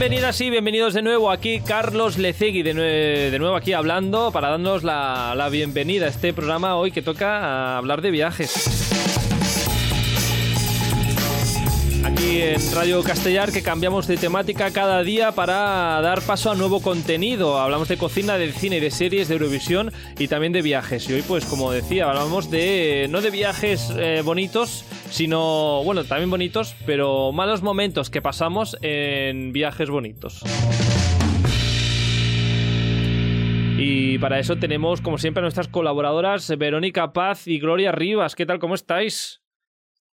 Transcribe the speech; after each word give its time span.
Bienvenidas 0.00 0.40
y 0.40 0.48
bienvenidos 0.48 0.94
de 0.94 1.02
nuevo 1.02 1.30
aquí 1.30 1.60
Carlos 1.60 2.16
Lecegui 2.16 2.62
de, 2.62 2.72
de 2.72 3.38
nuevo 3.38 3.54
aquí 3.54 3.74
hablando 3.74 4.32
para 4.32 4.48
darnos 4.48 4.82
la, 4.82 5.34
la 5.36 5.50
bienvenida 5.50 6.06
a 6.06 6.08
este 6.08 6.32
programa 6.32 6.76
hoy 6.76 6.90
que 6.90 7.02
toca 7.02 7.76
hablar 7.76 8.00
de 8.00 8.10
viajes. 8.10 8.99
En 12.32 12.60
Radio 12.76 13.02
Castellar 13.02 13.50
que 13.50 13.60
cambiamos 13.60 14.06
de 14.06 14.16
temática 14.16 14.70
cada 14.70 15.02
día 15.02 15.32
para 15.32 16.00
dar 16.00 16.22
paso 16.22 16.52
a 16.52 16.54
nuevo 16.54 16.80
contenido. 16.80 17.58
Hablamos 17.58 17.88
de 17.88 17.96
cocina, 17.96 18.38
de 18.38 18.52
cine 18.52 18.80
de 18.80 18.92
series, 18.92 19.26
de 19.26 19.34
Eurovisión 19.34 19.92
y 20.16 20.28
también 20.28 20.52
de 20.52 20.62
viajes. 20.62 21.10
Y 21.10 21.14
hoy 21.14 21.22
pues 21.22 21.44
como 21.44 21.72
decía, 21.72 22.08
hablamos 22.08 22.48
de 22.48 23.08
no 23.10 23.20
de 23.20 23.30
viajes 23.30 23.92
eh, 23.98 24.22
bonitos, 24.24 24.84
sino 25.10 25.82
bueno, 25.82 26.04
también 26.04 26.30
bonitos, 26.30 26.76
pero 26.86 27.32
malos 27.32 27.62
momentos 27.62 28.10
que 28.10 28.22
pasamos 28.22 28.76
en 28.80 29.52
viajes 29.52 29.90
bonitos. 29.90 30.44
Y 33.76 34.18
para 34.18 34.38
eso 34.38 34.56
tenemos, 34.56 35.00
como 35.00 35.18
siempre, 35.18 35.40
a 35.40 35.42
nuestras 35.42 35.66
colaboradoras 35.66 36.48
Verónica 36.56 37.12
Paz 37.12 37.48
y 37.48 37.58
Gloria 37.58 37.90
Rivas. 37.90 38.36
¿Qué 38.36 38.46
tal? 38.46 38.60
¿Cómo 38.60 38.76
estáis? 38.76 39.39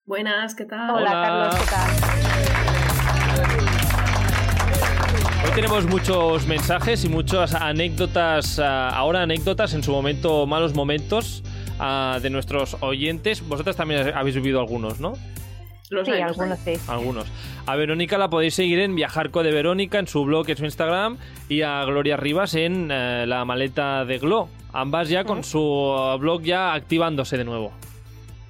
Buenas, 0.06 0.54
¿qué 0.54 0.66
tal? 0.66 0.90
Hola, 0.90 1.10
Hola. 1.10 1.22
Carlos, 1.22 1.54
¿qué 1.56 1.64
tal? 1.70 1.88
Hoy 5.46 5.50
tenemos 5.54 5.86
muchos 5.86 6.46
mensajes 6.46 7.02
y 7.06 7.08
muchas 7.08 7.54
anécdotas, 7.54 8.58
ah, 8.58 8.90
ahora 8.90 9.22
anécdotas, 9.22 9.72
en 9.72 9.82
su 9.82 9.92
momento 9.92 10.46
malos 10.46 10.74
momentos 10.74 11.42
ah, 11.78 12.18
de 12.20 12.28
nuestros 12.28 12.76
oyentes. 12.80 13.48
Vosotras 13.48 13.76
también 13.76 14.12
habéis 14.14 14.36
vivido 14.36 14.60
algunos, 14.60 15.00
¿no? 15.00 15.14
Los 15.88 16.06
Sí, 16.06 16.12
hay, 16.12 16.20
algunos 16.20 16.58
sí. 16.58 16.74
Algunos. 16.86 17.26
A 17.64 17.74
Verónica 17.74 18.18
la 18.18 18.28
podéis 18.28 18.54
seguir 18.54 18.80
en 18.80 18.94
Viajarco 18.94 19.42
de 19.42 19.52
Verónica, 19.52 19.98
en 19.98 20.06
su 20.06 20.22
blog, 20.24 20.50
en 20.50 20.58
su 20.58 20.66
Instagram, 20.66 21.16
y 21.48 21.62
a 21.62 21.82
Gloria 21.86 22.18
Rivas 22.18 22.54
en 22.56 22.90
eh, 22.90 23.24
la 23.26 23.46
maleta 23.46 24.04
de 24.04 24.18
Glo. 24.18 24.50
Ambas 24.70 25.08
ya 25.08 25.24
con 25.24 25.44
su 25.44 25.58
blog 26.20 26.42
ya 26.42 26.74
activándose 26.74 27.38
de 27.38 27.44
nuevo. 27.44 27.72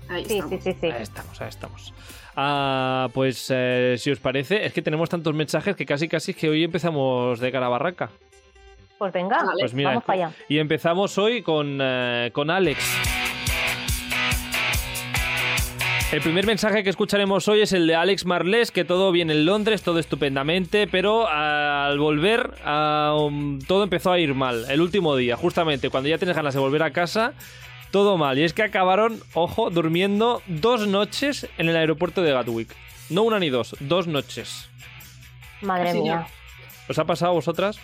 Ahí 0.09 0.25
Sí, 0.25 0.35
estamos. 0.39 0.51
sí, 0.63 0.73
sí, 0.73 0.79
sí. 0.81 0.87
Ahí 0.91 1.03
estamos, 1.03 1.41
ahí 1.41 1.49
estamos. 1.49 1.95
Ah, 2.37 3.09
pues 3.15 3.47
eh, 3.55 3.95
si 3.99 4.11
os 4.11 4.19
parece, 4.19 4.67
es 4.67 4.73
que 4.73 4.83
tenemos 4.83 5.09
tantos 5.09 5.35
mensajes 5.35 5.77
que 5.77 5.87
casi 5.87 6.09
casi 6.09 6.35
que 6.35 6.49
hoy 6.49 6.65
empezamos 6.65 7.39
de 7.41 7.53
cara 7.53 7.67
a 7.67 7.71
barraca. 7.71 8.11
Pues 8.99 9.13
venga, 9.13 9.37
Vale. 9.39 9.61
Pues 9.61 9.75
mira, 9.75 9.91
vamos 9.91 10.05
para 10.05 10.27
allá. 10.27 10.37
Y 10.49 10.59
empezamos 10.59 11.17
hoy 11.19 11.43
con, 11.43 11.79
eh, 11.81 12.31
con 12.33 12.51
Alex. 12.51 12.79
El 16.13 16.21
primer 16.21 16.47
mensaje 16.47 16.85
que 16.85 16.91
escucharemos 16.91 17.49
hoy 17.49 17.63
es 17.63 17.73
el 17.73 17.89
de 17.89 17.97
Alex 17.97 18.25
Marles, 18.25 18.71
que 18.71 18.85
todo 18.85 19.11
bien 19.11 19.31
en 19.31 19.45
Londres, 19.47 19.83
todo 19.83 19.99
estupendamente, 19.99 20.87
pero 20.87 21.27
al 21.27 21.99
volver 21.99 22.55
ah, 22.65 23.17
um, 23.19 23.59
todo 23.59 23.83
empezó 23.83 24.13
a 24.13 24.21
ir 24.21 24.33
mal. 24.33 24.65
El 24.69 24.81
último 24.81 25.17
día, 25.17 25.37
justamente, 25.37 25.91
cuando 25.91 26.09
ya 26.09 26.19
tienes 26.19 26.37
ganas 26.37 26.55
de 26.55 26.61
volver 26.61 26.85
a 26.85 26.93
casa, 26.93 27.33
todo 27.95 28.19
mal. 28.19 28.37
Y 28.37 28.43
es 28.43 28.53
que 28.53 28.65
acabaron, 28.65 29.21
ojo, 29.35 29.71
durmiendo 29.71 30.43
dos 30.49 30.89
noches 30.89 31.49
en 31.59 31.69
el 31.69 31.77
aeropuerto 31.77 32.23
de 32.23 32.33
Gatwick. 32.33 32.75
No 33.09 33.23
una 33.23 33.39
ni 33.39 33.51
dos, 33.51 33.77
dos 33.79 34.09
noches. 34.09 34.69
Madre 35.63 35.91
Así 35.91 36.01
mía. 36.01 36.27
¿Os 36.89 36.99
ha 36.99 37.05
pasado 37.05 37.31
a 37.31 37.35
vosotras? 37.35 37.79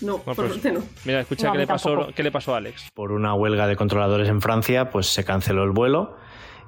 No, 0.00 0.14
No, 0.14 0.18
por 0.24 0.34
pues- 0.34 0.48
suerte 0.48 0.72
no. 0.72 0.80
Mira, 1.04 1.20
escucha 1.20 1.46
No, 1.46 1.52
qué, 1.52 1.58
le 1.58 1.66
pasó, 1.68 2.08
qué 2.12 2.24
le 2.24 2.32
pasó 2.32 2.54
a 2.54 2.56
Alex. 2.56 2.88
Por 2.92 3.12
una 3.12 3.34
huelga 3.34 3.68
de 3.68 3.76
controladores 3.76 4.28
en 4.28 4.40
Francia, 4.42 4.90
pues 4.90 5.06
se 5.06 5.22
canceló 5.24 5.62
el 5.62 5.70
vuelo 5.70 6.16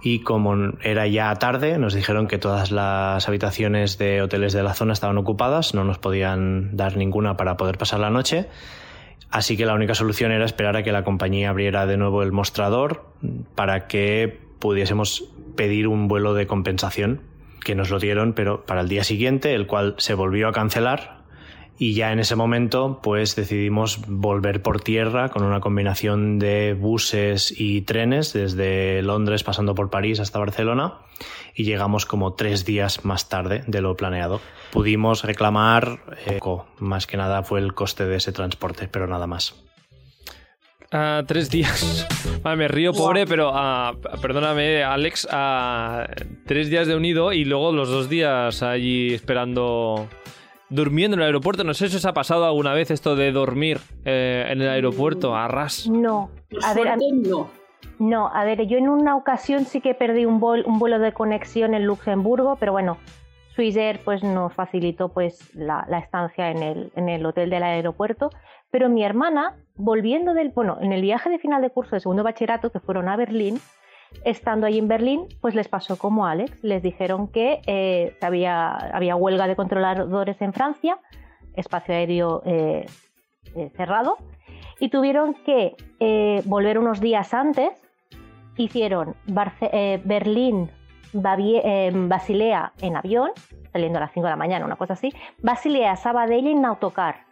y 0.00 0.20
como 0.22 0.54
era 0.80 1.08
ya 1.08 1.34
tarde, 1.34 1.78
nos 1.78 1.94
dijeron 1.94 2.28
que 2.28 2.38
todas 2.38 2.70
las 2.70 3.26
habitaciones 3.26 3.98
de 3.98 4.22
hoteles 4.22 4.52
de 4.52 4.62
la 4.62 4.74
zona 4.74 4.92
estaban 4.92 5.18
ocupadas, 5.18 5.74
no 5.74 5.82
nos 5.82 5.98
podían 5.98 6.76
dar 6.76 6.96
ninguna 6.96 7.36
para 7.36 7.56
poder 7.56 7.76
pasar 7.76 7.98
la 7.98 8.10
noche. 8.10 8.48
Así 9.30 9.56
que 9.56 9.66
la 9.66 9.74
única 9.74 9.94
solución 9.94 10.32
era 10.32 10.44
esperar 10.44 10.76
a 10.76 10.82
que 10.82 10.92
la 10.92 11.04
compañía 11.04 11.50
abriera 11.50 11.86
de 11.86 11.96
nuevo 11.96 12.22
el 12.22 12.32
mostrador 12.32 13.04
para 13.54 13.86
que 13.86 14.38
pudiésemos 14.58 15.24
pedir 15.54 15.86
un 15.86 16.08
vuelo 16.08 16.34
de 16.34 16.46
compensación, 16.46 17.20
que 17.64 17.74
nos 17.74 17.90
lo 17.90 17.98
dieron, 17.98 18.32
pero 18.32 18.64
para 18.64 18.80
el 18.80 18.88
día 18.88 19.04
siguiente, 19.04 19.54
el 19.54 19.66
cual 19.66 19.94
se 19.98 20.14
volvió 20.14 20.48
a 20.48 20.52
cancelar 20.52 21.17
y 21.78 21.94
ya 21.94 22.12
en 22.12 22.18
ese 22.18 22.34
momento, 22.34 23.00
pues 23.02 23.36
decidimos 23.36 24.00
volver 24.08 24.62
por 24.62 24.80
tierra 24.80 25.28
con 25.28 25.44
una 25.44 25.60
combinación 25.60 26.38
de 26.38 26.74
buses 26.74 27.54
y 27.56 27.82
trenes 27.82 28.32
desde 28.32 29.00
Londres 29.02 29.44
pasando 29.44 29.74
por 29.76 29.88
París 29.88 30.18
hasta 30.18 30.40
Barcelona 30.40 30.94
y 31.54 31.64
llegamos 31.64 32.04
como 32.04 32.34
tres 32.34 32.64
días 32.64 33.04
más 33.04 33.28
tarde 33.28 33.62
de 33.66 33.80
lo 33.80 33.96
planeado. 33.96 34.40
Pudimos 34.72 35.22
reclamar, 35.22 36.00
eh, 36.26 36.40
más 36.78 37.06
que 37.06 37.16
nada 37.16 37.42
fue 37.42 37.60
el 37.60 37.74
coste 37.74 38.06
de 38.06 38.16
ese 38.16 38.32
transporte, 38.32 38.88
pero 38.88 39.06
nada 39.06 39.26
más. 39.26 39.54
Ah, 40.90 41.22
tres 41.26 41.50
días. 41.50 42.06
Vale, 42.42 42.56
me 42.56 42.68
río, 42.68 42.92
pobre, 42.92 43.26
pero 43.26 43.50
ah, 43.52 43.94
perdóname, 44.22 44.82
Alex. 44.82 45.28
ah, 45.30 46.08
tres 46.46 46.70
días 46.70 46.86
de 46.86 46.96
unido 46.96 47.32
y 47.32 47.44
luego 47.44 47.72
los 47.72 47.88
dos 47.88 48.08
días 48.08 48.62
allí 48.62 49.12
esperando. 49.12 50.08
Durmiendo 50.70 51.14
en 51.16 51.20
el 51.20 51.26
aeropuerto. 51.26 51.64
No 51.64 51.74
sé 51.74 51.88
si 51.88 51.96
os 51.96 52.04
ha 52.04 52.12
pasado 52.12 52.44
alguna 52.44 52.72
vez 52.74 52.90
esto 52.90 53.16
de 53.16 53.32
dormir 53.32 53.78
eh, 54.04 54.46
en 54.48 54.60
el 54.62 54.68
aeropuerto, 54.68 55.34
a 55.34 55.48
ras. 55.48 55.88
No. 55.88 56.30
Por 56.50 56.64
A 56.64 56.74
ver, 56.74 56.88
a- 56.88 56.98
suerte, 56.98 57.28
no. 57.28 57.48
no, 57.98 58.28
a 58.28 58.44
ver, 58.44 58.66
yo 58.66 58.76
en 58.76 58.88
una 58.88 59.16
ocasión 59.16 59.64
sí 59.64 59.80
que 59.80 59.94
perdí 59.94 60.24
un, 60.26 60.40
vol- 60.40 60.64
un 60.66 60.78
vuelo 60.78 60.98
de 60.98 61.12
conexión 61.12 61.74
en 61.74 61.84
Luxemburgo, 61.86 62.56
pero 62.56 62.72
bueno, 62.72 62.98
Swissair 63.54 64.00
pues 64.04 64.22
nos 64.22 64.52
facilitó 64.52 65.08
pues 65.08 65.54
la, 65.54 65.84
la 65.88 65.98
estancia 65.98 66.50
en 66.50 66.62
el, 66.62 66.92
en 66.96 67.08
el 67.08 67.24
hotel 67.26 67.50
del 67.50 67.62
aeropuerto. 67.62 68.30
Pero 68.70 68.90
mi 68.90 69.02
hermana, 69.02 69.56
volviendo 69.76 70.34
del, 70.34 70.50
bueno, 70.50 70.76
en 70.82 70.92
el 70.92 71.00
viaje 71.00 71.30
de 71.30 71.38
final 71.38 71.62
de 71.62 71.70
curso 71.70 71.96
de 71.96 72.00
segundo 72.00 72.22
bachillerato 72.22 72.70
que 72.70 72.80
fueron 72.80 73.08
a 73.08 73.16
Berlín, 73.16 73.58
estando 74.24 74.66
allí 74.66 74.78
en 74.78 74.88
Berlín, 74.88 75.26
pues 75.40 75.54
les 75.54 75.68
pasó 75.68 75.96
como 75.96 76.26
a 76.26 76.32
Alex. 76.32 76.62
Les 76.62 76.82
dijeron 76.82 77.28
que 77.28 77.60
eh, 77.66 78.16
había, 78.20 78.70
había 78.72 79.16
huelga 79.16 79.46
de 79.46 79.56
controladores 79.56 80.40
en 80.42 80.52
Francia, 80.52 80.98
espacio 81.54 81.94
aéreo 81.94 82.42
eh, 82.44 82.86
eh, 83.54 83.70
cerrado, 83.76 84.16
y 84.80 84.90
tuvieron 84.90 85.34
que 85.34 85.74
volver 86.44 86.78
unos 86.78 87.00
días 87.00 87.34
antes. 87.34 87.70
Hicieron 88.56 89.16
Berlín, 90.04 90.70
Basilea 91.12 92.72
en 92.80 92.96
avión, 92.96 93.30
saliendo 93.72 93.98
a 93.98 94.02
las 94.02 94.12
5 94.12 94.24
de 94.26 94.30
la 94.30 94.36
mañana, 94.36 94.64
una 94.64 94.76
cosa 94.76 94.92
así. 94.92 95.12
Basilea, 95.42 95.96
Sabadell 95.96 96.46
en 96.46 96.64
autocar. 96.64 97.27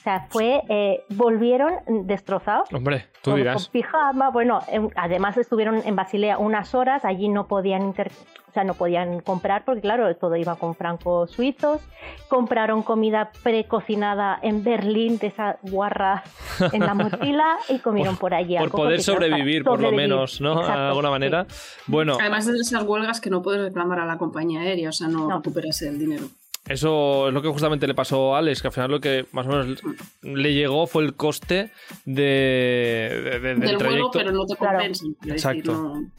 O 0.00 0.02
sea, 0.02 0.26
fue, 0.30 0.62
eh, 0.70 1.04
volvieron 1.10 1.74
destrozados. 2.06 2.72
Hombre, 2.72 3.04
tú 3.20 3.32
Con- 3.32 3.36
dirás. 3.38 3.64
Con 3.66 3.72
pijama, 3.72 4.30
bueno, 4.30 4.60
em, 4.68 4.88
además 4.96 5.36
estuvieron 5.36 5.82
en 5.84 5.94
Basilea 5.94 6.38
unas 6.38 6.74
horas, 6.74 7.04
allí 7.04 7.28
no 7.28 7.46
podían 7.46 7.82
inter- 7.82 8.10
o 8.48 8.52
sea, 8.52 8.64
no 8.64 8.72
podían 8.74 9.20
comprar 9.20 9.64
porque 9.66 9.82
claro, 9.82 10.12
todo 10.16 10.34
iba 10.36 10.56
con 10.56 10.74
francos 10.74 11.30
suizos. 11.32 11.82
Compraron 12.28 12.82
comida 12.82 13.30
precocinada 13.44 14.38
en 14.42 14.64
Berlín 14.64 15.18
de 15.18 15.26
esa 15.28 15.58
guarra 15.62 16.24
en 16.72 16.80
la 16.80 16.94
mochila 16.94 17.58
y 17.68 17.78
comieron 17.78 18.16
por, 18.16 18.32
allí. 18.34 18.54
Por 18.54 18.62
algo, 18.64 18.78
poder 18.78 19.02
sobrevivir, 19.02 19.64
por 19.64 19.80
lo 19.82 19.92
menos, 19.92 20.40
¿no? 20.40 20.60
Exacto, 20.60 20.80
de 20.80 20.88
alguna 20.88 21.08
sí. 21.08 21.12
manera. 21.12 21.46
Bueno, 21.86 22.16
Además 22.18 22.46
de 22.46 22.54
esas 22.54 22.82
huelgas 22.84 23.20
que 23.20 23.28
no 23.30 23.42
puedes 23.42 23.60
reclamar 23.62 24.00
a 24.00 24.06
la 24.06 24.16
compañía 24.18 24.60
aérea, 24.62 24.88
o 24.88 24.92
sea, 24.92 25.08
no, 25.08 25.28
No. 25.28 25.36
recuperas 25.36 25.82
el 25.82 25.98
dinero. 25.98 26.24
Eso 26.68 27.28
es 27.28 27.34
lo 27.34 27.42
que 27.42 27.48
justamente 27.48 27.86
le 27.86 27.94
pasó 27.94 28.34
a 28.34 28.38
Alex, 28.38 28.60
que 28.62 28.68
al 28.68 28.72
final 28.74 28.90
lo 28.90 29.00
que 29.00 29.26
más 29.32 29.46
o 29.46 29.50
menos 29.50 29.82
le 30.22 30.54
llegó 30.54 30.86
fue 30.86 31.02
el 31.04 31.14
coste 31.14 31.70
de, 32.04 32.22
de- 32.22 33.20
de- 33.22 33.40
del 33.40 33.40
Del 33.40 33.58
vuelo, 33.60 33.78
trayecto. 33.78 34.10
pero 34.12 34.32
no 34.32 34.44
te 34.46 34.56
Claro. 34.56 34.78
decir, 34.78 35.12
Exacto. 35.26 35.72
no- 35.72 36.10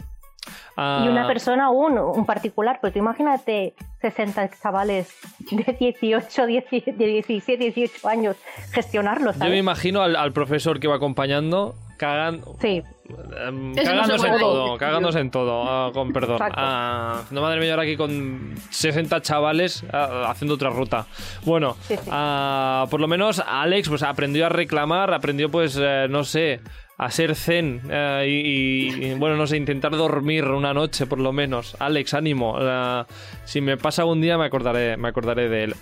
Ah, 0.78 1.04
Y 1.06 1.10
una 1.10 1.28
persona, 1.28 1.70
un, 1.70 1.98
un 2.00 2.26
particular, 2.26 2.80
pues 2.82 2.94
tú 2.94 3.00
imagínate 3.00 3.76
60 4.02 4.50
chavales 4.62 5.14
de 5.52 5.76
18, 5.80 6.46
10 6.48 6.66
de 6.72 7.06
17, 7.06 7.58
18 7.72 8.08
años 8.08 8.36
gestionarlos, 8.72 9.38
Yo 9.38 9.46
me 9.50 9.58
imagino 9.58 10.02
al, 10.02 10.16
al 10.16 10.32
profesor 10.32 10.80
que 10.80 10.88
va 10.88 10.96
acompañando 10.96 11.76
cagan, 11.98 12.42
Sí, 12.62 12.82
em, 13.48 13.76
cagándose 13.76 14.20
se 14.20 14.28
en 14.28 14.40
todo, 14.40 14.78
cagándose 14.78 15.20
en 15.20 15.32
todo, 15.32 15.64
ah, 15.68 15.92
con 15.94 16.12
perdón. 16.14 16.40
Ah, 16.42 17.22
no 17.32 17.42
madre 17.42 17.60
mía, 17.60 17.72
ahora 17.72 17.84
aquí 17.84 17.98
con 17.98 18.56
60 18.70 19.22
chavales 19.22 19.84
ah, 19.92 20.26
haciendo 20.30 20.56
otra 20.56 20.70
ruta. 20.70 21.06
Bueno, 21.44 21.76
Sí, 21.82 21.96
sí. 21.98 22.10
por 22.10 23.00
lo 23.00 23.08
menos 23.08 23.40
Alex 23.46 23.90
pues 23.90 24.04
aprendió 24.04 24.46
a 24.46 24.50
reclamar, 24.50 25.14
aprendió 25.14 25.50
pues, 25.50 25.78
eh, 25.82 26.08
no 26.10 26.24
sé, 26.24 26.62
a 26.98 27.10
ser 27.10 27.36
zen 27.36 27.82
eh, 27.90 28.26
y, 28.28 29.14
bueno, 29.16 29.36
no 29.36 29.48
sé, 29.48 29.58
intentar 29.58 29.92
dormir 29.92 30.46
una 30.46 30.74
noche 30.74 31.06
por 31.06 31.20
lo 31.20 31.34
menos. 31.34 31.76
Alex, 31.80 32.14
ánimo. 32.14 32.58
eh, 32.60 33.04
si 33.46 33.62
me 33.62 33.78
pasa 33.78 34.06
un 34.06 34.22
día 34.22 34.38
me 34.38 34.46
acordaré, 34.46 34.98
me 34.98 35.08
acordaré 35.08 35.50
de 35.50 35.64
él. 35.64 35.76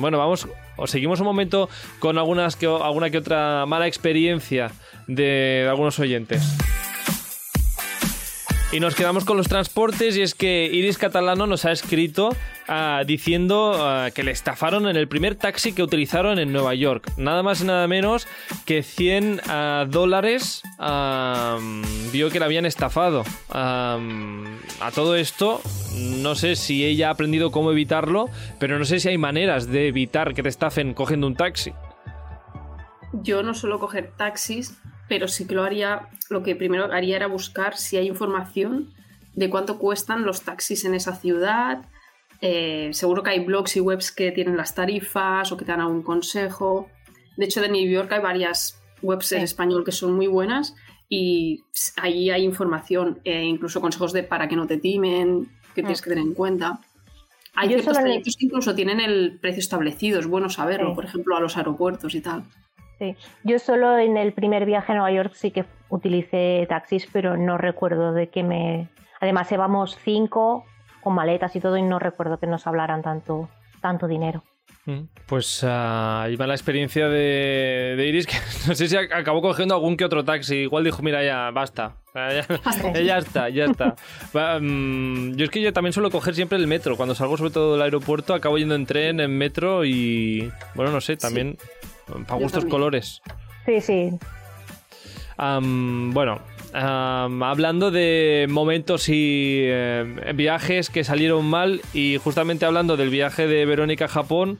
Bueno, 0.00 0.18
vamos, 0.18 0.48
o 0.76 0.86
seguimos 0.86 1.20
un 1.20 1.26
momento 1.26 1.68
con 1.98 2.18
algunas 2.18 2.56
que, 2.56 2.66
alguna 2.66 3.10
que 3.10 3.18
otra 3.18 3.64
mala 3.66 3.86
experiencia 3.86 4.70
de 5.06 5.66
algunos 5.68 5.98
oyentes. 5.98 6.42
Y 8.70 8.80
nos 8.80 8.94
quedamos 8.94 9.24
con 9.24 9.38
los 9.38 9.48
transportes 9.48 10.14
y 10.18 10.20
es 10.20 10.34
que 10.34 10.66
Iris 10.66 10.98
Catalano 10.98 11.46
nos 11.46 11.64
ha 11.64 11.72
escrito 11.72 12.28
uh, 12.68 13.02
diciendo 13.06 13.72
uh, 13.72 14.12
que 14.12 14.22
le 14.22 14.30
estafaron 14.30 14.86
en 14.86 14.96
el 14.96 15.08
primer 15.08 15.36
taxi 15.36 15.72
que 15.72 15.82
utilizaron 15.82 16.38
en 16.38 16.52
Nueva 16.52 16.74
York. 16.74 17.10
Nada 17.16 17.42
más 17.42 17.62
y 17.62 17.64
nada 17.64 17.88
menos 17.88 18.28
que 18.66 18.82
100 18.82 19.40
uh, 19.40 19.86
dólares 19.88 20.62
vio 22.12 22.28
que 22.28 22.38
le 22.38 22.44
habían 22.44 22.66
estafado. 22.66 23.24
a 23.48 23.98
todo 24.94 25.16
esto, 25.16 25.62
no 25.96 26.34
sé 26.34 26.54
si 26.54 26.84
ella 26.84 27.08
ha 27.08 27.12
aprendido 27.12 27.50
cómo 27.50 27.72
evitarlo, 27.72 28.26
pero 28.58 28.78
no 28.78 28.84
sé 28.84 29.00
si 29.00 29.08
hay 29.08 29.16
maneras 29.16 29.66
de 29.68 29.88
evitar 29.88 30.34
que 30.34 30.42
te 30.42 30.50
estafen 30.50 30.92
cogiendo 30.92 31.26
un 31.26 31.36
taxi. 31.36 31.72
Yo 33.14 33.42
no 33.42 33.54
suelo 33.54 33.80
coger 33.80 34.12
taxis, 34.14 34.78
pero 35.08 35.28
sí 35.28 35.46
que 35.46 35.54
lo 35.54 35.64
haría, 35.64 36.08
lo 36.30 36.42
que 36.42 36.54
primero 36.54 36.92
haría 36.92 37.16
era 37.16 37.26
buscar 37.26 37.76
si 37.76 37.96
hay 37.96 38.08
información 38.08 38.92
de 39.34 39.50
cuánto 39.50 39.78
cuestan 39.78 40.24
los 40.24 40.42
taxis 40.42 40.84
en 40.84 40.94
esa 40.94 41.14
ciudad. 41.14 41.86
Eh, 42.40 42.90
seguro 42.92 43.22
que 43.22 43.30
hay 43.30 43.44
blogs 43.44 43.76
y 43.76 43.80
webs 43.80 44.12
que 44.12 44.30
tienen 44.32 44.56
las 44.56 44.74
tarifas 44.74 45.50
o 45.50 45.56
que 45.56 45.64
te 45.64 45.72
dan 45.72 45.80
algún 45.80 46.02
consejo. 46.02 46.88
De 47.36 47.44
hecho, 47.44 47.60
de 47.60 47.68
New 47.68 47.88
York 47.88 48.12
hay 48.12 48.20
varias 48.20 48.80
webs 49.02 49.32
en 49.32 49.42
español 49.42 49.84
que 49.84 49.92
son 49.92 50.14
muy 50.14 50.26
buenas 50.26 50.74
y 51.08 51.64
ahí 51.96 52.30
hay 52.30 52.44
información, 52.44 53.20
e 53.24 53.44
incluso 53.44 53.80
consejos 53.80 54.12
de 54.12 54.24
para 54.24 54.48
que 54.48 54.56
no 54.56 54.66
te 54.66 54.76
timen, 54.76 55.48
que 55.74 55.82
tienes 55.82 56.02
que 56.02 56.10
tener 56.10 56.24
en 56.24 56.34
cuenta. 56.34 56.80
Hay 57.54 57.68
ciertos 57.68 57.98
trayectos 57.98 58.36
que 58.36 58.44
incluso 58.44 58.74
tienen 58.74 59.00
el 59.00 59.38
precio 59.40 59.60
establecido, 59.60 60.20
es 60.20 60.26
bueno 60.26 60.50
saberlo, 60.50 60.94
por 60.94 61.04
ejemplo, 61.04 61.36
a 61.36 61.40
los 61.40 61.56
aeropuertos 61.56 62.14
y 62.14 62.20
tal. 62.20 62.44
Sí. 62.98 63.16
Yo 63.44 63.58
solo 63.58 63.96
en 63.98 64.16
el 64.16 64.32
primer 64.32 64.66
viaje 64.66 64.92
a 64.92 64.96
Nueva 64.96 65.12
York 65.12 65.32
sí 65.34 65.50
que 65.50 65.64
utilicé 65.88 66.66
taxis, 66.68 67.08
pero 67.12 67.36
no 67.36 67.58
recuerdo 67.58 68.12
de 68.12 68.28
qué 68.28 68.42
me... 68.42 68.88
Además, 69.20 69.50
llevamos 69.50 69.96
cinco 70.02 70.64
con 71.00 71.14
maletas 71.14 71.54
y 71.56 71.60
todo 71.60 71.76
y 71.76 71.82
no 71.82 71.98
recuerdo 71.98 72.38
que 72.38 72.46
nos 72.46 72.66
hablaran 72.66 73.02
tanto, 73.02 73.48
tanto 73.80 74.06
dinero. 74.08 74.42
Mm, 74.88 75.06
pues 75.26 75.62
uh, 75.64 76.22
ahí 76.22 76.36
va 76.36 76.46
la 76.46 76.54
experiencia 76.54 77.08
de, 77.08 78.04
Iris, 78.08 78.26
que 78.26 78.36
no 78.66 78.74
sé 78.74 78.88
si 78.88 78.96
acabó 78.96 79.42
cogiendo 79.42 79.74
algún 79.74 79.96
que 79.96 80.04
otro 80.04 80.24
taxi. 80.24 80.56
Igual 80.56 80.84
dijo, 80.84 81.02
mira, 81.02 81.22
ya, 81.22 81.50
basta. 81.50 81.96
Ya, 82.14 82.46
ya 83.04 83.18
está, 83.18 83.48
ya 83.50 83.66
está. 83.66 83.96
Mm, 84.60 85.34
yo 85.36 85.44
es 85.44 85.50
que 85.50 85.60
yo 85.60 85.74
también 85.74 85.92
suelo 85.92 86.10
coger 86.10 86.34
siempre 86.34 86.56
el 86.56 86.66
metro. 86.66 86.96
Cuando 86.96 87.14
salgo 87.14 87.36
sobre 87.36 87.50
todo 87.50 87.72
del 87.74 87.82
aeropuerto, 87.82 88.32
acabo 88.32 88.56
yendo 88.56 88.74
en 88.74 88.86
tren, 88.86 89.20
en 89.20 89.36
metro 89.36 89.84
y... 89.84 90.50
Bueno, 90.74 90.90
no 90.90 91.02
sé, 91.02 91.16
también... 91.16 91.58
Para 92.26 92.40
gustos 92.40 92.64
colores. 92.64 93.22
Sí, 93.66 93.80
sí. 93.80 94.10
bueno, 95.36 96.40
hablando 96.72 97.90
de 97.90 98.46
momentos 98.48 99.08
y 99.08 99.60
eh, 99.62 100.32
viajes 100.34 100.90
que 100.90 101.04
salieron 101.04 101.44
mal 101.46 101.80
y 101.92 102.18
justamente 102.22 102.64
hablando 102.66 102.96
del 102.96 103.10
viaje 103.10 103.46
de 103.46 103.66
Verónica 103.66 104.06
a 104.06 104.08
Japón, 104.08 104.58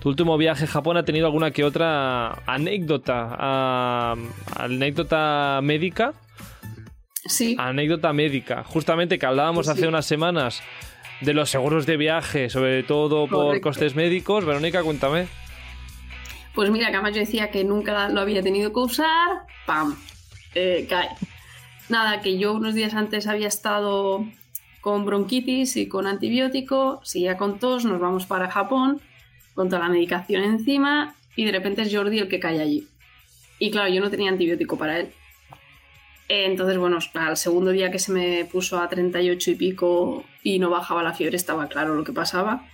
tu 0.00 0.08
último 0.08 0.36
viaje 0.38 0.64
a 0.64 0.68
Japón 0.68 0.96
ha 0.96 1.04
tenido 1.04 1.26
alguna 1.26 1.50
que 1.50 1.64
otra 1.64 2.42
anécdota, 2.46 4.12
anécdota 4.56 5.60
médica. 5.62 6.14
Sí. 7.26 7.56
Anécdota 7.58 8.12
médica. 8.12 8.64
Justamente 8.64 9.18
que 9.18 9.26
hablábamos 9.26 9.68
hace 9.68 9.88
unas 9.88 10.04
semanas 10.04 10.62
de 11.20 11.32
los 11.32 11.48
seguros 11.48 11.86
de 11.86 11.96
viaje, 11.96 12.50
sobre 12.50 12.82
todo 12.82 13.26
por 13.26 13.60
costes 13.60 13.94
médicos. 13.94 14.44
Verónica, 14.44 14.82
cuéntame. 14.82 15.26
Pues 16.54 16.70
mira, 16.70 16.92
yo 16.92 17.12
decía 17.12 17.50
que 17.50 17.64
nunca 17.64 18.08
lo 18.08 18.20
había 18.20 18.42
tenido 18.42 18.72
que 18.72 18.78
usar, 18.78 19.46
¡pam! 19.66 19.96
Eh, 20.54 20.86
cae. 20.88 21.08
Nada, 21.88 22.20
que 22.20 22.38
yo 22.38 22.52
unos 22.52 22.74
días 22.74 22.94
antes 22.94 23.26
había 23.26 23.48
estado 23.48 24.24
con 24.80 25.04
bronquitis 25.04 25.76
y 25.76 25.88
con 25.88 26.06
antibiótico, 26.06 27.00
seguía 27.02 27.36
con 27.36 27.58
tos, 27.58 27.84
nos 27.84 28.00
vamos 28.00 28.26
para 28.26 28.50
Japón, 28.50 29.00
con 29.54 29.68
toda 29.68 29.82
la 29.82 29.88
medicación 29.88 30.44
encima, 30.44 31.16
y 31.34 31.44
de 31.44 31.52
repente 31.52 31.82
es 31.82 31.94
Jordi 31.94 32.18
el 32.18 32.28
que 32.28 32.38
cae 32.38 32.60
allí. 32.60 32.86
Y 33.58 33.70
claro, 33.70 33.92
yo 33.92 34.00
no 34.00 34.10
tenía 34.10 34.30
antibiótico 34.30 34.78
para 34.78 35.00
él. 35.00 35.12
Entonces, 36.28 36.78
bueno, 36.78 36.98
al 37.14 37.36
segundo 37.36 37.70
día 37.70 37.90
que 37.90 37.98
se 37.98 38.12
me 38.12 38.44
puso 38.44 38.80
a 38.80 38.88
38 38.88 39.50
y 39.50 39.54
pico 39.56 40.24
y 40.42 40.58
no 40.58 40.70
bajaba 40.70 41.02
la 41.02 41.12
fiebre, 41.12 41.36
estaba 41.36 41.66
claro 41.68 41.94
lo 41.94 42.04
que 42.04 42.12
pasaba. 42.12 42.66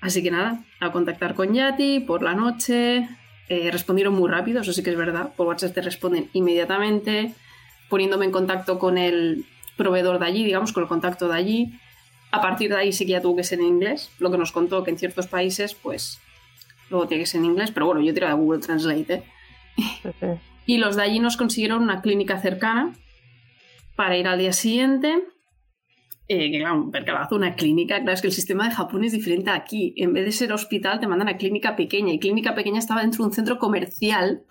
Así 0.00 0.22
que 0.22 0.30
nada, 0.30 0.64
a 0.80 0.92
contactar 0.92 1.34
con 1.34 1.54
Yati 1.54 2.00
por 2.00 2.22
la 2.22 2.34
noche. 2.34 3.08
Eh, 3.48 3.70
respondieron 3.70 4.14
muy 4.14 4.30
rápido, 4.30 4.60
eso 4.60 4.72
sí 4.72 4.82
que 4.82 4.90
es 4.90 4.96
verdad. 4.96 5.32
Por 5.34 5.46
WhatsApp 5.46 5.74
te 5.74 5.82
responden 5.82 6.28
inmediatamente, 6.32 7.34
poniéndome 7.88 8.26
en 8.26 8.32
contacto 8.32 8.78
con 8.78 8.98
el 8.98 9.46
proveedor 9.76 10.18
de 10.18 10.26
allí, 10.26 10.44
digamos, 10.44 10.72
con 10.72 10.82
el 10.82 10.88
contacto 10.88 11.28
de 11.28 11.36
allí. 11.36 11.80
A 12.30 12.42
partir 12.42 12.70
de 12.70 12.76
ahí 12.76 12.92
sí 12.92 13.06
que 13.06 13.12
ya 13.12 13.22
tuvo 13.22 13.36
que 13.36 13.44
ser 13.44 13.60
en 13.60 13.66
inglés, 13.66 14.10
lo 14.18 14.30
que 14.30 14.36
nos 14.36 14.52
contó 14.52 14.84
que 14.84 14.90
en 14.90 14.98
ciertos 14.98 15.26
países, 15.28 15.74
pues, 15.74 16.20
luego 16.90 17.08
tiene 17.08 17.22
que 17.22 17.26
ser 17.26 17.38
en 17.40 17.46
inglés, 17.46 17.70
pero 17.72 17.86
bueno, 17.86 18.02
yo 18.02 18.12
tiré 18.12 18.26
a 18.26 18.34
Google 18.34 18.60
Translate. 18.60 19.14
¿eh? 19.14 20.38
y 20.66 20.76
los 20.76 20.96
de 20.96 21.02
allí 21.02 21.20
nos 21.20 21.36
consiguieron 21.36 21.82
una 21.82 22.02
clínica 22.02 22.38
cercana 22.40 22.92
para 23.96 24.16
ir 24.16 24.28
al 24.28 24.38
día 24.38 24.52
siguiente 24.52 25.24
eh, 26.30 26.50
que 26.50 26.58
claro, 26.58 26.90
percalazo, 26.90 27.36
una 27.36 27.54
clínica, 27.54 27.96
claro, 28.02 28.12
es 28.12 28.20
que 28.20 28.26
el 28.26 28.34
sistema 28.34 28.68
de 28.68 28.74
Japón 28.74 29.02
es 29.02 29.12
diferente 29.12 29.50
aquí. 29.50 29.94
En 29.96 30.12
vez 30.12 30.26
de 30.26 30.32
ser 30.32 30.52
hospital, 30.52 31.00
te 31.00 31.06
mandan 31.06 31.28
a 31.28 31.38
clínica 31.38 31.74
pequeña. 31.74 32.12
Y 32.12 32.18
clínica 32.18 32.54
pequeña 32.54 32.78
estaba 32.78 33.00
dentro 33.00 33.24
de 33.24 33.28
un 33.28 33.34
centro 33.34 33.58
comercial, 33.58 34.42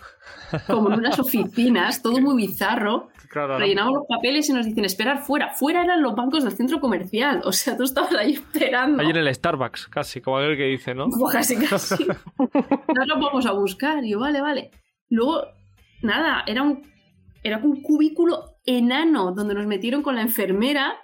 como 0.65 0.91
en 0.91 1.00
unas 1.00 1.19
oficinas, 1.19 2.01
todo 2.01 2.19
muy 2.19 2.35
bizarro. 2.35 3.09
Rellenamos 3.31 3.94
los 3.94 4.07
papeles 4.07 4.50
y 4.50 4.53
nos 4.53 4.65
dicen 4.65 4.85
esperar 4.85 5.19
fuera. 5.24 5.53
Fuera 5.53 5.83
eran 5.83 6.01
los 6.01 6.15
bancos 6.15 6.44
del 6.44 6.53
centro 6.53 6.79
comercial. 6.79 7.41
O 7.45 7.51
sea, 7.51 7.77
tú 7.77 7.83
estabas 7.83 8.15
ahí 8.15 8.33
esperando. 8.33 9.03
Ahí 9.03 9.12
en 9.12 9.18
el 9.18 9.35
Starbucks, 9.35 9.88
casi, 9.88 10.19
como 10.19 10.39
aquel 10.39 10.57
que 10.57 10.63
dice, 10.63 10.95
¿no? 10.95 11.06
casi, 11.31 11.57
casi. 11.57 12.07
no 12.07 13.06
lo 13.06 13.19
vamos 13.19 13.45
a 13.45 13.51
buscar. 13.51 14.03
Y 14.03 14.12
yo, 14.13 14.19
vale, 14.19 14.41
vale. 14.41 14.71
Luego, 15.09 15.44
nada, 16.01 16.44
era 16.47 16.63
un, 16.63 16.81
era 17.44 17.57
un 17.57 17.83
cubículo 17.83 18.57
enano 18.65 19.31
donde 19.31 19.53
nos 19.53 19.68
metieron 19.68 20.01
con 20.01 20.15
la 20.15 20.21
enfermera 20.23 20.95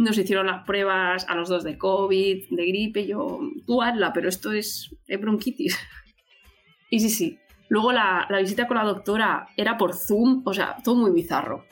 nos 0.00 0.16
hicieron 0.16 0.46
las 0.46 0.64
pruebas 0.64 1.26
a 1.28 1.34
los 1.34 1.48
dos 1.48 1.62
de 1.62 1.76
COVID, 1.76 2.48
de 2.50 2.66
gripe, 2.66 3.06
yo, 3.06 3.40
tú 3.66 3.82
hazla, 3.82 4.12
pero 4.12 4.28
esto 4.28 4.50
es, 4.52 4.94
bronquitis. 5.20 5.78
y 6.90 7.00
sí, 7.00 7.10
sí. 7.10 7.38
Luego 7.68 7.92
la, 7.92 8.26
visita 8.40 8.66
con 8.66 8.78
la 8.78 8.84
doctora 8.84 9.46
era 9.56 9.76
por 9.76 9.94
Zoom, 9.94 10.42
o 10.44 10.54
sea, 10.54 10.76
todo 10.82 10.96
muy 10.96 11.12
bizarro. 11.12 11.64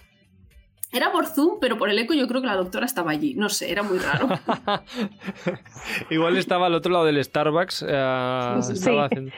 Era 0.92 1.11
por 1.11 1.26
Zoom, 1.26 1.58
pero 1.61 1.76
por 1.76 1.90
el 1.90 1.99
eco 1.99 2.14
yo 2.14 2.28
creo 2.28 2.40
que 2.40 2.47
la 2.47 2.56
doctora 2.56 2.87
estaba 2.87 3.11
allí. 3.11 3.35
No 3.35 3.49
sé, 3.49 3.70
era 3.73 3.82
muy 3.82 3.99
raro. 3.99 4.28
Igual 6.11 6.37
estaba 6.37 6.66
al 6.66 6.75
otro 6.75 6.92
lado 6.92 7.04
del 7.04 7.23
Starbucks. 7.23 7.85
Eh, 7.88 9.30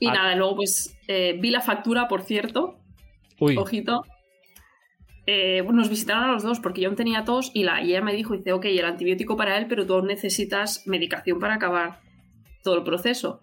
y 0.00 0.06
ah. 0.06 0.12
nada, 0.14 0.36
luego 0.36 0.56
pues 0.56 0.96
eh, 1.08 1.36
vi 1.40 1.50
la 1.50 1.60
factura, 1.60 2.08
por 2.08 2.22
cierto. 2.22 2.78
Uy. 3.40 3.56
Ojito. 3.56 4.02
Eh, 5.26 5.64
nos 5.70 5.88
visitaron 5.88 6.24
a 6.24 6.32
los 6.32 6.42
dos 6.42 6.58
porque 6.58 6.80
yo 6.80 6.88
aún 6.88 6.96
tenía 6.96 7.24
tos 7.24 7.52
y, 7.54 7.62
la, 7.62 7.80
ella 7.80 8.02
me 8.02 8.12
dijo, 8.12 8.36
dice, 8.36 8.52
ok, 8.52 8.64
el 8.66 8.84
antibiótico 8.84 9.36
para 9.36 9.56
él, 9.56 9.66
pero 9.68 9.86
tú 9.86 10.02
necesitas 10.02 10.86
medicación 10.86 11.38
para 11.38 11.54
acabar 11.54 12.00
todo 12.62 12.76
el 12.76 12.82
proceso. 12.82 13.40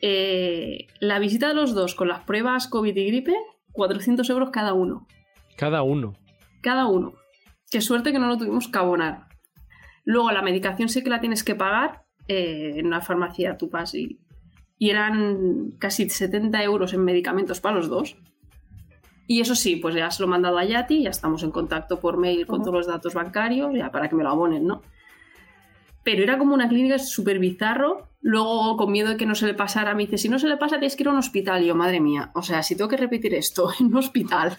Eh, 0.00 0.86
la 1.00 1.18
visita 1.18 1.48
de 1.48 1.54
los 1.54 1.74
dos 1.74 1.94
con 1.94 2.08
las 2.08 2.24
pruebas 2.24 2.68
COVID 2.68 2.96
y 2.96 3.06
gripe, 3.06 3.34
400 3.72 4.28
euros 4.30 4.50
cada 4.50 4.72
uno. 4.72 5.06
Cada 5.56 5.82
uno. 5.82 6.14
Cada 6.62 6.86
uno. 6.86 7.14
Qué 7.70 7.80
suerte 7.80 8.12
que 8.12 8.18
no 8.18 8.28
lo 8.28 8.38
tuvimos 8.38 8.68
que 8.68 8.78
abonar. 8.78 9.26
Luego 10.04 10.30
la 10.32 10.42
medicación 10.42 10.88
sí 10.88 11.02
que 11.02 11.10
la 11.10 11.20
tienes 11.20 11.44
que 11.44 11.54
pagar 11.54 12.04
eh, 12.28 12.74
en 12.76 12.86
una 12.86 13.02
farmacia 13.02 13.58
tu 13.58 13.68
pas 13.68 13.94
y, 13.94 14.20
y 14.78 14.90
eran 14.90 15.72
casi 15.78 16.08
70 16.08 16.62
euros 16.62 16.94
en 16.94 17.04
medicamentos 17.04 17.60
para 17.60 17.76
los 17.76 17.88
dos. 17.88 18.16
Y 19.30 19.42
eso 19.42 19.54
sí, 19.54 19.76
pues 19.76 19.94
ya 19.94 20.10
se 20.10 20.22
lo 20.22 20.26
he 20.26 20.30
mandado 20.30 20.56
a 20.56 20.64
Yati, 20.64 21.02
ya 21.02 21.10
estamos 21.10 21.42
en 21.42 21.50
contacto 21.50 22.00
por 22.00 22.16
mail 22.16 22.46
con 22.46 22.62
todos 22.62 22.72
los 22.72 22.86
datos 22.86 23.12
bancarios, 23.12 23.74
ya 23.74 23.92
para 23.92 24.08
que 24.08 24.16
me 24.16 24.22
lo 24.22 24.30
abonen, 24.30 24.66
¿no? 24.66 24.80
Pero 26.02 26.22
era 26.22 26.38
como 26.38 26.54
una 26.54 26.66
clínica 26.66 26.98
súper 26.98 27.38
bizarro. 27.38 28.08
Luego, 28.22 28.78
con 28.78 28.90
miedo 28.90 29.10
de 29.10 29.16
que 29.18 29.26
no 29.26 29.34
se 29.34 29.46
le 29.46 29.52
pasara, 29.52 29.94
me 29.94 30.04
dice: 30.06 30.16
Si 30.16 30.30
no 30.30 30.38
se 30.38 30.48
le 30.48 30.56
pasa, 30.56 30.78
tienes 30.78 30.96
que 30.96 31.02
ir 31.02 31.08
a 31.08 31.12
un 31.12 31.18
hospital. 31.18 31.62
Y 31.62 31.66
yo, 31.66 31.74
madre 31.74 32.00
mía, 32.00 32.30
o 32.34 32.42
sea, 32.42 32.62
si 32.62 32.74
tengo 32.74 32.88
que 32.88 32.96
repetir 32.96 33.34
esto 33.34 33.70
en 33.78 33.88
un 33.88 33.96
hospital. 33.98 34.56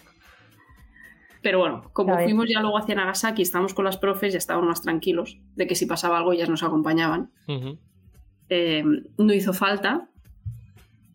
Pero 1.42 1.58
bueno, 1.58 1.90
como 1.92 2.16
fuimos 2.18 2.46
ya 2.48 2.60
luego 2.60 2.78
hacia 2.78 2.94
Nagasaki, 2.94 3.42
estábamos 3.42 3.74
con 3.74 3.84
las 3.84 3.96
profes, 3.96 4.34
ya 4.34 4.38
estábamos 4.38 4.68
más 4.68 4.82
tranquilos 4.82 5.38
de 5.56 5.66
que 5.66 5.74
si 5.74 5.86
pasaba 5.86 6.18
algo 6.18 6.32
ellas 6.32 6.48
nos 6.48 6.62
acompañaban. 6.62 7.32
Eh, 8.48 8.84
no 9.18 9.32
hizo 9.32 9.52
falta, 9.52 10.10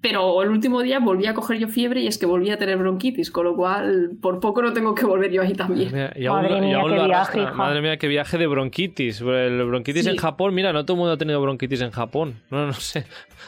pero 0.07 0.43
el 0.43 0.49
último 0.49 0.83
día 0.83 0.99
volví 0.99 1.25
a 1.25 1.33
coger 1.33 1.57
yo 1.57 1.67
fiebre 1.67 1.99
y 1.99 2.05
es 2.05 2.19
que 2.19 2.27
volví 2.27 2.51
a 2.51 2.59
tener 2.59 2.77
bronquitis, 2.77 3.31
con 3.31 3.45
lo 3.45 3.55
cual 3.55 4.11
por 4.21 4.39
poco 4.39 4.61
no 4.61 4.71
tengo 4.71 4.93
que 4.93 5.03
volver 5.03 5.31
yo 5.31 5.41
ahí 5.41 5.53
también. 5.53 5.91
Madre 5.91 6.61
mía, 6.61 6.79
qué 6.87 7.05
viaje, 7.05 7.51
Madre 7.55 7.81
mía, 7.81 7.97
qué 7.97 8.07
viaje 8.07 8.37
de 8.37 8.45
bronquitis. 8.45 9.21
El 9.21 9.65
bronquitis 9.65 10.05
en 10.05 10.17
Japón, 10.17 10.53
mira, 10.53 10.71
no 10.73 10.85
todo 10.85 10.93
el 10.93 10.99
mundo 10.99 11.13
ha 11.13 11.17
tenido 11.17 11.41
bronquitis 11.41 11.81
en 11.81 11.89
Japón. 11.89 12.35
No, 12.51 12.67
no 12.67 12.73
sé. 12.73 13.07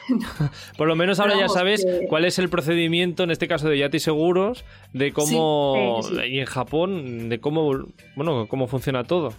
Por 0.80 0.88
lo 0.88 0.96
menos 0.96 1.20
ahora 1.20 1.38
ya 1.38 1.48
sabes 1.48 1.86
cuál 2.10 2.26
es 2.26 2.40
el 2.40 2.50
procedimiento, 2.50 3.22
en 3.22 3.30
este 3.30 3.48
caso 3.48 3.70
de 3.70 3.78
Yati 3.78 4.00
Seguros, 4.00 4.66
de 4.94 5.14
cómo. 5.14 6.00
y 6.28 6.40
en 6.40 6.48
Japón, 6.48 7.30
de 7.30 7.40
cómo. 7.40 7.86
Bueno, 8.16 8.48
cómo 8.48 8.66
funciona 8.66 9.04
todo. 9.04 9.32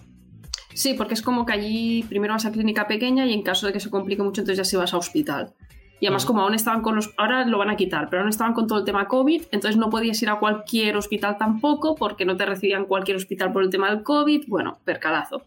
Sí, 0.72 0.94
porque 0.94 1.14
es 1.14 1.22
como 1.22 1.44
que 1.44 1.52
allí 1.52 2.04
primero 2.08 2.34
vas 2.34 2.46
a 2.46 2.52
clínica 2.52 2.87
pequeña 2.87 3.26
y 3.26 3.32
en 3.32 3.42
caso 3.42 3.66
de 3.66 3.72
que 3.72 3.80
se 3.80 3.90
complique 3.90 4.22
mucho, 4.22 4.42
entonces 4.42 4.58
ya 4.58 4.70
se 4.70 4.76
vas 4.76 4.94
a 4.94 4.98
hospital. 4.98 5.52
Y 6.00 6.06
además, 6.06 6.24
como 6.24 6.42
aún 6.42 6.54
estaban 6.54 6.80
con 6.80 6.94
los. 6.94 7.12
Ahora 7.16 7.44
lo 7.44 7.58
van 7.58 7.70
a 7.70 7.76
quitar, 7.76 8.08
pero 8.08 8.22
aún 8.22 8.28
estaban 8.28 8.54
con 8.54 8.66
todo 8.66 8.78
el 8.78 8.84
tema 8.84 9.08
COVID, 9.08 9.42
entonces 9.50 9.76
no 9.76 9.90
podías 9.90 10.22
ir 10.22 10.30
a 10.30 10.38
cualquier 10.38 10.96
hospital 10.96 11.36
tampoco, 11.38 11.94
porque 11.96 12.24
no 12.24 12.36
te 12.36 12.46
recibían 12.46 12.84
cualquier 12.84 13.16
hospital 13.16 13.52
por 13.52 13.62
el 13.62 13.70
tema 13.70 13.90
del 13.90 14.02
COVID. 14.02 14.44
Bueno, 14.46 14.78
percalazo. 14.84 15.46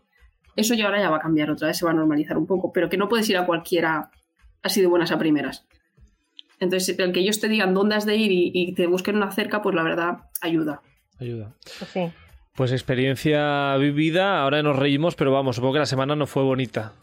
Eso 0.55 0.73
ya 0.73 0.85
ahora 0.85 0.99
ya 0.99 1.09
va 1.09 1.17
a 1.17 1.21
cambiar 1.21 1.49
otra 1.49 1.67
vez, 1.67 1.77
se 1.77 1.85
va 1.85 1.91
a 1.91 1.93
normalizar 1.93 2.37
un 2.37 2.45
poco, 2.45 2.73
pero 2.73 2.89
que 2.89 2.97
no 2.97 3.07
puedes 3.07 3.29
ir 3.29 3.37
a 3.37 3.45
cualquiera 3.45 4.11
así 4.61 4.81
de 4.81 4.87
buenas 4.87 5.11
a 5.11 5.17
primeras. 5.17 5.65
Entonces, 6.59 6.97
el 6.99 7.11
que 7.11 7.21
ellos 7.21 7.39
te 7.39 7.47
digan 7.47 7.73
dónde 7.73 7.95
has 7.95 8.05
de 8.05 8.15
ir 8.15 8.31
y, 8.31 8.73
te 8.73 8.85
busquen 8.87 9.15
una 9.15 9.31
cerca, 9.31 9.61
pues 9.61 9.75
la 9.75 9.83
verdad 9.83 10.19
ayuda. 10.41 10.81
Ayuda. 11.19 11.55
Pues 11.79 11.91
sí. 11.91 12.11
Pues 12.55 12.71
experiencia 12.71 13.75
vivida, 13.77 14.41
ahora 14.41 14.61
nos 14.61 14.75
reímos, 14.75 15.15
pero 15.15 15.31
vamos, 15.31 15.55
supongo 15.55 15.73
que 15.73 15.79
la 15.79 15.85
semana 15.85 16.15
no 16.15 16.27
fue 16.27 16.43
bonita. 16.43 16.93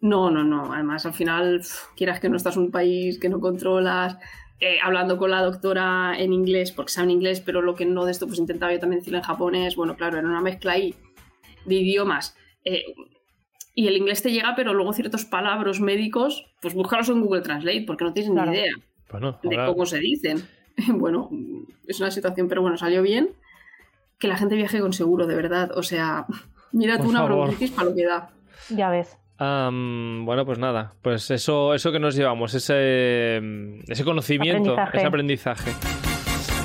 No, 0.00 0.30
no, 0.30 0.44
no. 0.44 0.72
Además, 0.72 1.06
al 1.06 1.14
final, 1.14 1.62
quieras 1.96 2.20
que 2.20 2.28
no 2.28 2.36
estás 2.36 2.56
en 2.56 2.64
un 2.64 2.70
país 2.70 3.18
que 3.18 3.28
no 3.28 3.40
controlas, 3.40 4.16
eh, 4.60 4.78
hablando 4.82 5.18
con 5.18 5.30
la 5.30 5.42
doctora 5.42 6.14
en 6.18 6.32
inglés, 6.32 6.72
porque 6.72 6.92
sabe 6.92 7.06
en 7.06 7.12
inglés, 7.12 7.40
pero 7.40 7.62
lo 7.62 7.74
que 7.74 7.86
no 7.86 8.04
de 8.04 8.12
esto, 8.12 8.26
pues 8.26 8.38
intentaba 8.38 8.72
yo 8.72 8.78
también 8.78 9.00
decirle 9.00 9.18
en 9.18 9.24
japonés. 9.24 9.76
Bueno, 9.76 9.96
claro, 9.96 10.18
era 10.18 10.28
una 10.28 10.40
mezcla 10.40 10.72
ahí 10.72 10.94
de 11.64 11.74
idiomas. 11.74 12.36
Eh, 12.64 12.84
y 13.74 13.86
el 13.86 13.96
inglés 13.96 14.22
te 14.22 14.32
llega, 14.32 14.54
pero 14.56 14.74
luego 14.74 14.92
ciertos 14.92 15.24
palabras 15.24 15.80
médicos, 15.80 16.46
pues 16.60 16.74
búscalos 16.74 17.08
en 17.08 17.20
Google 17.20 17.42
Translate, 17.42 17.84
porque 17.86 18.04
no 18.04 18.12
tienes 18.12 18.32
ni 18.32 18.40
idea 18.40 18.72
de 19.42 19.56
cómo 19.66 19.86
se 19.86 19.98
dicen. 19.98 20.48
bueno, 20.94 21.30
es 21.86 22.00
una 22.00 22.10
situación, 22.10 22.48
pero 22.48 22.62
bueno, 22.62 22.76
salió 22.76 23.02
bien. 23.02 23.30
Que 24.18 24.26
la 24.26 24.36
gente 24.36 24.56
viaje 24.56 24.80
con 24.80 24.92
seguro, 24.92 25.28
de 25.28 25.36
verdad. 25.36 25.70
O 25.76 25.84
sea, 25.84 26.26
mira 26.72 26.98
tú 26.98 27.08
una 27.08 27.22
bronquitis 27.22 27.70
para 27.70 27.90
lo 27.90 27.94
que 27.94 28.04
da. 28.04 28.30
Ya 28.70 28.90
ves 28.90 29.16
bueno, 29.38 30.44
pues 30.44 30.58
nada, 30.58 30.92
pues 31.02 31.30
eso, 31.30 31.74
eso 31.74 31.92
que 31.92 32.00
nos 32.00 32.14
llevamos, 32.16 32.54
ese, 32.54 33.40
ese 33.86 34.04
conocimiento, 34.04 34.76
ese 34.92 35.06
aprendizaje. 35.06 35.72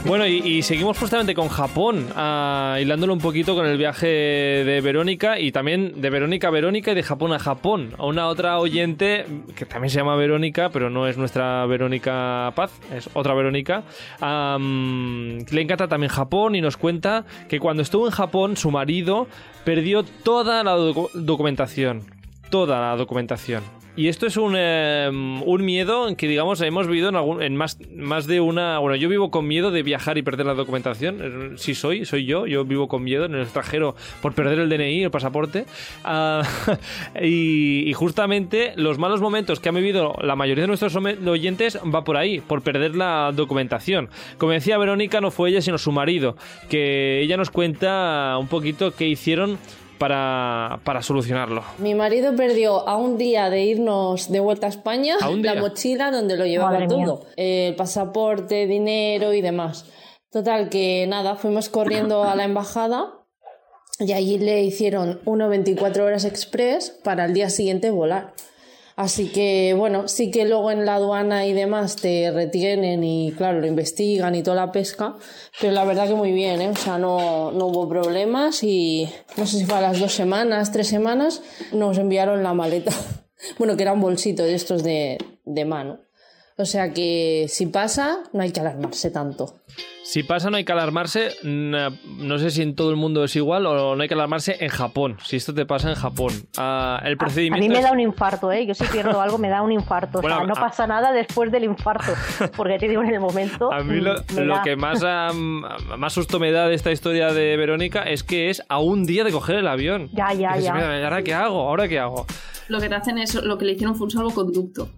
Bueno, 0.06 0.28
y, 0.28 0.62
seguimos 0.64 0.98
justamente 0.98 1.34
con 1.34 1.48
Japón, 1.48 2.08
uh, 2.10 2.78
hilándolo 2.78 3.14
un 3.14 3.20
poquito 3.20 3.56
con 3.56 3.66
el 3.66 3.78
viaje 3.78 4.08
de 4.08 4.82
Verónica 4.82 5.40
y 5.40 5.54
también 5.54 6.02
de 6.02 6.10
Verónica 6.10 6.50
a 6.50 6.52
Verónica 6.52 6.92
y 6.92 6.96
de 6.96 7.04
Japón 7.04 7.32
a 7.32 7.40
Japón. 7.40 7.96
A 7.98 8.06
una 8.06 8.28
otra 8.28 8.60
oyente 8.60 9.26
que 9.56 9.66
también 9.66 9.90
se 9.90 10.00
llama 10.00 10.18
Verónica, 10.18 10.70
pero 10.74 10.90
no 10.90 11.08
es 11.08 11.18
nuestra 11.18 11.66
Verónica 11.68 12.52
Paz, 12.54 12.78
es 12.94 13.10
otra 13.14 13.34
Verónica. 13.34 13.84
le 14.20 15.62
encanta 15.62 15.88
también 15.88 16.10
Japón 16.10 16.56
y 16.56 16.62
nos 16.62 16.76
cuenta 16.76 17.24
que 17.48 17.62
cuando 17.62 17.82
estuvo 17.82 18.06
en 18.06 18.12
Japón 18.12 18.58
su 18.58 18.72
marido 18.72 19.28
perdió 19.64 20.04
toda 20.04 20.66
la 20.66 20.74
documentación 21.14 22.13
toda 22.54 22.80
la 22.80 22.96
documentación. 22.96 23.64
Y 23.96 24.10
esto 24.10 24.28
es 24.28 24.38
un, 24.38 24.56
em, 24.56 25.42
un 25.42 25.66
miedo 25.66 26.16
que, 26.16 26.28
digamos, 26.28 26.62
hemos 26.62 26.88
vivido 26.88 27.10
en, 27.10 27.16
algún, 27.16 27.42
en 27.42 27.56
más, 27.56 27.80
más 27.96 28.28
de 28.28 28.42
una... 28.42 28.78
Bueno, 28.78 28.96
yo 28.96 29.10
vivo 29.10 29.32
con 29.32 29.48
miedo 29.48 29.72
de 29.72 29.82
viajar 29.82 30.20
y 30.20 30.22
perder 30.22 30.46
la 30.46 30.54
documentación. 30.54 31.56
Si 31.58 31.74
soy, 31.74 32.06
soy 32.06 32.26
yo. 32.26 32.46
Yo 32.46 32.64
vivo 32.64 32.88
con 32.88 33.04
miedo 33.04 33.26
en 33.26 33.34
el 33.34 33.42
extranjero 33.42 33.96
por 34.22 34.34
perder 34.34 34.60
el 34.60 34.70
DNI, 34.70 35.04
el 35.04 35.12
pasaporte. 35.12 35.66
Ah, 36.04 36.44
y, 37.22 37.88
y, 37.88 37.94
justamente 37.94 38.74
los 38.76 39.00
malos 39.00 39.20
momentos 39.20 39.60
que 39.60 39.70
han 39.70 39.76
vivido 39.76 40.16
la 40.22 40.36
mayoría 40.36 40.64
de 40.64 40.68
nuestros 40.68 40.96
oyentes 40.96 41.80
va 41.84 42.04
por 42.04 42.18
ahí, 42.18 42.40
por 42.40 42.62
perder 42.62 42.96
la 42.96 43.32
documentación. 43.34 44.10
Como 44.38 44.52
decía 44.52 44.78
Verónica, 44.78 45.22
no 45.22 45.32
fue 45.32 45.50
ella, 45.50 45.62
sino 45.62 45.80
su 45.80 45.92
marido, 45.92 46.36
que 46.70 47.22
ella 47.22 47.38
nos 47.38 47.50
cuenta 47.50 48.38
un 48.40 48.48
poquito 48.48 48.92
qué 48.92 49.08
hicieron 49.08 49.58
para, 50.04 50.82
para, 50.84 51.02
solucionarlo? 51.02 51.64
Mi 51.78 51.96
marido 51.96 52.36
perdió 52.36 52.86
a 52.90 52.98
un 52.98 53.18
día 53.18 53.50
de 53.50 53.64
irnos 53.64 54.30
de 54.30 54.42
vuelta 54.42 54.66
a 54.66 54.70
España 54.70 55.16
la 55.22 55.56
mochila 55.56 56.12
donde 56.12 56.36
lo 56.36 56.46
llevaba 56.46 56.88
todo, 56.88 57.26
el 57.38 57.74
pasaporte, 57.78 58.68
dinero 58.68 59.32
y 59.32 59.40
demás. 59.40 59.86
Total, 60.30 60.68
que 60.68 61.08
nada, 61.08 61.38
fuimos 61.38 61.70
corriendo 61.70 62.26
a 62.26 62.36
la 62.36 62.44
embajada 62.44 63.14
y 63.98 64.12
allí 64.12 64.40
le 64.40 64.62
hicieron 64.64 65.22
uno 65.24 65.48
24 65.48 66.04
horas 66.04 66.26
express 66.26 66.90
para 66.90 67.24
el 67.24 67.34
día 67.34 67.50
siguiente 67.50 67.90
volar. 67.90 68.34
Así 68.96 69.30
que 69.30 69.74
bueno, 69.76 70.08
sí 70.08 70.30
que 70.30 70.46
luego 70.46 70.70
en 70.70 70.86
la 70.86 70.96
aduana 70.96 71.48
y 71.48 71.54
demás 71.54 71.96
te 71.96 72.32
retienen 72.32 73.04
y 73.04 73.32
claro, 73.32 73.60
lo 73.60 73.66
investigan 73.66 74.36
y 74.36 74.44
toda 74.44 74.56
la 74.56 74.72
pesca, 74.72 75.16
pero 75.60 75.74
la 75.74 75.84
verdad 75.84 76.08
que 76.08 76.14
muy 76.14 76.32
bien, 76.32 76.62
¿eh? 76.62 76.70
o 76.70 76.76
sea, 76.76 77.00
no, 77.00 77.52
no 77.52 77.68
hubo 77.68 77.90
problemas 77.90 78.64
y 78.64 79.10
no 79.36 79.48
sé 79.48 79.58
si 79.58 79.66
fue 79.66 79.78
a 79.78 79.82
las 79.82 80.00
dos 80.00 80.14
semanas, 80.14 80.72
tres 80.72 80.88
semanas, 80.88 81.42
nos 81.72 81.98
enviaron 81.98 82.44
la 82.44 82.54
maleta. 82.54 82.92
bueno, 83.58 83.76
que 83.76 83.84
era 83.84 83.94
un 83.94 84.02
bolsito 84.02 84.44
de 84.44 84.54
estos 84.54 84.84
de, 84.84 85.18
de 85.44 85.66
mano. 85.66 86.00
O 86.56 86.66
sea 86.66 86.94
que 86.94 87.48
si 87.50 87.66
pasa, 87.66 88.20
no 88.32 88.44
hay 88.44 88.52
que 88.52 88.60
alarmarse 88.60 89.10
tanto. 89.10 89.56
Si 90.04 90.22
pasa, 90.22 90.52
no 90.52 90.58
hay 90.58 90.66
que 90.66 90.72
alarmarse. 90.72 91.32
No 91.44 92.38
sé 92.38 92.52
si 92.52 92.62
en 92.62 92.76
todo 92.76 92.92
el 92.92 92.96
mundo 92.96 93.24
es 93.24 93.36
igual 93.36 93.66
o 93.66 93.96
no 93.96 94.02
hay 94.02 94.08
que 94.08 94.14
alarmarse 94.14 94.58
en 94.60 94.70
Japón. 94.70 95.18
Si 95.24 95.38
esto 95.38 95.54
te 95.54 95.66
pasa 95.66 95.90
en 95.90 95.96
Japón. 95.96 96.32
Ah, 96.58 97.02
el 97.06 97.18
procedimiento. 97.18 97.66
A, 97.66 97.70
mí 97.70 97.74
me 97.74 97.82
da 97.82 97.92
un 97.92 98.00
infarto, 98.00 98.52
¿eh? 98.52 98.68
Yo 98.68 98.76
si 98.76 98.84
pierdo 98.86 99.20
algo 99.20 99.40
me 99.40 99.50
da 99.50 99.64
un 99.64 99.72
infarto. 99.72 100.20
o 100.20 100.22
sea, 100.22 100.44
no 100.44 100.54
pasa 100.54 100.86
nada 100.86 101.12
después 101.12 101.52
del 101.52 101.64
infarto. 101.64 102.14
Porque 102.56 102.78
te 102.78 102.88
digo, 102.88 103.02
en 103.02 103.14
el 103.14 103.20
momento. 103.20 103.74
A 103.74 103.82
mí 103.82 104.00
lo, 104.00 104.16
que 104.64 104.76
más, 104.76 105.02
más 105.34 106.14
susto 106.14 106.40
me 106.40 106.52
da 106.52 106.68
de 106.68 106.76
esta 106.76 106.92
historia 106.92 107.34
de 107.34 107.58
Verónica 107.58 108.04
es 108.04 108.24
que 108.24 108.52
es 108.52 108.62
a 108.70 108.80
un 108.80 109.06
día 109.06 109.24
de 109.24 109.32
coger 109.32 109.56
el 109.56 109.68
avión. 109.68 110.10
Ya, 110.14 110.34
ya, 110.34 110.58
ya. 110.58 110.74
¿Ahora 111.04 111.24
qué 111.24 111.34
hago? 111.34 111.62
¿Ahora 111.62 111.88
qué 111.88 111.98
hago? 111.98 112.28
Lo 112.68 112.80
que 112.80 112.90
te 112.90 112.96
hacen 112.96 113.18
es. 113.18 113.34
Lo 113.36 113.58
que 113.58 113.66
le 113.66 113.72
hicieron 113.72 113.96
fue 113.96 114.06
un 114.06 114.12
salvoconducto. 114.12 114.90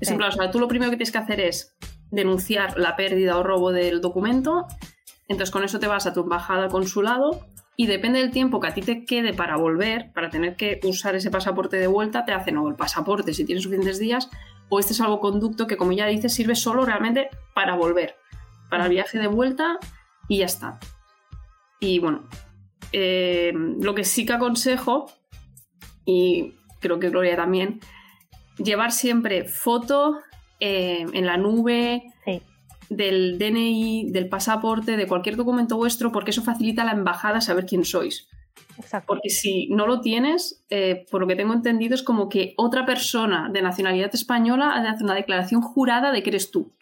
Es 0.00 0.10
en 0.10 0.18
plan, 0.18 0.28
o 0.28 0.32
sea, 0.32 0.50
tú 0.50 0.58
lo 0.58 0.68
primero 0.68 0.90
que 0.90 0.96
tienes 0.96 1.12
que 1.12 1.18
hacer 1.18 1.40
es 1.40 1.76
denunciar 2.10 2.78
la 2.78 2.96
pérdida 2.96 3.38
o 3.38 3.42
robo 3.42 3.72
del 3.72 4.00
documento. 4.00 4.66
Entonces 5.28 5.50
con 5.50 5.64
eso 5.64 5.78
te 5.78 5.86
vas 5.86 6.06
a 6.06 6.12
tu 6.12 6.20
embajada 6.20 6.68
consulado 6.68 7.46
y 7.76 7.86
depende 7.86 8.20
del 8.20 8.30
tiempo 8.30 8.60
que 8.60 8.68
a 8.68 8.74
ti 8.74 8.80
te 8.80 9.04
quede 9.04 9.34
para 9.34 9.56
volver, 9.56 10.12
para 10.12 10.30
tener 10.30 10.56
que 10.56 10.80
usar 10.84 11.14
ese 11.14 11.30
pasaporte 11.30 11.76
de 11.76 11.86
vuelta, 11.86 12.24
te 12.24 12.32
hacen 12.32 12.56
o 12.56 12.68
el 12.68 12.74
pasaporte 12.74 13.34
si 13.34 13.44
tienes 13.44 13.64
suficientes 13.64 13.98
días 13.98 14.30
o 14.68 14.78
este 14.78 14.94
salvoconducto 14.94 15.66
que 15.66 15.76
como 15.76 15.92
ya 15.92 16.06
dices 16.06 16.32
sirve 16.32 16.54
solo 16.54 16.84
realmente 16.84 17.28
para 17.54 17.76
volver, 17.76 18.16
para 18.70 18.84
el 18.84 18.90
viaje 18.90 19.18
de 19.18 19.26
vuelta 19.26 19.78
y 20.28 20.38
ya 20.38 20.46
está. 20.46 20.78
Y 21.80 21.98
bueno, 21.98 22.28
eh, 22.92 23.52
lo 23.54 23.94
que 23.94 24.04
sí 24.04 24.24
que 24.24 24.32
aconsejo, 24.32 25.06
y 26.04 26.54
creo 26.80 26.98
que 26.98 27.10
Gloria 27.10 27.36
también, 27.36 27.80
llevar 28.58 28.92
siempre 28.92 29.44
foto 29.44 30.18
eh, 30.60 31.06
en 31.12 31.26
la 31.26 31.36
nube 31.36 32.02
del 32.88 33.38
DNI, 33.38 34.10
del 34.12 34.28
pasaporte, 34.28 34.96
de 34.96 35.06
cualquier 35.06 35.36
documento 35.36 35.76
vuestro, 35.76 36.12
porque 36.12 36.30
eso 36.30 36.42
facilita 36.42 36.82
a 36.82 36.84
la 36.84 36.92
embajada 36.92 37.40
saber 37.40 37.66
quién 37.66 37.84
sois. 37.84 38.28
Porque 39.06 39.30
si 39.30 39.68
no 39.68 39.86
lo 39.86 40.00
tienes, 40.00 40.64
eh, 40.70 41.06
por 41.10 41.20
lo 41.20 41.26
que 41.26 41.36
tengo 41.36 41.52
entendido, 41.52 41.94
es 41.94 42.02
como 42.02 42.28
que 42.28 42.54
otra 42.56 42.84
persona 42.84 43.48
de 43.52 43.62
nacionalidad 43.62 44.14
española 44.14 44.74
ha 44.74 44.82
de 44.82 44.88
hacer 44.88 45.04
una 45.04 45.14
declaración 45.14 45.62
jurada 45.62 46.12
de 46.12 46.22
que 46.22 46.30
eres 46.30 46.50
tú. 46.50 46.72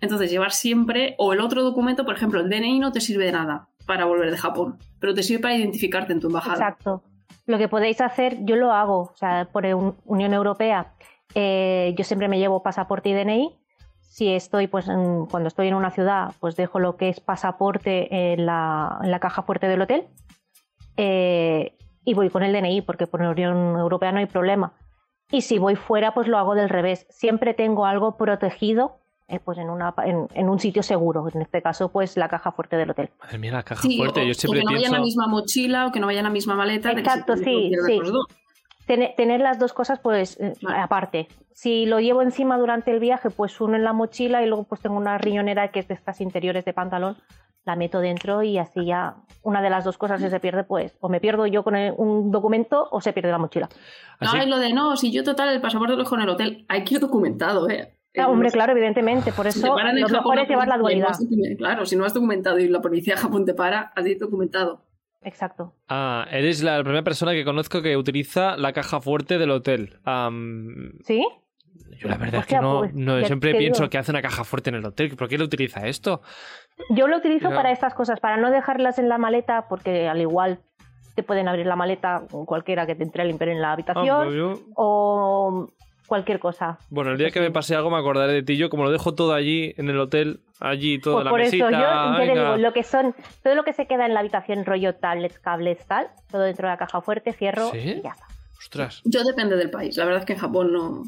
Entonces, 0.00 0.30
llevar 0.30 0.52
siempre, 0.52 1.14
o 1.18 1.32
el 1.32 1.40
otro 1.40 1.62
documento, 1.62 2.04
por 2.04 2.14
ejemplo, 2.14 2.40
el 2.40 2.50
DNI 2.50 2.78
no 2.78 2.92
te 2.92 3.00
sirve 3.00 3.26
de 3.26 3.32
nada 3.32 3.68
para 3.86 4.04
volver 4.04 4.30
de 4.30 4.36
Japón, 4.36 4.78
pero 4.98 5.14
te 5.14 5.22
sirve 5.22 5.42
para 5.42 5.56
identificarte 5.56 6.12
en 6.12 6.20
tu 6.20 6.26
embajada. 6.26 6.54
Exacto. 6.54 7.02
Lo 7.46 7.58
que 7.58 7.68
podéis 7.68 8.00
hacer, 8.00 8.44
yo 8.44 8.56
lo 8.56 8.72
hago, 8.72 9.10
o 9.12 9.16
sea, 9.16 9.48
por 9.52 9.66
Unión 10.06 10.32
Europea, 10.32 10.94
eh, 11.34 11.94
yo 11.96 12.04
siempre 12.04 12.28
me 12.28 12.38
llevo 12.38 12.62
pasaporte 12.62 13.10
y 13.10 13.14
DNI. 13.14 13.58
Si 14.00 14.32
estoy, 14.32 14.66
pues, 14.66 14.86
cuando 14.86 15.48
estoy 15.48 15.68
en 15.68 15.74
una 15.74 15.90
ciudad, 15.90 16.32
pues 16.40 16.56
dejo 16.56 16.78
lo 16.78 16.96
que 16.96 17.08
es 17.08 17.20
pasaporte 17.20 18.32
en 18.32 18.46
la, 18.46 18.98
en 19.02 19.10
la 19.10 19.18
caja 19.18 19.42
fuerte 19.42 19.66
del 19.66 19.82
hotel 19.82 20.06
eh, 20.96 21.76
y 22.04 22.14
voy 22.14 22.30
con 22.30 22.42
el 22.42 22.52
DNI, 22.52 22.82
porque 22.82 23.06
por 23.06 23.20
Unión 23.20 23.76
Europea 23.76 24.12
no 24.12 24.18
hay 24.18 24.26
problema. 24.26 24.72
Y 25.30 25.42
si 25.42 25.58
voy 25.58 25.74
fuera, 25.74 26.14
pues 26.14 26.28
lo 26.28 26.38
hago 26.38 26.54
del 26.54 26.68
revés. 26.68 27.06
Siempre 27.10 27.54
tengo 27.54 27.86
algo 27.86 28.16
protegido 28.16 29.00
eh, 29.26 29.40
pues 29.42 29.56
en, 29.56 29.70
una, 29.70 29.94
en, 30.04 30.48
un 30.48 30.58
sitio 30.58 30.82
seguro, 30.82 31.26
en 31.32 31.40
este 31.40 31.62
caso 31.62 31.90
pues 31.90 32.16
la 32.16 32.28
caja 32.28 32.52
fuerte 32.52 32.76
del 32.76 32.90
hotel. 32.90 33.10
Madre 33.22 33.38
mía, 33.38 33.52
la 33.52 33.62
caja 33.62 33.88
fuerte, 33.96 34.26
yo 34.26 34.34
siempre 34.34 34.60
que 34.60 34.66
no 34.66 34.72
vaya 34.72 34.86
en 34.86 34.92
la 34.92 35.00
misma 35.00 35.26
mochila 35.26 35.86
o 35.86 35.92
que 35.92 36.00
no 36.00 36.06
vaya 36.06 36.20
en 36.20 36.24
la 36.24 36.30
misma 36.30 36.54
maleta. 36.54 36.92
Exacto, 36.92 37.36
sí, 37.38 37.72
sí. 37.86 38.00
tener 39.16 39.40
las 39.40 39.58
dos 39.58 39.72
cosas 39.72 39.98
pues 40.00 40.38
eh, 40.40 40.52
aparte. 40.76 41.28
Si 41.54 41.86
lo 41.86 42.00
llevo 42.00 42.20
encima 42.20 42.58
durante 42.58 42.90
el 42.90 43.00
viaje, 43.00 43.30
pues 43.30 43.58
uno 43.62 43.76
en 43.76 43.84
la 43.84 43.94
mochila 43.94 44.42
y 44.42 44.46
luego 44.46 44.64
pues 44.64 44.82
tengo 44.82 44.96
una 44.96 45.16
riñonera 45.16 45.68
que 45.68 45.80
es 45.80 45.88
de 45.88 45.94
estas 45.94 46.20
interiores 46.20 46.66
de 46.66 46.74
pantalón, 46.74 47.16
la 47.64 47.76
meto 47.76 48.00
dentro 48.00 48.42
y 48.42 48.58
así 48.58 48.84
ya 48.84 49.16
una 49.42 49.62
de 49.62 49.70
las 49.70 49.84
dos 49.84 49.96
cosas 49.96 50.20
se 50.20 50.40
pierde, 50.40 50.64
pues 50.64 50.98
o 51.00 51.08
me 51.08 51.20
pierdo 51.20 51.46
yo 51.46 51.64
con 51.64 51.76
un 51.96 52.30
documento 52.30 52.88
o 52.90 53.00
se 53.00 53.14
pierde 53.14 53.30
la 53.30 53.38
mochila. 53.38 53.70
No, 54.20 54.34
es 54.34 54.46
lo 54.46 54.58
de 54.58 54.74
no, 54.74 54.98
si 54.98 55.10
yo 55.12 55.24
total 55.24 55.48
el 55.48 55.62
pasaporte 55.62 55.94
lo 55.94 56.02
dejo 56.02 56.14
en 56.16 56.22
el 56.22 56.28
hotel, 56.28 56.66
hay 56.68 56.84
que 56.84 56.96
ir 56.96 57.00
documentado, 57.00 57.70
¿eh? 57.70 57.94
Ah, 58.16 58.28
hombre, 58.28 58.50
claro, 58.50 58.72
evidentemente, 58.72 59.32
por 59.32 59.46
eso 59.46 59.66
lo 59.66 60.08
mejor 60.08 60.38
es 60.38 60.48
llevar 60.48 60.68
la 60.68 60.78
dualidad. 60.78 61.16
Claro, 61.58 61.84
si 61.84 61.96
no 61.96 62.04
has 62.04 62.14
documentado 62.14 62.58
y 62.58 62.68
la 62.68 62.80
policía 62.80 63.14
de 63.14 63.20
Japón 63.20 63.44
te 63.44 63.54
para, 63.54 63.92
has 63.94 64.04
documentado. 64.18 64.82
Exacto. 65.22 65.72
Ah, 65.88 66.26
eres 66.30 66.62
la 66.62 66.80
primera 66.82 67.02
persona 67.02 67.32
que 67.32 67.44
conozco 67.44 67.82
que 67.82 67.96
utiliza 67.96 68.56
la 68.56 68.72
caja 68.72 69.00
fuerte 69.00 69.38
del 69.38 69.50
hotel. 69.50 69.98
¿Sí? 71.04 71.26
Yo 71.98 72.08
la 72.08 72.16
verdad 72.16 72.40
es 72.40 72.46
que 72.46 72.58
no, 72.58 72.80
pues, 72.80 73.26
siempre 73.26 73.54
pienso 73.54 73.88
que 73.88 73.98
hace 73.98 74.10
una 74.10 74.22
caja 74.22 74.44
fuerte 74.44 74.70
en 74.70 74.76
el 74.76 74.84
hotel. 74.84 75.16
¿Por 75.16 75.28
qué 75.28 75.38
le 75.38 75.44
utiliza 75.44 75.86
esto? 75.86 76.22
Yo 76.90 77.06
lo 77.06 77.16
utilizo 77.16 77.50
para 77.50 77.72
estas 77.72 77.94
cosas, 77.94 78.20
para 78.20 78.36
no 78.36 78.50
dejarlas 78.50 78.98
en 78.98 79.08
la 79.08 79.18
maleta, 79.18 79.66
porque 79.68 80.08
al 80.08 80.20
igual 80.20 80.60
te 81.14 81.22
pueden 81.22 81.48
abrir 81.48 81.66
la 81.66 81.76
maleta 81.76 82.24
cualquiera 82.28 82.86
que 82.86 82.94
te 82.94 83.04
entre 83.04 83.22
a 83.22 83.24
limpiar 83.24 83.50
en 83.50 83.62
la 83.62 83.72
habitación. 83.72 84.08
Ah, 84.08 84.24
pues 84.26 84.60
o 84.74 85.68
cualquier 86.06 86.38
cosa. 86.38 86.78
Bueno, 86.90 87.12
el 87.12 87.18
día 87.18 87.30
que 87.30 87.40
me 87.40 87.50
pase 87.50 87.74
algo 87.74 87.90
me 87.90 87.98
acordaré 87.98 88.32
de 88.32 88.42
ti. 88.42 88.56
Yo, 88.56 88.70
como 88.70 88.84
lo 88.84 88.90
dejo 88.90 89.14
todo 89.14 89.34
allí 89.34 89.74
en 89.76 89.88
el 89.88 89.98
hotel, 89.98 90.40
allí 90.60 90.98
todo 90.98 91.14
pues 91.14 91.24
la 91.24 91.30
por 91.30 91.40
eso, 91.40 91.56
yo, 91.56 91.66
digo, 91.68 92.56
lo 92.56 92.72
que 92.72 92.82
son, 92.82 93.14
todo 93.42 93.54
lo 93.54 93.64
que 93.64 93.72
se 93.72 93.86
queda 93.86 94.06
en 94.06 94.14
la 94.14 94.20
habitación, 94.20 94.64
rollo 94.64 94.94
tablets, 94.94 95.38
cables, 95.38 95.84
tal, 95.86 96.08
todo 96.30 96.42
dentro 96.42 96.68
de 96.68 96.74
la 96.74 96.78
caja 96.78 97.00
fuerte, 97.00 97.32
cierro 97.32 97.70
y 97.74 98.02
ya 98.02 98.10
está. 98.10 98.26
Ostras. 98.58 99.02
Yo 99.04 99.24
depende 99.24 99.56
del 99.56 99.70
país. 99.70 99.96
La 99.96 100.04
verdad 100.04 100.20
es 100.20 100.26
que 100.26 100.34
en 100.34 100.38
Japón 100.38 100.72
no. 100.72 101.02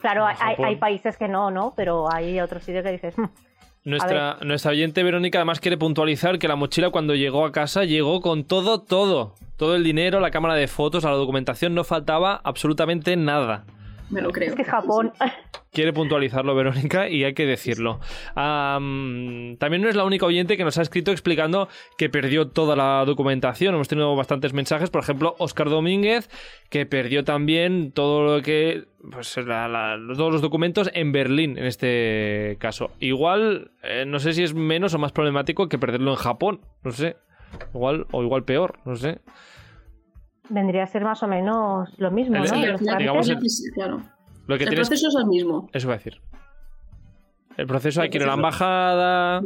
Claro, 0.00 0.24
hay, 0.26 0.76
países 0.76 1.16
que 1.16 1.28
no, 1.28 1.50
¿no? 1.50 1.74
Pero 1.76 2.10
hay 2.10 2.40
otros 2.40 2.62
sitios 2.62 2.84
que 2.84 2.92
dices. 2.92 3.18
Hmm, 3.18 3.26
nuestra, 3.84 4.38
nuestra 4.42 4.70
oyente 4.70 5.02
Verónica 5.02 5.38
además 5.38 5.60
quiere 5.60 5.76
puntualizar 5.76 6.38
que 6.38 6.48
la 6.48 6.56
mochila 6.56 6.90
cuando 6.90 7.14
llegó 7.14 7.44
a 7.44 7.52
casa 7.52 7.84
llegó 7.84 8.20
con 8.20 8.44
todo, 8.44 8.82
todo. 8.82 9.34
Todo 9.56 9.74
el 9.74 9.84
dinero, 9.84 10.20
la 10.20 10.30
cámara 10.30 10.54
de 10.54 10.68
fotos, 10.68 11.04
la 11.04 11.10
documentación, 11.10 11.74
no 11.74 11.82
faltaba 11.82 12.40
absolutamente 12.44 13.16
nada 13.16 13.64
me 14.10 14.20
lo 14.20 14.30
creo. 14.30 14.50
Es 14.50 14.54
que 14.54 14.64
Japón. 14.64 15.12
Quiere 15.72 15.92
puntualizarlo 15.92 16.54
Verónica 16.54 17.08
y 17.08 17.24
hay 17.24 17.34
que 17.34 17.44
decirlo. 17.44 18.00
también 18.34 19.82
no 19.82 19.88
es 19.88 19.96
la 19.96 20.04
única 20.04 20.26
oyente 20.26 20.56
que 20.56 20.64
nos 20.64 20.78
ha 20.78 20.82
escrito 20.82 21.10
explicando 21.10 21.68
que 21.98 22.08
perdió 22.08 22.48
toda 22.48 22.76
la 22.76 23.04
documentación. 23.04 23.74
Hemos 23.74 23.88
tenido 23.88 24.14
bastantes 24.16 24.52
mensajes, 24.52 24.90
por 24.90 25.02
ejemplo, 25.02 25.34
Oscar 25.38 25.68
Domínguez, 25.68 26.30
que 26.70 26.86
perdió 26.86 27.24
también 27.24 27.92
todo 27.92 28.36
lo 28.36 28.42
que. 28.42 28.84
Pues 29.10 29.34
todos 29.34 30.32
los 30.32 30.42
documentos 30.42 30.90
en 30.92 31.12
Berlín, 31.12 31.58
en 31.58 31.66
este 31.66 32.56
caso. 32.58 32.90
Igual, 32.98 33.70
eh, 33.82 34.04
no 34.06 34.18
sé 34.18 34.32
si 34.32 34.42
es 34.42 34.54
menos 34.54 34.94
o 34.94 34.98
más 34.98 35.12
problemático 35.12 35.68
que 35.68 35.78
perderlo 35.78 36.10
en 36.10 36.16
Japón. 36.16 36.60
No 36.82 36.90
sé. 36.90 37.16
Igual, 37.72 38.06
o 38.10 38.22
igual 38.22 38.44
peor, 38.44 38.80
no 38.84 38.96
sé. 38.96 39.20
Vendría 40.48 40.84
a 40.84 40.86
ser 40.86 41.04
más 41.04 41.22
o 41.22 41.28
menos 41.28 41.90
lo 41.98 42.10
mismo, 42.10 42.36
¿no? 42.36 42.44
el, 42.44 42.76
claro. 42.76 44.02
Lo 44.46 44.58
que 44.58 44.64
el 44.64 44.74
proceso 44.74 45.08
es 45.08 45.14
el 45.16 45.26
mismo. 45.26 45.68
Eso 45.72 45.88
va 45.88 45.94
a 45.94 45.96
decir. 45.96 46.20
El 47.56 47.66
proceso 47.66 48.02
hay 48.02 48.10
que 48.10 48.18
ir 48.18 48.24
a 48.24 48.28
la 48.28 48.34
embajada. 48.34 49.40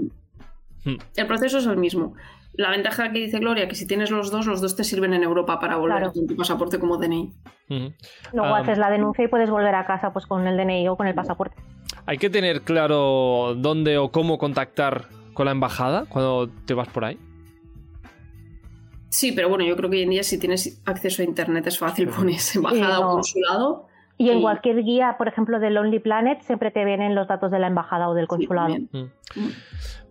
Hmm. 0.85 0.97
El 1.17 1.27
proceso 1.27 1.59
es 1.59 1.67
el 1.67 1.77
mismo. 1.77 2.15
La 2.55 2.71
ventaja 2.71 3.13
que 3.13 3.21
dice 3.21 3.39
Gloria 3.39 3.69
que 3.69 3.75
si 3.75 3.87
tienes 3.87 4.11
los 4.11 4.31
dos, 4.31 4.47
los 4.47 4.61
dos 4.61 4.77
te 4.77 4.85
sirven 4.85 5.15
en 5.15 5.23
Europa 5.23 5.61
para 5.61 5.77
volver 5.77 6.11
con 6.13 6.27
tu 6.27 6.37
pasaporte 6.37 6.79
como 6.79 6.97
DNI. 6.99 7.33
Luego 8.33 8.55
haces 8.55 8.77
la 8.77 8.91
denuncia 8.91 9.25
y 9.25 9.29
puedes 9.29 9.49
volver 9.49 9.75
a 9.75 9.87
casa 9.87 10.13
pues 10.13 10.27
con 10.27 10.47
el 10.47 10.57
DNI 10.57 10.89
o 10.89 10.97
con 10.97 11.07
el 11.07 11.15
pasaporte. 11.15 11.57
Hay 12.07 12.19
que 12.19 12.29
tener 12.29 12.63
claro 12.63 13.55
dónde 13.57 13.99
o 13.99 14.11
cómo 14.11 14.39
contactar 14.39 15.07
con 15.33 15.47
la 15.47 15.53
embajada 15.53 16.07
cuando 16.09 16.49
te 16.67 16.75
vas 16.75 16.89
por 16.89 17.05
ahí. 17.05 17.19
Sí, 19.11 19.33
pero 19.33 19.49
bueno, 19.49 19.65
yo 19.65 19.77
creo 19.77 19.91
que 19.91 19.97
hoy 19.97 20.03
en 20.05 20.11
día 20.11 20.23
si 20.23 20.39
tienes 20.39 20.81
acceso 20.87 21.23
a 21.23 21.25
internet 21.25 21.67
es 21.67 21.79
fácil 21.79 22.09
ponerse 22.09 22.59
embajada 22.59 23.01
o 23.01 23.13
consulado. 23.13 23.87
Y, 24.17 24.29
en 24.29 24.43
cualquier 24.43 24.83
guía, 24.85 25.17
por 25.17 25.29
ejemplo, 25.29 25.59
de 25.61 25.71
Lonely 25.71 25.99
Planet, 25.99 26.43
siempre 26.43 26.71
te 26.71 26.85
vienen 26.85 27.15
los 27.15 27.27
datos 27.27 27.51
de 27.51 27.59
la 27.59 27.69
embajada 27.69 28.09
o 28.09 28.15
del 28.15 28.29
consulado. 28.29 28.77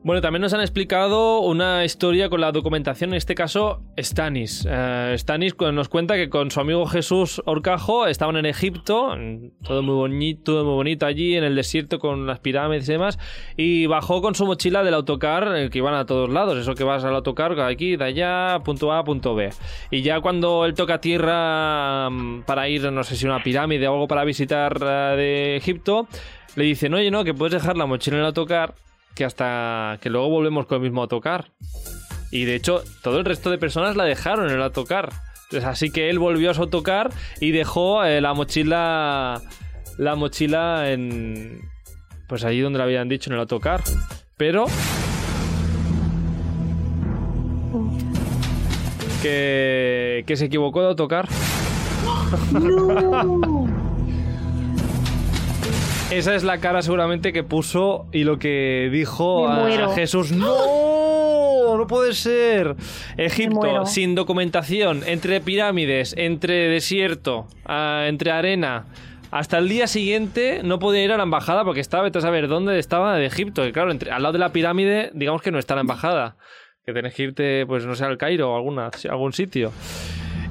Bueno, 0.02 0.22
también 0.22 0.42
nos 0.42 0.54
han 0.54 0.62
explicado 0.62 1.42
una 1.42 1.84
historia 1.84 2.30
con 2.30 2.40
la 2.40 2.54
documentación, 2.54 3.10
en 3.10 3.18
este 3.18 3.36
caso 3.36 3.84
Stanis. 3.98 4.66
Eh, 4.66 5.14
Stanis 5.18 5.58
nos 5.74 5.90
cuenta 5.90 6.16
que 6.16 6.30
con 6.30 6.52
su 6.52 6.62
amigo 6.62 6.86
Jesús 6.86 7.42
Orcajo 7.46 8.08
estaban 8.08 8.38
en 8.38 8.46
Egipto, 8.46 9.14
todo 9.62 9.84
muy 9.84 9.96
bonito, 9.96 10.64
muy 10.64 10.76
bonito 10.76 11.06
allí 11.06 11.36
en 11.36 11.44
el 11.44 11.54
desierto 11.54 12.00
con 12.00 12.28
las 12.28 12.40
pirámides 12.40 12.88
y 12.88 12.94
demás, 12.94 13.20
y 13.58 13.88
bajó 13.88 14.22
con 14.22 14.36
su 14.36 14.46
mochila 14.46 14.86
del 14.86 14.94
autocar 14.94 15.54
eh, 15.54 15.70
que 15.70 15.80
iban 15.80 15.94
a 15.94 16.06
todos 16.06 16.30
lados, 16.30 16.58
eso 16.58 16.76
que 16.76 16.86
vas 16.86 17.04
al 17.04 17.14
autocar 17.14 17.58
de 17.58 17.64
aquí, 17.64 17.98
de 17.98 18.06
allá, 18.06 18.60
punto 18.64 18.94
A, 18.94 19.04
punto 19.04 19.36
B. 19.36 19.50
Y 19.92 20.02
ya 20.02 20.22
cuando 20.22 20.64
él 20.64 20.76
toca 20.76 21.02
tierra 21.02 22.10
mm, 22.10 22.44
para 22.44 22.70
ir, 22.70 22.90
no 22.90 23.04
sé 23.04 23.18
si 23.18 23.26
una 23.26 23.44
pirámide 23.44 23.86
o 23.90 23.96
algo 23.96 24.08
para 24.08 24.24
visitar 24.24 24.78
eh, 24.82 25.16
de 25.18 25.56
Egipto, 25.58 26.08
le 26.56 26.64
dicen, 26.64 26.94
oye, 26.94 27.12
no, 27.12 27.26
que 27.26 27.34
puedes 27.34 27.62
dejar 27.62 27.76
la 27.76 27.86
mochila 27.86 28.16
en 28.16 28.22
el 28.22 28.28
autocar 28.28 28.76
que 29.16 29.26
hasta 29.26 29.98
que 30.02 30.10
luego 30.10 30.30
volvemos 30.30 30.66
con 30.66 30.78
el 30.78 30.84
mismo 30.84 31.02
autocar. 31.02 31.52
Y 32.32 32.46
de 32.46 32.56
hecho, 32.56 32.84
todo 33.02 33.20
el 33.20 33.26
resto 33.26 33.50
de 33.50 33.58
personas 33.58 33.96
la 33.96 34.06
dejaron 34.06 34.48
en 34.48 34.56
el 34.56 34.62
autocar. 34.62 35.10
Entonces, 35.46 35.68
así 35.68 35.90
que 35.90 36.10
él 36.10 36.20
volvió 36.20 36.52
a 36.52 36.54
su 36.54 36.62
autocar 36.62 37.12
y 37.40 37.52
dejó 37.52 38.04
eh, 38.04 38.22
la 38.22 38.34
mochila. 38.34 39.42
La 39.98 40.16
mochila 40.16 40.92
en. 40.92 41.62
Pues 42.28 42.44
allí 42.44 42.62
donde 42.62 42.78
la 42.78 42.86
habían 42.86 43.10
dicho, 43.10 43.30
en 43.30 43.34
el 43.34 43.40
autocar. 43.40 43.82
Pero. 44.38 44.66
Que. 49.24 50.24
que 50.28 50.38
se 50.38 50.46
equivocó 50.46 50.82
de 50.82 50.90
autocar. 50.90 51.28
Esa 56.12 56.34
es 56.34 56.44
la 56.44 56.58
cara 56.58 56.82
seguramente 56.82 57.32
que 57.32 57.44
puso 57.44 58.08
y 58.12 58.24
lo 58.24 58.40
que 58.40 58.90
dijo 58.92 59.48
a, 59.48 59.94
Jesús. 59.94 60.32
¡No! 60.32 61.78
¡No 61.78 61.86
puede 61.86 62.14
ser! 62.14 62.76
Egipto, 63.16 63.86
sin 63.86 64.16
documentación, 64.16 65.04
entre 65.06 65.40
pirámides, 65.40 66.16
entre 66.18 66.68
desierto, 66.68 67.46
ah, 67.66 68.06
entre 68.08 68.32
arena. 68.32 68.88
Hasta 69.30 69.60
el 69.60 69.70
día 69.70 69.86
siguiente 69.86 70.62
no 70.64 70.80
podía 70.80 71.04
ir 71.04 71.12
a 71.12 71.18
la 71.18 71.24
embajada 71.24 71.64
porque 71.64 71.80
estaba, 71.80 72.04
vete 72.04 72.18
a 72.18 72.22
saber 72.22 72.48
dónde 72.48 72.80
estaba 72.80 73.16
de 73.16 73.28
Egipto. 73.28 73.62
Que 73.62 73.72
claro, 73.72 73.92
entre, 73.92 74.10
al 74.10 74.24
lado 74.24 74.34
de 74.34 74.40
la 74.40 74.52
pirámide, 74.52 75.12
digamos 75.14 75.44
que 75.44 75.52
no 75.52 75.60
está 75.60 75.76
la 75.76 75.82
embajada. 75.82 76.38
Que 76.88 76.92
tenés 76.92 77.14
que 77.14 77.24
irte, 77.24 77.66
pues 77.68 77.86
no 77.86 77.94
sé, 77.94 78.04
al 78.06 78.18
Cairo 78.18 78.52
o 78.52 78.56
alguna, 78.56 78.90
algún 79.08 79.32
sitio. 79.32 79.72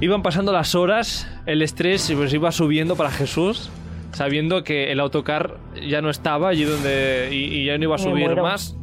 Iban 0.01 0.23
pasando 0.23 0.53
las 0.53 0.77
horas, 0.77 1.29
el 1.47 1.63
estrés 1.63 2.13
pues, 2.15 2.33
iba 2.33 2.53
subiendo 2.53 2.95
para 2.95 3.11
Jesús 3.11 3.73
sabiendo 4.13 4.65
que 4.65 4.93
el 4.93 5.01
autocar 5.01 5.59
ya 5.87 6.01
no 6.01 6.11
estaba 6.11 6.49
allí 6.49 6.65
donde 6.65 7.29
y, 7.33 7.67
ya 7.67 7.79
no 7.79 7.85
iba 7.85 7.97
a 7.97 7.99
subir 7.99 8.37
más. 8.37 8.77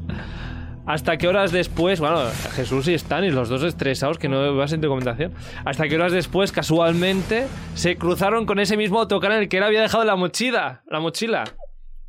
Hasta 0.86 1.18
qué 1.18 1.28
horas 1.28 1.52
después, 1.52 2.00
bueno, 2.00 2.20
Jesús 2.54 2.88
y 2.88 2.98
Stanis, 2.98 3.34
los 3.34 3.50
dos 3.50 3.64
estresados 3.64 4.20
que 4.20 4.30
no 4.30 4.54
iba 4.54 4.68
sin 4.68 4.82
documentación. 4.82 5.34
Hasta 5.66 5.88
qué 5.88 5.96
horas 5.96 6.12
después, 6.12 6.52
casualmente, 6.52 7.48
se 7.74 7.98
cruzaron 7.98 8.46
con 8.46 8.60
ese 8.60 8.78
mismo 8.78 9.00
autocar 9.00 9.32
en 9.32 9.40
el 9.40 9.50
que 9.50 9.58
él 9.58 9.64
había 9.64 9.82
dejado 9.82 10.04
la 10.04 10.16
mochila. 10.16 10.84
La 10.88 11.00
mochila. 11.00 11.44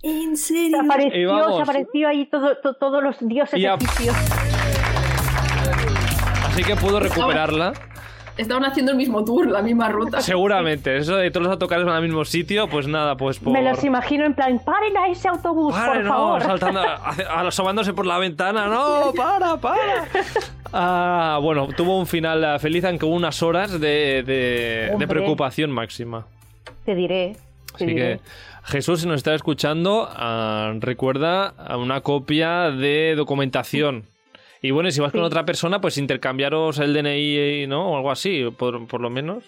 ¿En 0.02 0.36
serio? 0.36 0.78
Se 0.78 0.84
apareció, 0.84 1.56
se 1.56 1.62
apareció 1.62 2.08
ahí 2.08 2.28
todos 2.78 3.02
los 3.02 3.16
dioses 3.26 3.58
egipcios. 3.64 4.14
Así 6.44 6.62
que 6.62 6.76
pudo 6.76 7.00
recuperarla 7.00 7.72
estaban 8.36 8.64
haciendo 8.64 8.92
el 8.92 8.98
mismo 8.98 9.24
tour, 9.24 9.48
la 9.48 9.62
misma 9.62 9.88
ruta. 9.88 10.20
Seguramente, 10.20 10.96
eso 10.96 11.16
de 11.16 11.30
todos 11.30 11.44
los 11.44 11.52
autocares 11.52 11.84
van 11.84 11.96
al 11.96 12.02
mismo 12.02 12.24
sitio, 12.24 12.68
pues 12.68 12.86
nada, 12.86 13.16
pues 13.16 13.38
por... 13.38 13.52
Me 13.52 13.62
los 13.62 13.82
imagino 13.84 14.24
en 14.24 14.34
plan, 14.34 14.60
paren 14.64 14.96
a 14.96 15.08
ese 15.08 15.28
autobús, 15.28 15.74
por 15.74 16.02
no, 16.02 16.08
favor. 16.08 16.42
saltando, 16.42 16.80
asomándose 17.34 17.92
por 17.92 18.06
la 18.06 18.18
ventana, 18.18 18.66
no, 18.66 19.12
para, 19.16 19.56
para. 19.56 20.04
Ah, 20.72 21.38
bueno, 21.40 21.68
tuvo 21.68 21.98
un 21.98 22.06
final 22.06 22.58
feliz, 22.58 22.84
aunque 22.84 23.06
hubo 23.06 23.14
unas 23.14 23.40
horas 23.42 23.80
de, 23.80 24.22
de, 24.26 25.06
preocupación 25.06 25.70
máxima. 25.70 26.26
Te 26.84 26.94
diré. 26.94 27.36
Así 27.72 27.86
que 27.86 28.20
Jesús, 28.64 29.00
si 29.00 29.06
nos 29.06 29.18
está 29.18 29.34
escuchando, 29.34 30.08
ah, 30.10 30.74
recuerda 30.80 31.54
una 31.78 32.00
copia 32.00 32.72
de 32.72 33.14
documentación 33.16 34.04
y 34.66 34.70
bueno, 34.70 34.90
si 34.90 35.00
vas 35.00 35.12
con 35.12 35.22
otra 35.22 35.44
persona, 35.44 35.80
pues 35.80 35.98
intercambiaros 35.98 36.78
el 36.78 36.92
DNI, 36.92 37.66
¿no? 37.66 37.92
O 37.92 37.96
algo 37.96 38.10
así, 38.10 38.44
por, 38.56 38.86
por 38.86 39.00
lo 39.00 39.10
menos. 39.10 39.44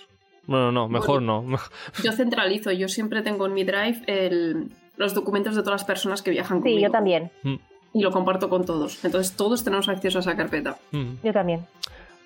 Bueno, 0.46 0.72
no, 0.72 0.88
mejor 0.88 1.20
no. 1.22 1.44
Yo 2.02 2.12
centralizo, 2.12 2.72
yo 2.72 2.88
siempre 2.88 3.20
tengo 3.20 3.46
en 3.46 3.52
mi 3.52 3.64
drive 3.64 4.00
el, 4.07 4.68
los 4.96 5.12
documentos 5.12 5.54
de 5.54 5.62
todas 5.62 5.83
las 5.83 5.85
personas 5.85 6.22
que 6.22 6.31
viajan 6.31 6.61
conmigo. 6.61 6.78
Sí, 6.78 6.83
yo 6.83 6.90
también. 6.90 7.31
Mm. 7.42 7.57
Y 7.92 8.02
lo 8.02 8.11
comparto 8.11 8.48
con 8.48 8.64
todos. 8.64 9.04
Entonces 9.04 9.37
todos 9.37 9.62
tenemos 9.62 9.88
acceso 9.88 10.18
a 10.18 10.20
esa 10.22 10.37
carpeta. 10.37 10.78
Mm. 10.92 11.14
Yo 11.22 11.33
también. 11.33 11.66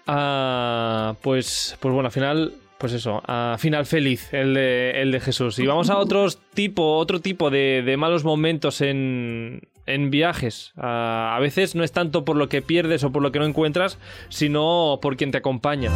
Ah, 0.07 1.17
pues, 1.21 1.77
pues 1.81 1.93
bueno, 1.93 2.07
al 2.07 2.13
final 2.13 2.55
pues 2.83 2.95
eso, 2.95 3.23
a 3.29 3.55
final 3.61 3.87
feliz 3.87 4.35
el 4.35 4.55
de, 4.55 5.03
el 5.03 5.13
de 5.13 5.21
Jesús. 5.21 5.57
Y 5.61 5.67
vamos 5.67 5.89
a 5.89 5.99
otros 5.99 6.41
tipo, 6.53 6.97
otro 6.97 7.21
tipo 7.21 7.49
de, 7.49 7.95
malos 7.97 8.25
momentos 8.25 8.81
en, 8.81 9.63
en 9.87 10.11
viajes. 10.11 10.73
A, 10.77 11.39
veces 11.41 11.75
no 11.75 11.85
es 11.85 11.93
tanto 11.93 12.25
por 12.25 12.37
lo 12.37 12.49
que 12.49 12.63
pierdes 12.63 13.05
o 13.05 13.13
por 13.13 13.23
lo 13.23 13.33
que 13.33 13.39
no 13.39 13.47
encuentras, 13.47 13.99
sino 14.29 14.99
por 15.03 15.17
quien 15.17 15.31
te 15.31 15.39
acompaña. 15.39 15.91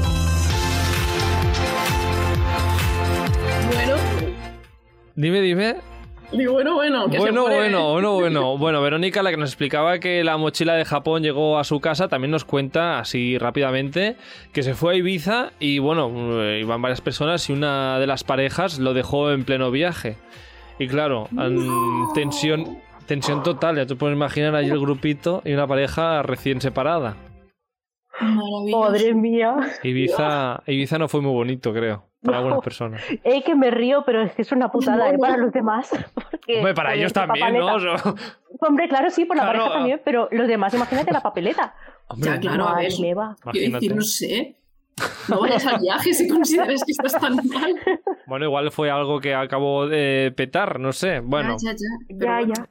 Bueno. 3.72 3.96
Dime, 5.14 5.40
dime. 5.40 5.76
Digo, 6.32 6.54
bueno, 6.54 6.74
bueno, 6.74 7.06
bueno, 7.06 7.42
bueno, 7.44 7.92
bueno, 7.92 8.14
bueno. 8.14 8.58
Bueno, 8.58 8.82
Verónica, 8.82 9.22
la 9.22 9.30
que 9.30 9.36
nos 9.36 9.50
explicaba 9.50 10.00
que 10.00 10.24
la 10.24 10.36
mochila 10.36 10.74
de 10.74 10.84
Japón 10.84 11.22
llegó 11.22 11.56
a 11.56 11.62
su 11.62 11.80
casa, 11.80 12.08
también 12.08 12.32
nos 12.32 12.44
cuenta 12.44 12.98
así 12.98 13.38
rápidamente 13.38 14.16
que 14.52 14.64
se 14.64 14.74
fue 14.74 14.94
a 14.94 14.96
Ibiza 14.96 15.52
y 15.60 15.78
bueno, 15.78 16.42
eh, 16.42 16.60
iban 16.60 16.82
varias 16.82 17.00
personas 17.00 17.48
y 17.48 17.52
una 17.52 18.00
de 18.00 18.08
las 18.08 18.24
parejas 18.24 18.80
lo 18.80 18.92
dejó 18.92 19.30
en 19.30 19.44
pleno 19.44 19.70
viaje. 19.70 20.16
Y 20.80 20.88
claro, 20.88 21.28
tensión, 22.14 22.78
tensión 23.06 23.42
total, 23.42 23.76
ya 23.76 23.86
te 23.86 23.96
puedes 23.96 24.16
imaginar 24.16 24.54
ahí 24.54 24.68
el 24.68 24.80
grupito 24.80 25.42
y 25.44 25.52
una 25.52 25.66
pareja 25.66 26.22
recién 26.22 26.60
separada. 26.60 27.16
Madre 28.20 29.14
mía. 29.14 29.56
Ibiza, 29.82 30.62
Ibiza 30.66 30.98
no 30.98 31.08
fue 31.08 31.20
muy 31.20 31.32
bonito, 31.32 31.72
creo 31.72 32.06
para 32.26 32.38
algunas 32.38 32.60
personas. 32.60 33.02
Es 33.24 33.44
que 33.44 33.54
me 33.54 33.70
río, 33.70 34.02
pero 34.04 34.22
es 34.22 34.32
que 34.34 34.42
es 34.42 34.52
una 34.52 34.70
putada 34.70 35.10
¿eh? 35.10 35.18
para 35.18 35.36
los 35.36 35.52
demás. 35.52 35.90
Hombre, 36.56 36.74
para 36.74 36.94
ellos 36.94 37.12
también, 37.12 37.56
¿no? 37.56 37.76
Hombre, 38.60 38.88
claro, 38.88 39.10
sí, 39.10 39.24
por 39.24 39.36
la 39.36 39.46
pareja 39.46 39.68
también, 39.70 40.00
pero 40.04 40.28
los 40.30 40.48
demás, 40.48 40.74
imagínate 40.74 41.12
la 41.12 41.20
papeleta. 41.20 41.74
ya, 42.16 42.38
claro, 42.38 42.68
a 42.68 42.76
ver. 42.76 42.92
Decir, 43.52 43.94
no 43.94 44.02
sé. 44.02 44.56
No 45.28 45.40
vayas 45.40 45.66
al 45.66 45.80
viaje 45.80 46.14
si 46.14 46.28
consideras 46.28 46.82
que 46.84 46.92
estás 46.92 47.20
tan 47.20 47.36
mal. 47.36 47.74
Bueno, 48.26 48.46
igual 48.46 48.70
fue 48.70 48.90
algo 48.90 49.20
que 49.20 49.34
acabó 49.34 49.86
de 49.86 50.32
petar, 50.34 50.80
no 50.80 50.92
sé. 50.92 51.20
Bueno, 51.20 51.56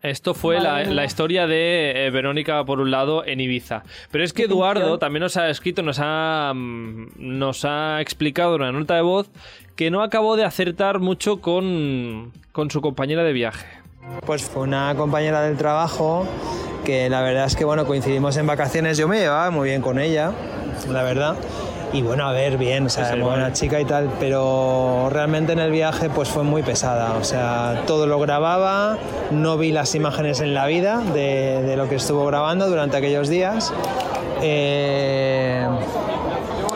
esto 0.01 0.33
fue 0.33 0.59
la, 0.59 1.05
historia 1.05 1.47
de 1.47 2.07
eh, 2.07 2.09
Verónica, 2.09 2.65
por 2.65 2.79
un 2.79 2.91
lado, 2.91 3.25
en 3.25 3.39
Ibiza. 3.39 3.83
Pero 4.11 4.23
es 4.23 4.33
que 4.33 4.43
Eduardo 4.43 4.97
también 4.97 5.21
nos 5.21 5.37
ha 5.37 5.49
escrito, 5.49 5.83
nos 5.83 5.99
ha, 6.01 6.51
mm, 6.55 7.09
nos 7.17 7.63
ha 7.63 8.01
explicado 8.01 8.55
en 8.55 8.61
una 8.61 8.71
nota 8.71 8.95
de 8.95 9.01
voz 9.01 9.29
que 9.75 9.91
no 9.91 10.01
acabó 10.01 10.35
de 10.35 10.45
acertar 10.45 10.99
mucho 10.99 11.41
con, 11.41 12.31
con 12.51 12.71
su 12.71 12.81
compañera 12.81 13.23
de 13.23 13.33
viaje. 13.33 13.67
Pues 14.25 14.43
fue 14.43 14.63
una 14.63 14.93
compañera 14.95 15.41
del 15.41 15.57
trabajo 15.57 16.27
que 16.85 17.09
la 17.09 17.21
verdad 17.21 17.45
es 17.45 17.55
que 17.55 17.65
bueno, 17.65 17.85
coincidimos 17.85 18.37
en 18.37 18.45
vacaciones, 18.45 18.97
yo 18.97 19.07
me 19.07 19.19
llevaba 19.19 19.49
muy 19.51 19.69
bien 19.69 19.81
con 19.81 19.99
ella, 19.99 20.31
la 20.91 21.03
verdad. 21.03 21.35
Y 21.95 22.01
bueno, 22.01 22.27
a 22.27 22.33
ver, 22.33 22.57
bien, 22.57 22.87
o 22.87 22.89
sea, 22.89 23.15
muy 23.15 23.21
buena 23.21 23.53
chica 23.53 23.79
y 23.79 23.85
tal, 23.85 24.09
pero 24.19 25.07
realmente 25.09 25.53
en 25.53 25.59
el 25.59 25.71
viaje 25.71 26.09
pues 26.09 26.27
fue 26.27 26.43
muy 26.43 26.61
pesada, 26.61 27.15
o 27.17 27.23
sea, 27.23 27.83
todo 27.87 28.05
lo 28.05 28.19
grababa, 28.19 28.97
no 29.31 29.57
vi 29.57 29.71
las 29.71 29.95
imágenes 29.95 30.41
en 30.41 30.53
la 30.53 30.65
vida 30.65 30.99
de, 30.99 31.63
de 31.63 31.77
lo 31.77 31.87
que 31.87 31.95
estuvo 31.95 32.25
grabando 32.25 32.69
durante 32.69 32.97
aquellos 32.97 33.29
días. 33.29 33.73
Eh, 34.41 35.65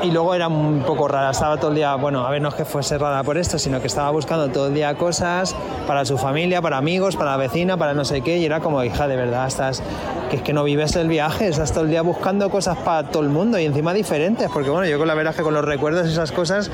y 0.04 0.12
luego 0.12 0.34
era 0.34 0.48
un 0.48 0.84
poco 0.86 1.08
rara, 1.08 1.32
estaba 1.32 1.58
todo 1.58 1.70
el 1.70 1.76
día, 1.76 1.96
bueno, 1.96 2.26
a 2.26 2.30
ver, 2.30 2.42
no 2.42 2.50
es 2.50 2.56
que 2.56 2.66
fuese 2.66 2.98
rara 2.98 3.24
por 3.24 3.38
esto, 3.38 3.60
sino 3.60 3.82
que 3.82 3.88
estaba 3.88 4.10
buscando 4.12 4.50
todo 4.50 4.68
el 4.68 4.74
día 4.74 4.96
cosas 4.96 5.56
para 5.88 6.06
su 6.06 6.18
familia, 6.18 6.62
para 6.62 6.78
amigos, 6.78 7.16
para 7.16 7.32
la 7.32 7.38
vecina, 7.38 7.78
para 7.78 7.94
no 7.94 8.06
sé 8.06 8.22
qué, 8.22 8.38
y 8.38 8.46
era 8.46 8.60
como, 8.60 8.84
hija, 8.84 9.08
de 9.08 9.16
verdad, 9.16 9.48
estás, 9.48 9.84
que 10.30 10.38
es 10.38 10.42
que 10.42 10.54
no 10.54 10.64
vives 10.64 10.96
el 10.96 11.08
viaje, 11.08 11.48
estás 11.48 11.72
todo 11.72 11.84
el 11.84 11.90
día 11.90 12.02
buscando 12.02 12.50
cosas 12.50 12.78
para 12.78 13.10
todo 13.10 13.24
el 13.24 13.30
mundo 13.30 13.60
y 13.60 13.66
encima 13.66 13.94
diferentes, 13.94 14.50
porque 14.52 14.70
bueno, 14.70 14.88
yo 14.88 14.98
con 14.98 15.08
la 15.08 15.16
verdad 15.16 15.36
que 15.36 15.44
con 15.44 15.54
los 15.54 15.66
recuerdos 15.66 16.08
y 16.08 16.12
esas 16.12 16.32
cosas 16.32 16.72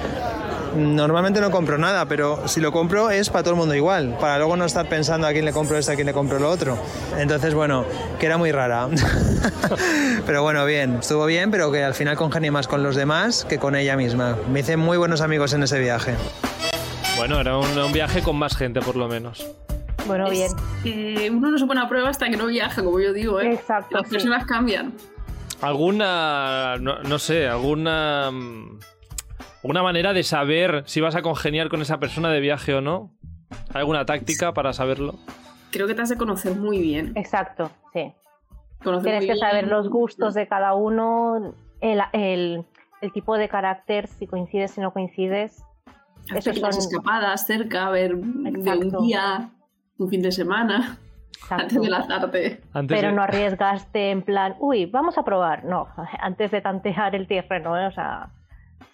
normalmente 0.76 1.42
no 1.42 1.52
compro 1.52 1.78
nada, 1.78 2.06
pero 2.06 2.48
si 2.48 2.60
lo 2.60 2.72
compro 2.72 3.10
es 3.10 3.30
para 3.30 3.44
todo 3.44 3.54
el 3.54 3.60
mundo 3.60 3.76
igual, 3.76 4.18
para 4.20 4.38
luego 4.38 4.56
no 4.58 4.66
estar 4.66 4.88
pensando 4.88 5.28
a 5.28 5.32
quién 5.32 5.46
le 5.46 5.54
compro 5.54 5.78
esto, 5.78 5.92
a 5.92 5.96
quién 5.96 6.08
le 6.08 6.14
compro 6.14 6.40
lo 6.40 6.50
otro. 6.50 6.78
Entonces, 7.18 7.54
bueno, 7.54 7.86
que 8.20 8.26
era 8.26 8.38
muy 8.38 8.52
rara. 8.52 8.88
pero 10.26 10.44
bueno, 10.44 10.66
bien, 10.66 10.98
estuvo 11.00 11.26
bien, 11.26 11.52
pero 11.52 11.72
que 11.72 11.84
al 11.84 11.94
final 11.94 12.16
congenié 12.18 12.52
más 12.52 12.68
con 12.68 12.84
los 12.84 12.96
demás 12.96 13.46
que 13.46 13.58
con 13.58 13.76
ella 13.76 13.96
misma. 13.96 14.38
Me 14.52 14.60
hice 14.60 14.78
muy 14.78 14.98
buenos 14.98 15.22
amigos 15.22 15.54
en 15.54 15.64
ese 15.64 15.80
viaje. 15.80 16.16
Bueno, 17.18 17.40
era 17.40 17.58
un, 17.58 17.94
viaje 17.94 18.22
con 18.22 18.36
más 18.36 18.58
gente 18.58 18.82
por 18.82 18.96
lo 18.96 19.08
menos. 19.08 19.48
Bueno, 20.06 20.30
bien. 20.30 20.52
uno 21.34 21.52
no 21.52 21.58
se 21.58 21.66
pone 21.66 21.82
a 21.82 21.88
prueba 21.88 22.10
hasta 22.10 22.30
que 22.30 22.38
no 22.38 22.48
viaja, 22.48 22.84
como 22.84 23.00
yo 23.00 23.14
digo, 23.14 23.40
¿eh? 23.40 23.54
Exacto. 23.54 23.98
Las 23.98 24.10
personas 24.10 24.46
cambian. 24.46 24.94
¿Alguna, 25.62 26.76
no 26.78 27.18
sé, 27.18 27.48
alguna 27.48 28.30
mm, 28.30 28.80
una 29.66 29.84
manera 29.84 30.14
de 30.14 30.24
saber 30.24 30.84
si 30.86 31.02
vas 31.02 31.16
a 31.16 31.22
congeniar 31.22 31.70
con 31.70 31.82
esa 31.82 32.00
persona 32.00 32.30
de 32.30 32.40
viaje 32.40 32.74
o 32.74 32.82
no. 32.82 33.12
¿Alguna 33.74 34.06
táctica 34.06 34.54
para 34.54 34.74
saberlo? 34.74 35.16
Creo 35.72 35.88
que 35.88 35.96
te 35.96 36.02
has 36.02 36.10
de 36.10 36.18
conocer 36.18 36.56
muy 36.56 36.80
bien. 36.80 37.14
Exacto, 37.16 37.72
sí. 37.94 38.14
Tienes 39.02 39.26
que 39.26 39.36
saber 39.36 39.68
los 39.68 39.90
gustos 39.90 40.34
de 40.36 40.48
cada 40.48 40.76
uno, 40.76 41.56
el, 41.82 42.66
tipo 43.14 43.38
de 43.38 43.50
carácter, 43.50 44.08
si 44.08 44.28
coincides, 44.28 44.72
si 44.72 44.82
no 44.82 44.92
coincides. 44.94 45.64
Eso 46.34 46.54
son 46.54 46.70
escapadas 46.70 47.46
cerca, 47.46 47.88
a 47.88 47.90
ver 47.92 48.16
un 48.16 48.98
día, 49.02 49.50
un 49.98 50.10
fin 50.10 50.22
de 50.22 50.32
semana. 50.32 51.00
Antes 51.50 51.82
de 51.82 51.90
lanzarte. 51.90 52.62
Pero 52.88 53.12
no 53.12 53.24
arriesgaste 53.24 54.12
en 54.12 54.22
plan, 54.22 54.56
uy, 54.60 54.86
vamos 54.86 55.18
a 55.18 55.24
probar. 55.24 55.66
No, 55.66 55.88
antes 56.20 56.52
de 56.52 56.62
tantear 56.62 57.16
el 57.16 57.28
terreno, 57.28 57.78
¿eh? 57.80 57.88
o 57.88 57.92
sea, 57.92 58.30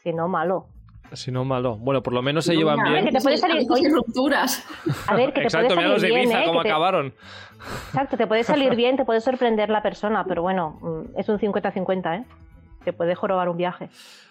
si 0.04 0.14
no, 0.14 0.28
malo. 0.28 0.68
Si 1.14 1.32
no, 1.32 1.44
malo. 1.44 1.76
Bueno, 1.78 2.02
por 2.02 2.14
lo 2.14 2.22
menos 2.22 2.46
se 2.46 2.56
llevan 2.56 2.80
bien. 2.84 3.06
que 3.06 3.12
te 3.12 3.22
puede 3.22 3.38
salir 3.38 3.68
rupturas. 3.92 4.66
A 5.08 5.16
ver, 5.16 5.34
que 5.34 5.42
te 5.42 5.44
Exacto, 5.48 5.76
puede 5.76 6.00
salir 6.00 6.16
bien, 6.16 6.32
¿eh? 6.32 6.44
cómo 6.46 6.62
acabaron. 6.62 7.14
Exacto, 7.88 8.18
te 8.18 8.28
puede 8.28 8.44
salir 8.44 8.76
bien, 8.76 8.96
te 8.96 9.06
puede 9.06 9.22
sorprender 9.22 9.70
la 9.70 9.84
persona, 9.84 10.24
pero 10.26 10.42
bueno, 10.42 10.80
mm, 10.82 11.20
es 11.20 11.28
un 11.30 11.38
50-50, 11.38 12.20
¿eh? 12.20 12.26
Te 12.84 12.94
puede 12.94 13.14
jorobar 13.14 13.50
un 13.50 13.58
viaje. 13.58 13.90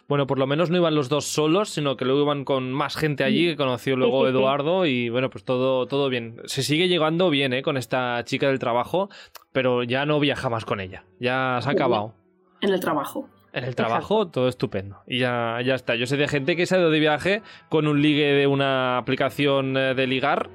Bueno, 0.09 0.27
por 0.27 0.39
lo 0.39 0.47
menos 0.49 0.71
no 0.71 0.77
iban 0.77 0.97
los 0.97 1.09
dos 1.09 1.27
solos, 1.27 1.69
sino 1.69 1.97
que 1.97 2.05
luego 2.05 2.23
iban 2.23 2.45
con 2.45 2.73
más 2.73 2.97
gente 2.97 3.23
allí, 3.23 3.47
que 3.47 3.57
conoció 3.57 3.95
luego 3.95 4.27
Eduardo, 4.27 4.85
y 4.85 5.09
bueno, 5.09 5.31
pues 5.31 5.45
todo, 5.45 5.87
todo 5.87 6.09
bien. 6.09 6.41
Se 6.47 6.65
sigue 6.65 6.89
llegando 6.89 7.31
bien, 7.31 7.53
¿eh? 7.53 7.63
Con 7.63 7.77
esta 7.77 8.25
chica 8.25 8.49
del 8.49 8.59
trabajo, 8.59 9.09
pero 9.53 9.85
ya 9.85 10.07
no 10.07 10.19
viaja 10.19 10.49
más 10.49 10.65
con 10.65 10.81
ella. 10.81 11.05
Ya 11.21 11.61
se 11.63 11.69
ha 11.69 11.73
acabado. 11.73 12.15
En 12.61 12.71
el 12.71 12.81
trabajo. 12.81 13.29
En 13.53 13.65
el 13.65 13.75
trabajo, 13.75 14.29
todo 14.29 14.49
estupendo. 14.49 15.01
Y 15.07 15.19
ya, 15.19 15.59
ya 15.65 15.75
está. 15.75 15.95
Yo 15.97 16.07
sé 16.07 16.17
de 16.17 16.29
gente 16.29 16.57
que 16.57 16.67
se 16.67 16.77
ha 16.77 16.79
ido 16.79 16.91
de 16.91 17.01
viaje 17.01 17.43
con 17.69 17.87
un 17.87 18.01
ligue 18.01 18.33
de 18.33 18.47
una 18.47 18.99
aplicación 18.99 19.77
eh, 19.77 19.95
de 19.95 20.07
ligar 20.07 20.51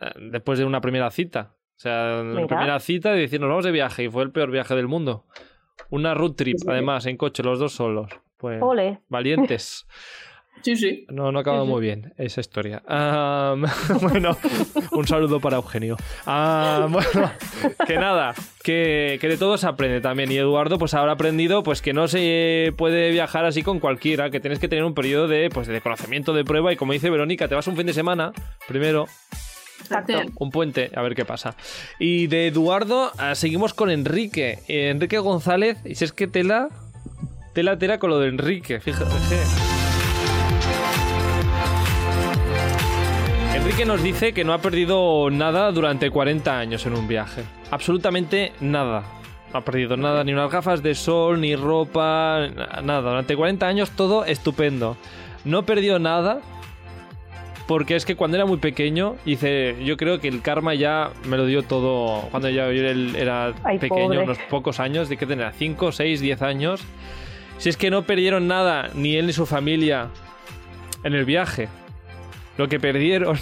eh, 0.00 0.10
después 0.30 0.58
de 0.58 0.64
una 0.64 0.80
primera 0.80 1.10
cita. 1.10 1.54
O 1.76 1.80
sea, 1.80 2.22
la 2.22 2.46
primera 2.46 2.78
cita 2.78 3.12
de 3.12 3.20
decir, 3.20 3.40
nos 3.40 3.48
vamos 3.48 3.64
de 3.64 3.72
viaje 3.72 4.04
y 4.04 4.08
fue 4.10 4.22
el 4.22 4.30
peor 4.30 4.50
viaje 4.50 4.74
del 4.74 4.86
mundo. 4.86 5.24
Una 5.88 6.14
road 6.14 6.32
trip, 6.32 6.58
además, 6.68 7.06
en 7.06 7.16
coche, 7.16 7.42
los 7.42 7.58
dos 7.58 7.72
solos. 7.72 8.10
Pues, 8.36 8.60
valientes. 9.08 9.86
Sí, 10.62 10.76
sí. 10.76 11.06
No, 11.08 11.32
no 11.32 11.38
ha 11.38 11.42
acabado 11.42 11.64
muy 11.64 11.80
bien 11.80 12.12
esa 12.18 12.40
historia. 12.40 12.82
bueno, 14.02 14.36
un 14.92 15.06
saludo 15.06 15.40
para 15.40 15.56
Eugenio. 15.56 15.96
bueno, 16.26 17.32
que 17.86 17.96
nada, 17.96 18.34
que, 18.62 19.18
de 19.20 19.36
todo 19.36 19.56
se 19.56 19.66
aprende 19.66 20.00
también. 20.00 20.30
Y 20.30 20.36
Eduardo, 20.36 20.78
pues 20.78 20.94
habrá 20.94 21.12
aprendido 21.12 21.62
pues 21.62 21.80
que 21.82 21.92
no 21.92 22.08
se 22.08 22.74
puede 22.76 23.10
viajar 23.10 23.44
así 23.44 23.62
con 23.62 23.80
cualquiera, 23.80 24.30
que 24.30 24.40
tienes 24.40 24.58
que 24.58 24.68
tener 24.68 24.84
un 24.84 24.94
periodo 24.94 25.28
de, 25.28 25.48
pues, 25.50 25.66
de 25.66 25.80
conocimiento, 25.80 26.34
de 26.34 26.44
prueba. 26.44 26.72
Y 26.72 26.76
como 26.76 26.92
dice 26.92 27.10
Verónica, 27.10 27.48
te 27.48 27.54
vas 27.54 27.66
un 27.66 27.76
fin 27.76 27.86
de 27.86 27.94
semana, 27.94 28.32
primero. 28.68 29.06
Un 30.36 30.50
puente, 30.50 30.90
a 30.94 31.00
ver 31.00 31.14
qué 31.14 31.24
pasa. 31.24 31.56
Y 31.98 32.26
de 32.26 32.48
Eduardo, 32.48 33.12
ah, 33.16 33.34
seguimos 33.34 33.72
con 33.72 33.90
Enrique. 33.90 34.58
Enrique 34.68 35.18
González, 35.18 35.78
y 35.86 35.94
si 35.94 36.04
es 36.04 36.12
que 36.12 36.26
tela, 36.26 36.68
tela, 37.54 37.78
tela 37.78 37.98
con 37.98 38.10
lo 38.10 38.18
de 38.18 38.28
Enrique, 38.28 38.78
fíjate. 38.78 39.10
Enrique 43.70 43.86
nos 43.86 44.02
dice 44.02 44.32
que 44.32 44.42
no 44.42 44.52
ha 44.52 44.58
perdido 44.58 45.30
nada 45.30 45.70
durante 45.70 46.10
40 46.10 46.58
años 46.58 46.86
en 46.86 46.94
un 46.94 47.06
viaje. 47.06 47.44
Absolutamente 47.70 48.52
nada. 48.58 49.04
No 49.52 49.60
ha 49.60 49.64
perdido 49.64 49.96
nada, 49.96 50.24
ni 50.24 50.32
unas 50.32 50.50
gafas 50.50 50.82
de 50.82 50.96
sol, 50.96 51.40
ni 51.40 51.54
ropa, 51.54 52.48
nada. 52.82 53.10
Durante 53.10 53.36
40 53.36 53.68
años 53.68 53.92
todo 53.92 54.24
estupendo. 54.24 54.96
No 55.44 55.64
perdió 55.66 56.00
nada 56.00 56.40
porque 57.68 57.94
es 57.94 58.04
que 58.04 58.16
cuando 58.16 58.38
era 58.38 58.44
muy 58.44 58.56
pequeño, 58.56 59.14
hice, 59.24 59.76
yo 59.84 59.96
creo 59.96 60.18
que 60.18 60.26
el 60.26 60.42
karma 60.42 60.74
ya 60.74 61.12
me 61.26 61.36
lo 61.36 61.46
dio 61.46 61.62
todo 61.62 62.22
cuando 62.32 62.48
ya 62.48 62.66
era 62.66 63.54
pequeño, 63.78 64.24
unos 64.24 64.38
pocos 64.50 64.80
años, 64.80 65.08
de 65.08 65.16
que 65.16 65.26
tenía 65.26 65.52
5, 65.52 65.92
6, 65.92 66.20
10 66.20 66.42
años. 66.42 66.82
Si 67.58 67.68
es 67.68 67.76
que 67.76 67.88
no 67.88 68.02
perdieron 68.02 68.48
nada, 68.48 68.90
ni 68.96 69.14
él 69.14 69.28
ni 69.28 69.32
su 69.32 69.46
familia, 69.46 70.08
en 71.04 71.14
el 71.14 71.24
viaje. 71.24 71.68
Lo 72.60 72.68
que 72.68 72.78
perdieron 72.78 73.36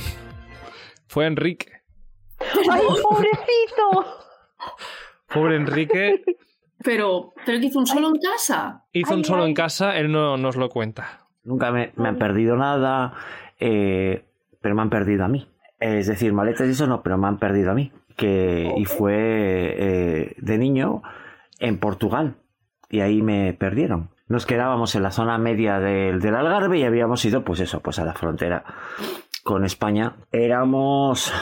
fue 1.09 1.26
Enrique. 1.26 1.72
¡Ay, 2.38 2.83
pobrecito! 3.02 4.07
Pobre 5.35 5.57
Enrique. 5.57 6.22
Pero, 6.85 7.35
pero 7.44 7.59
que 7.59 7.66
hizo 7.66 7.81
un 7.81 7.88
solo 7.88 8.11
en 8.11 8.20
casa. 8.20 8.85
Hizo 8.92 9.14
un 9.16 9.24
solo 9.24 9.44
en 9.44 9.54
casa, 9.54 9.98
él 9.98 10.12
no 10.12 10.37
nos 10.37 10.54
lo 10.54 10.68
cuenta. 10.68 11.26
Nunca 11.42 11.72
me, 11.72 11.92
han 11.96 12.16
perdido 12.16 12.54
nada, 12.54 13.14
eh, 13.59 14.24
pero 14.61 14.76
me 14.76 14.83
han 14.83 14.90
perdido 14.90 15.24
a 15.24 15.28
mí. 15.28 15.48
Es 15.81 16.07
decir, 16.07 16.33
maletas 16.33 16.68
y 16.68 16.70
eso 16.70 16.87
no, 16.87 17.02
pero 17.02 17.18
me 17.18 17.26
han 17.26 17.40
perdido 17.40 17.72
a 17.72 17.74
mí. 17.74 17.90
Que, 18.16 18.72
y 18.76 18.85
fue 18.85 19.16
eh, 19.16 20.35
de 20.37 20.59
niño 20.59 21.02
en 21.59 21.81
Portugal. 21.81 22.37
Y 22.88 23.00
ahí 23.00 23.20
me 23.20 23.52
perdieron. 23.52 24.11
Nos 24.28 24.46
quedábamos 24.46 24.94
en 24.94 25.02
la 25.02 25.10
zona 25.10 25.38
media 25.38 25.78
del, 25.78 26.20
del 26.20 26.34
Algarve 26.34 26.78
y 26.78 26.84
habíamos 26.84 27.24
ido, 27.24 27.44
pues 27.44 27.60
eso, 27.60 27.80
pues 27.80 27.98
a 27.98 28.04
la 28.04 28.14
frontera 28.14 28.64
con 29.42 29.64
España. 29.64 30.16
Éramos 30.30 31.32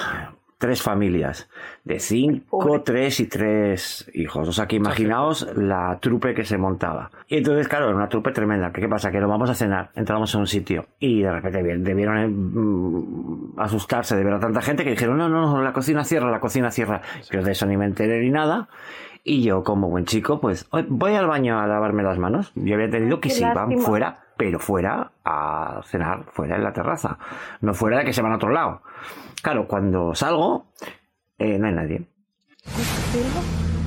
tres 0.59 0.81
familias, 0.81 1.49
de 1.85 1.99
cinco, 1.99 2.83
tres 2.83 3.20
y 3.20 3.27
tres 3.27 4.11
hijos. 4.14 4.49
O 4.49 4.53
sea 4.53 4.66
que 4.66 4.77
imaginaos 4.77 5.46
la 5.55 5.99
trupe 6.01 6.35
que 6.35 6.44
se 6.44 6.57
montaba. 6.57 7.11
Y 7.29 7.37
entonces, 7.37 7.68
claro, 7.68 7.87
era 7.87 7.96
una 7.96 8.09
trupe 8.09 8.33
tremenda. 8.33 8.72
¿Qué, 8.72 8.88
pasa? 8.88 9.11
Que 9.11 9.20
nos 9.20 9.29
vamos 9.29 9.51
a 9.51 9.55
cenar, 9.55 9.90
entramos 9.94 10.33
en 10.35 10.40
un 10.40 10.46
sitio 10.46 10.87
y 10.99 11.22
de 11.22 11.31
repente 11.31 11.62
debieron 11.62 12.18
eh, 12.18 12.29
mm, 12.29 13.61
asustarse 13.61 14.16
de 14.16 14.25
ver 14.25 14.35
a 14.35 14.40
tanta 14.40 14.62
gente 14.62 14.85
que 14.85 14.90
dijeron, 14.90 15.18
no, 15.18 15.29
no, 15.29 15.53
no, 15.53 15.62
la 15.62 15.72
cocina 15.72 16.05
cierra, 16.05 16.31
la 16.31 16.40
cocina 16.40 16.70
cierra. 16.70 17.03
Yo 17.31 17.42
de 17.42 17.53
eso 17.53 17.66
ni 17.66 17.77
me 17.77 17.85
enteré 17.85 18.20
ni 18.20 18.31
nada. 18.31 18.68
Y 19.29 19.43
yo, 19.43 19.65
como 19.65 19.89
buen 19.89 20.05
chico, 20.05 20.41
pues 20.41 20.69
voy 20.89 21.17
al 21.17 21.27
baño 21.27 21.59
a 21.59 21.67
lavarme 21.67 22.05
las 22.05 22.17
manos. 22.17 22.53
Yo 22.55 22.75
había 22.75 22.87
entendido 22.87 23.19
que 23.19 23.29
si 23.29 23.43
iban 23.43 23.77
fuera, 23.81 24.21
pero 24.37 24.61
fuera 24.61 25.11
a 25.25 25.81
cenar, 25.85 26.27
fuera 26.31 26.55
en 26.55 26.62
la 26.62 26.73
terraza. 26.73 27.19
No 27.61 27.75
fuera 27.75 27.99
de 27.99 28.05
que 28.05 28.12
se 28.12 28.23
van 28.23 28.31
a 28.31 28.37
otro 28.37 28.51
lado. 28.51 28.83
Claro, 29.43 29.67
cuando 29.67 30.15
salgo, 30.15 30.67
eh, 31.39 31.59
no 31.59 31.67
hay 31.67 31.73
nadie. 31.73 32.03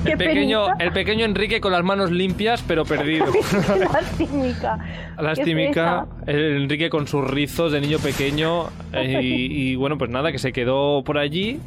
El 0.04 0.18
pequeño, 0.18 0.78
el 0.78 0.92
pequeño 0.92 1.24
Enrique 1.24 1.58
con 1.58 1.72
las 1.72 1.84
manos 1.84 2.10
limpias, 2.10 2.62
pero 2.68 2.84
perdido. 2.84 3.24
Lastimica. 3.94 4.78
Lastimica. 5.18 6.06
El 6.26 6.64
Enrique 6.64 6.90
con 6.90 7.06
sus 7.06 7.26
rizos 7.26 7.72
de 7.72 7.80
niño 7.80 7.98
pequeño. 7.98 8.66
Eh, 8.92 9.20
y, 9.22 9.74
bueno, 9.74 9.96
pues 9.96 10.10
nada, 10.10 10.32
que 10.32 10.38
se 10.38 10.52
quedó 10.52 11.02
por 11.02 11.16
allí. 11.16 11.60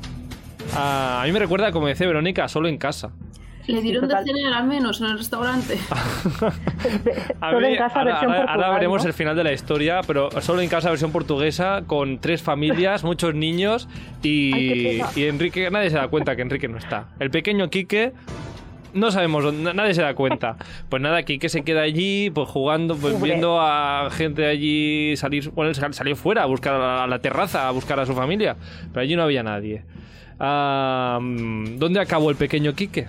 Ah, 0.76 1.22
a 1.24 1.26
mí 1.26 1.32
me 1.32 1.40
recuerda, 1.40 1.72
como 1.72 1.88
decía 1.88 2.06
Verónica, 2.06 2.48
solo 2.48 2.68
en 2.68 2.78
casa. 2.78 3.14
Le 3.68 3.82
dieron 3.82 4.08
de 4.08 4.16
cenar 4.24 4.54
al 4.54 4.68
menos 4.68 5.00
en 5.02 5.08
el 5.08 5.18
restaurante. 5.18 5.78
solo 7.40 7.68
en 7.68 7.76
casa, 7.78 8.00
ahora, 8.00 8.12
versión 8.20 8.50
ahora, 8.50 8.70
veremos 8.72 9.06
el 9.06 9.14
final 9.14 9.36
de 9.36 9.44
la 9.44 9.54
historia, 9.54 10.02
pero 10.06 10.30
solo 10.42 10.62
en 10.62 10.70
casa 10.70 10.90
versión 10.90 11.12
portuguesa, 11.12 11.84
con 11.88 12.20
tres 12.20 12.42
familias, 12.42 13.04
muchos 13.06 13.34
niños 13.36 13.88
y, 14.22 15.02
y 15.16 15.26
Enrique, 15.26 15.70
nadie 15.72 15.90
se 15.90 15.98
da 15.98 16.08
cuenta 16.10 16.36
que 16.36 16.42
Enrique 16.42 16.68
no 16.68 16.78
está. 16.78 17.08
El 17.20 17.32
pequeño 17.32 17.70
Quique 17.70 18.14
no 18.94 19.12
sabemos, 19.12 19.54
nadie 19.54 19.94
se 19.94 20.02
da 20.02 20.14
cuenta. 20.14 20.58
Pues 20.90 21.02
nada, 21.02 21.24
Quique 21.24 21.50
se 21.50 21.64
queda 21.64 21.82
allí, 21.82 22.30
pues 22.30 22.48
jugando, 22.50 22.96
pues 22.96 23.20
viendo 23.22 23.60
a 23.60 24.10
gente 24.12 24.46
allí 24.46 25.16
salir, 25.18 25.50
bueno, 25.50 25.74
salió 25.74 26.16
fuera 26.16 26.44
a 26.44 26.46
buscar 26.46 26.76
a 26.76 27.08
la, 27.08 27.20
terraza, 27.20 27.68
a 27.68 27.72
buscar 27.72 28.00
a 28.00 28.06
su 28.06 28.14
familia, 28.14 28.56
pero 28.92 29.02
allí 29.02 29.16
no 29.16 29.24
había 29.24 29.44
nadie. 29.44 29.84
¿Dónde 30.40 32.00
acabó 32.00 32.30
el 32.30 32.36
pequeño 32.36 32.74
Quique? 32.74 33.08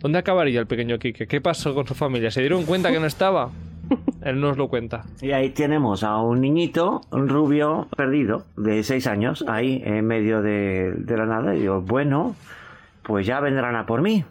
¿Dónde 0.00 0.18
acabaría 0.18 0.60
el 0.60 0.66
pequeño 0.66 0.98
Quique? 0.98 1.26
¿Qué 1.26 1.42
pasó 1.42 1.74
con 1.74 1.86
su 1.86 1.94
familia? 1.94 2.30
¿Se 2.30 2.40
dieron 2.40 2.64
cuenta 2.64 2.90
que 2.90 2.98
no 2.98 3.04
estaba? 3.04 3.50
Él 4.22 4.40
nos 4.40 4.56
lo 4.56 4.68
cuenta. 4.68 5.04
Y 5.20 5.32
ahí 5.32 5.50
tenemos 5.50 6.02
a 6.04 6.16
un 6.16 6.40
niñito, 6.40 7.02
un 7.10 7.28
rubio 7.28 7.86
perdido, 7.94 8.46
de 8.56 8.82
seis 8.82 9.06
años, 9.06 9.44
ahí 9.46 9.82
en 9.84 10.06
medio 10.06 10.40
de, 10.40 10.94
la 11.06 11.26
nada. 11.26 11.54
Y 11.54 11.60
digo, 11.60 11.82
bueno, 11.82 12.34
pues 13.02 13.26
ya 13.26 13.40
vendrán 13.40 13.76
a 13.76 13.84
por 13.84 14.00
mí. 14.00 14.24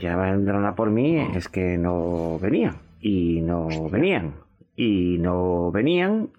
Ya 0.00 0.16
vendrán 0.16 0.64
a 0.64 0.76
por 0.76 0.90
mí, 0.90 1.16
es 1.34 1.48
que 1.48 1.76
no 1.76 2.38
venían. 2.40 2.76
Y 3.00 3.40
no 3.40 3.68
venían. 3.90 4.34
Y 4.76 5.18
no 5.18 5.72
venían. 5.72 6.30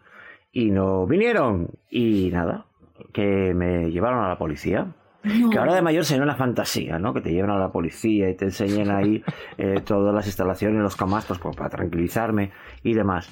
Y 0.54 0.72
no 0.72 1.06
vinieron. 1.08 1.72
Y 1.90 2.30
nada, 2.32 2.66
que 3.12 3.54
me 3.54 3.92
llevaron 3.92 4.24
a 4.24 4.30
la 4.30 4.38
policía. 4.38 4.88
Que 5.24 5.58
ahora 5.58 5.76
de 5.76 5.82
mayor 5.82 6.06
sería 6.06 6.24
una 6.24 6.36
fantasía, 6.36 7.00
¿no? 7.00 7.14
Que 7.14 7.22
te 7.22 7.32
lleven 7.32 7.50
a 7.50 7.58
la 7.58 7.72
policía 7.72 8.30
y 8.30 8.36
te 8.36 8.46
enseñen 8.46 8.92
ahí 8.92 9.24
eh, 9.58 9.82
todas 9.84 10.14
las 10.14 10.26
instalaciones, 10.26 10.82
los 10.82 10.96
camastros, 10.96 11.40
pues, 11.40 11.56
para 11.56 11.70
tranquilizarme 11.70 12.52
y 12.84 12.94
demás. 12.94 13.30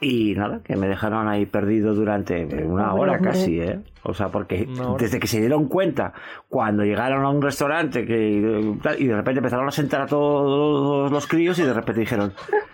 Y 0.00 0.34
nada, 0.34 0.60
que 0.64 0.74
me 0.74 0.88
dejaron 0.88 1.28
ahí 1.28 1.46
perdido 1.46 1.94
durante 1.94 2.44
una 2.64 2.92
hora 2.92 3.20
casi, 3.20 3.60
¿eh? 3.60 3.78
O 4.02 4.12
sea, 4.12 4.30
porque 4.30 4.68
desde 4.98 5.20
que 5.20 5.28
se 5.28 5.38
dieron 5.38 5.68
cuenta, 5.68 6.12
cuando 6.48 6.82
llegaron 6.84 7.24
a 7.24 7.30
un 7.30 7.40
restaurante 7.40 8.04
que, 8.04 8.74
y 8.98 9.06
de 9.06 9.14
repente 9.14 9.38
empezaron 9.38 9.68
a 9.68 9.70
sentar 9.70 10.00
a 10.02 10.06
todos 10.06 11.12
los 11.12 11.26
críos 11.28 11.56
y 11.60 11.62
de 11.62 11.72
repente 11.72 12.00
dijeron... 12.00 12.32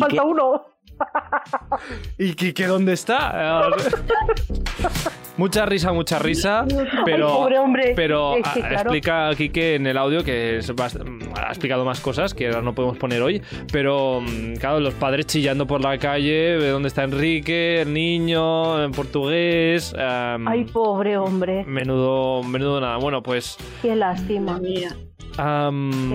Falta 0.00 0.24
uno. 0.24 0.73
¿Y 2.18 2.34
Kike 2.34 2.66
dónde 2.66 2.92
está? 2.92 3.68
mucha 5.36 5.66
risa, 5.66 5.92
mucha 5.92 6.18
risa, 6.18 6.64
pero, 7.04 7.48
pero 7.96 8.36
explica 8.36 9.30
Kike 9.36 9.76
en 9.76 9.86
el 9.86 9.98
audio 9.98 10.24
que 10.24 10.60
ha 10.60 11.48
explicado 11.48 11.84
más 11.84 12.00
cosas 12.00 12.34
que 12.34 12.46
ahora 12.46 12.62
no 12.62 12.74
podemos 12.74 12.96
poner 12.98 13.22
hoy, 13.22 13.42
pero 13.72 14.20
mm, 14.20 14.54
claro, 14.56 14.80
los 14.80 14.94
padres 14.94 15.26
chillando 15.26 15.66
por 15.66 15.80
la 15.80 15.98
calle, 15.98 16.58
de 16.58 16.68
dónde 16.70 16.88
está 16.88 17.04
Enrique, 17.04 17.82
el 17.82 17.92
niño, 17.92 18.82
en 18.82 18.92
portugués. 18.92 19.94
Ay, 19.98 20.64
pobre 20.64 21.16
hombre. 21.16 21.64
Menudo, 21.64 22.42
menudo 22.42 22.80
nada. 22.80 22.96
Bueno, 22.96 23.22
pues... 23.22 23.56
Qué 23.82 23.94
lástima. 23.96 24.60
Qué 24.60 24.88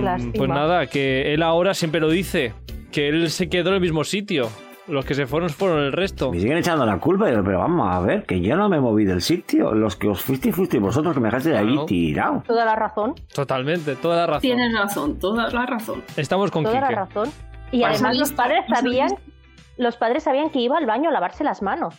lástima. 0.02 0.34
Pues 0.36 0.50
nada, 0.50 0.88
que 0.88 1.34
él 1.34 1.44
ahora 1.44 1.74
siempre 1.74 2.00
lo 2.00 2.10
dice, 2.10 2.54
que 2.92 3.10
él 3.10 3.30
se 3.30 3.50
quedó 3.50 3.70
en 3.70 3.76
el 3.76 3.82
mismo 3.82 4.04
sitio. 4.04 4.50
Los 4.90 5.06
que 5.06 5.14
se 5.14 5.28
fueron 5.28 5.50
fueron 5.50 5.80
el 5.80 5.92
resto. 5.92 6.32
Me 6.32 6.40
siguen 6.40 6.58
echando 6.58 6.86
la 6.86 7.00
culpa, 7.00 7.26
pero 7.26 7.60
vamos 7.60 7.88
a 7.96 8.00
ver, 8.00 8.26
que 8.26 8.42
yo 8.42 8.56
no 8.56 8.70
me 8.70 8.80
moví 8.80 9.06
del 9.06 9.22
sitio. 9.22 9.74
Los 9.74 9.96
que 9.96 10.08
os 10.08 10.22
fuisteis, 10.22 10.56
fuisteis 10.56 10.82
vosotros 10.82 11.14
que 11.14 11.20
me 11.20 11.28
dejaste 11.28 11.50
de 11.52 11.58
ahí 11.58 11.78
tirado. 11.86 12.44
Toda 12.48 12.66
la 12.66 12.76
razón. 12.76 13.14
Totalmente, 13.34 13.96
toda 13.96 14.18
la 14.18 14.26
razón. 14.26 14.42
Tienes 14.42 14.74
razón, 14.74 15.20
toda 15.20 15.50
la 15.52 15.66
razón. 15.66 16.04
Estamos 16.18 16.50
con 16.50 16.64
Toda 16.64 16.82
la 16.82 16.90
razón. 16.90 17.30
Y 17.72 17.84
además 17.84 18.18
los 18.18 18.32
padres 18.34 18.66
sabían, 18.68 19.12
los 19.78 19.96
padres 19.98 20.24
sabían 20.24 20.50
que 20.50 20.60
iba 20.60 20.78
al 20.78 20.88
baño 20.88 21.10
a 21.10 21.14
lavarse 21.14 21.44
las 21.44 21.62
manos. 21.62 21.96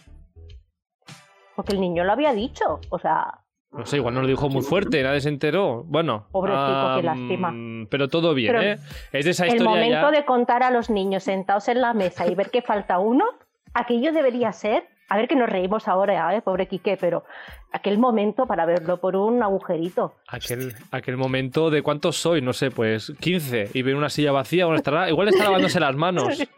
Porque 1.54 1.74
el 1.74 1.80
niño 1.80 2.02
lo 2.02 2.12
había 2.12 2.32
dicho. 2.32 2.80
O 2.88 2.98
sea, 2.98 3.38
no 3.72 3.86
sé, 3.86 3.96
igual 3.96 4.14
no 4.14 4.22
lo 4.22 4.26
dijo 4.26 4.48
muy 4.48 4.62
fuerte, 4.62 5.02
nadie 5.02 5.20
se 5.20 5.28
enteró. 5.28 5.84
Bueno. 5.84 6.26
Pobrecito, 6.32 6.96
qué 6.96 7.02
lástima. 7.02 7.54
Pero 7.88 8.08
todo 8.08 8.34
bien, 8.34 8.56
¿eh? 8.56 8.78
Es 9.12 9.26
esa 9.26 9.46
historia. 9.46 9.62
El 9.62 9.90
momento 9.92 10.10
de 10.10 10.24
contar 10.24 10.62
a 10.64 10.70
los 10.70 10.90
niños 10.90 11.24
sentados 11.24 11.68
en 11.68 11.80
la 11.80 11.94
mesa 11.94 12.26
y 12.26 12.34
ver 12.34 12.50
que 12.50 12.62
falta 12.62 12.98
uno, 12.98 13.24
aquello 13.72 14.12
debería 14.12 14.52
ser. 14.52 14.88
A 15.08 15.16
ver 15.16 15.26
que 15.26 15.34
nos 15.34 15.48
reímos 15.48 15.88
ahora, 15.88 16.36
¿eh? 16.36 16.42
pobre 16.42 16.68
Quique, 16.68 16.96
pero 16.96 17.24
aquel 17.72 17.98
momento 17.98 18.46
para 18.46 18.64
verlo 18.64 19.00
por 19.00 19.16
un 19.16 19.42
agujerito. 19.42 20.14
Aquel, 20.28 20.72
aquel 20.92 21.16
momento 21.16 21.70
de 21.70 21.82
cuántos 21.82 22.16
soy, 22.16 22.42
no 22.42 22.52
sé, 22.52 22.70
pues 22.70 23.12
15 23.20 23.70
y 23.74 23.82
ver 23.82 23.96
una 23.96 24.08
silla 24.08 24.30
vacía, 24.30 24.66
bueno, 24.66 24.78
estará, 24.78 25.08
igual 25.08 25.28
está 25.28 25.44
lavándose 25.44 25.80
las 25.80 25.96
manos. 25.96 26.42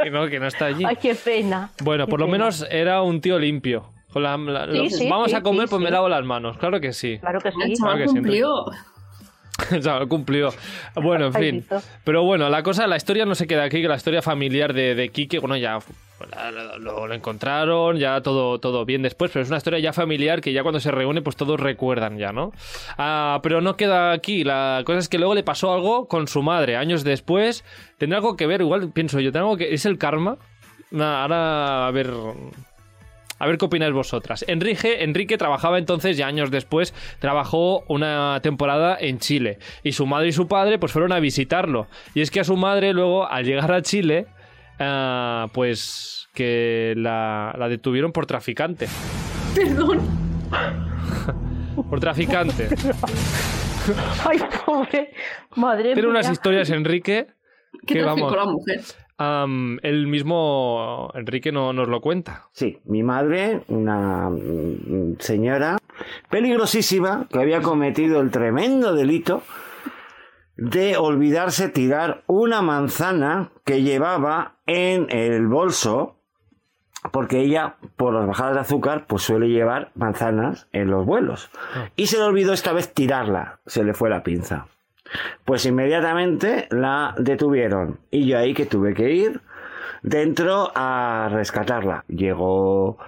Que 0.00 0.12
no, 0.12 0.28
que 0.28 0.38
no 0.38 0.46
está 0.46 0.66
allí. 0.66 0.84
Ay, 0.86 0.94
qué 0.94 1.16
pena. 1.16 1.72
Bueno, 1.82 2.06
por 2.06 2.20
lo 2.20 2.28
menos 2.28 2.64
era 2.70 3.02
un 3.02 3.20
tío 3.20 3.36
limpio 3.36 3.90
vamos 4.14 5.34
a 5.34 5.42
comer, 5.42 5.68
pues 5.68 5.82
me 5.82 5.90
lavo 5.90 6.08
las 6.08 6.24
manos. 6.24 6.56
Claro 6.58 6.80
que 6.80 6.92
sí. 6.92 7.18
Claro 7.18 7.40
que 7.40 7.50
sí. 7.52 7.74
Claro 7.76 7.98
que 7.98 8.06
cumplió. 8.06 8.64
cumplió. 10.08 10.50
Bueno, 10.94 11.26
en 11.26 11.34
fin. 11.34 11.66
Pero 12.04 12.24
bueno, 12.24 12.48
la 12.48 12.62
cosa, 12.62 12.86
la 12.86 12.96
historia 12.96 13.24
no 13.24 13.34
se 13.34 13.46
queda 13.46 13.64
aquí, 13.64 13.82
que 13.82 13.88
la 13.88 13.96
historia 13.96 14.22
familiar 14.22 14.72
de, 14.72 14.94
de 14.94 15.08
Kike, 15.10 15.38
bueno, 15.40 15.56
ya 15.56 15.78
lo, 16.78 17.12
encontraron, 17.12 17.96
ya 17.96 18.20
todo, 18.22 18.58
todo 18.58 18.84
bien 18.84 19.02
después, 19.02 19.30
pero 19.30 19.42
es 19.42 19.48
una 19.48 19.58
historia 19.58 19.78
ya 19.78 19.92
familiar 19.92 20.40
que 20.40 20.52
ya 20.52 20.62
cuando 20.62 20.80
se 20.80 20.90
reúne, 20.90 21.22
pues 21.22 21.36
todos 21.36 21.60
recuerdan 21.60 22.18
ya, 22.18 22.32
¿no? 22.32 22.52
Ah, 22.96 23.40
pero 23.42 23.60
no 23.60 23.76
queda 23.76 24.12
aquí. 24.12 24.44
La 24.44 24.82
cosa 24.84 24.98
es 24.98 25.08
que 25.08 25.18
luego 25.18 25.34
le 25.34 25.42
pasó 25.42 25.72
algo 25.72 26.08
con 26.08 26.28
su 26.28 26.42
madre, 26.42 26.76
años 26.76 27.04
después. 27.04 27.64
Tendrá 27.98 28.18
algo 28.18 28.36
que 28.36 28.46
ver, 28.46 28.60
igual 28.60 28.90
pienso 28.92 29.20
yo, 29.20 29.32
tengo 29.32 29.56
que. 29.56 29.72
¿Es 29.72 29.86
el 29.86 29.98
karma? 29.98 30.38
ahora, 30.90 31.86
a 31.86 31.90
ver, 31.90 32.10
a 33.38 33.46
ver 33.46 33.58
qué 33.58 33.64
opináis 33.66 33.92
vosotras. 33.92 34.44
Enrique, 34.48 35.02
Enrique 35.04 35.38
trabajaba 35.38 35.78
entonces, 35.78 36.16
ya 36.16 36.26
años 36.26 36.50
después, 36.50 36.94
trabajó 37.18 37.84
una 37.88 38.40
temporada 38.42 38.96
en 38.98 39.18
Chile. 39.18 39.58
Y 39.82 39.92
su 39.92 40.06
madre 40.06 40.28
y 40.28 40.32
su 40.32 40.48
padre 40.48 40.78
pues 40.78 40.92
fueron 40.92 41.12
a 41.12 41.20
visitarlo. 41.20 41.86
Y 42.14 42.20
es 42.20 42.30
que 42.30 42.40
a 42.40 42.44
su 42.44 42.56
madre 42.56 42.92
luego, 42.92 43.28
al 43.28 43.44
llegar 43.44 43.72
a 43.72 43.82
Chile, 43.82 44.26
ah, 44.78 45.48
pues 45.52 46.28
que 46.34 46.94
la, 46.96 47.54
detuvieron 47.68 48.12
por 48.12 48.26
traficante. 48.26 48.88
Perdón. 49.54 50.00
por 51.90 52.00
traficante. 52.00 52.68
Ay, 54.24 54.38
pobre. 54.66 55.12
Madre 55.56 55.94
Tiene 55.94 56.08
unas 56.08 56.30
historias, 56.30 56.70
Enrique. 56.70 57.26
¿Qué 57.86 57.94
que, 57.94 58.02
vamos, 58.02 58.34
la 58.34 58.44
mujer? 58.44 58.80
el 59.82 60.06
mismo 60.06 61.10
Enrique 61.14 61.50
no, 61.50 61.72
nos 61.72 61.88
lo 61.88 62.00
cuenta. 62.00 62.48
Sí, 62.52 62.78
mi 62.84 63.02
madre, 63.02 63.62
una 63.68 64.30
mm, 64.30 65.16
señora 65.18 65.78
peligrosísima 66.30 67.26
que 67.30 67.40
había 67.40 67.60
cometido 67.60 68.20
el 68.20 68.30
tremendo 68.30 68.94
delito 68.94 69.42
de 70.58 70.96
olvidarse 70.96 71.68
tirar 71.68 72.24
una 72.26 72.62
manzana 72.62 73.52
que 73.64 73.82
llevaba 73.82 74.56
en 74.66 75.06
el 75.10 75.46
bolso, 75.46 76.16
porque 77.12 77.40
ella, 77.40 77.76
por 77.96 78.12
las 78.12 78.26
bajadas 78.26 78.54
de 78.54 78.60
azúcar, 78.60 79.06
pues 79.06 79.22
suele 79.22 79.48
llevar 79.48 79.92
manzanas 79.94 80.68
en 80.72 80.90
los 80.90 81.06
vuelos. 81.06 81.48
Ah. 81.74 81.90
Y 81.94 82.06
se 82.06 82.18
le 82.18 82.24
olvidó 82.24 82.52
esta 82.52 82.72
vez 82.72 82.92
tirarla, 82.92 83.60
se 83.66 83.84
le 83.84 83.94
fue 83.94 84.10
la 84.10 84.24
pinza. 84.24 84.66
Pues 85.44 85.64
inmediatamente 85.66 86.68
la 86.70 87.14
detuvieron 87.18 87.98
y 88.10 88.26
yo 88.26 88.38
ahí 88.38 88.54
que 88.54 88.66
tuve 88.66 88.94
que 88.94 89.12
ir 89.12 89.40
dentro 90.02 90.70
a 90.74 91.28
rescatarla. 91.32 92.04
Llegó 92.08 92.98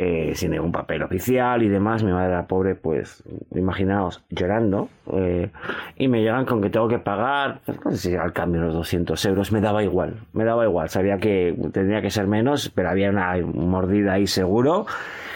eh, 0.00 0.32
sin 0.36 0.52
ningún 0.52 0.70
papel 0.70 1.02
oficial 1.02 1.60
y 1.64 1.68
demás. 1.68 2.04
Mi 2.04 2.12
madre, 2.12 2.32
la 2.32 2.46
pobre, 2.46 2.76
pues, 2.76 3.24
imaginaos, 3.52 4.22
llorando. 4.30 4.88
Eh, 5.12 5.50
y 5.96 6.06
me 6.06 6.22
llegan 6.22 6.44
con 6.44 6.62
que 6.62 6.70
tengo 6.70 6.86
que 6.86 7.00
pagar, 7.00 7.60
pues, 7.82 8.00
si 8.00 8.14
al 8.14 8.32
cambio 8.32 8.60
los 8.60 8.74
200 8.74 9.24
euros. 9.24 9.50
Me 9.50 9.60
daba 9.60 9.82
igual, 9.82 10.14
me 10.32 10.44
daba 10.44 10.64
igual. 10.64 10.88
Sabía 10.88 11.18
que 11.18 11.56
tendría 11.72 12.00
que 12.00 12.10
ser 12.10 12.28
menos, 12.28 12.70
pero 12.72 12.90
había 12.90 13.10
una 13.10 13.36
mordida 13.38 14.12
ahí 14.12 14.28
seguro 14.28 14.86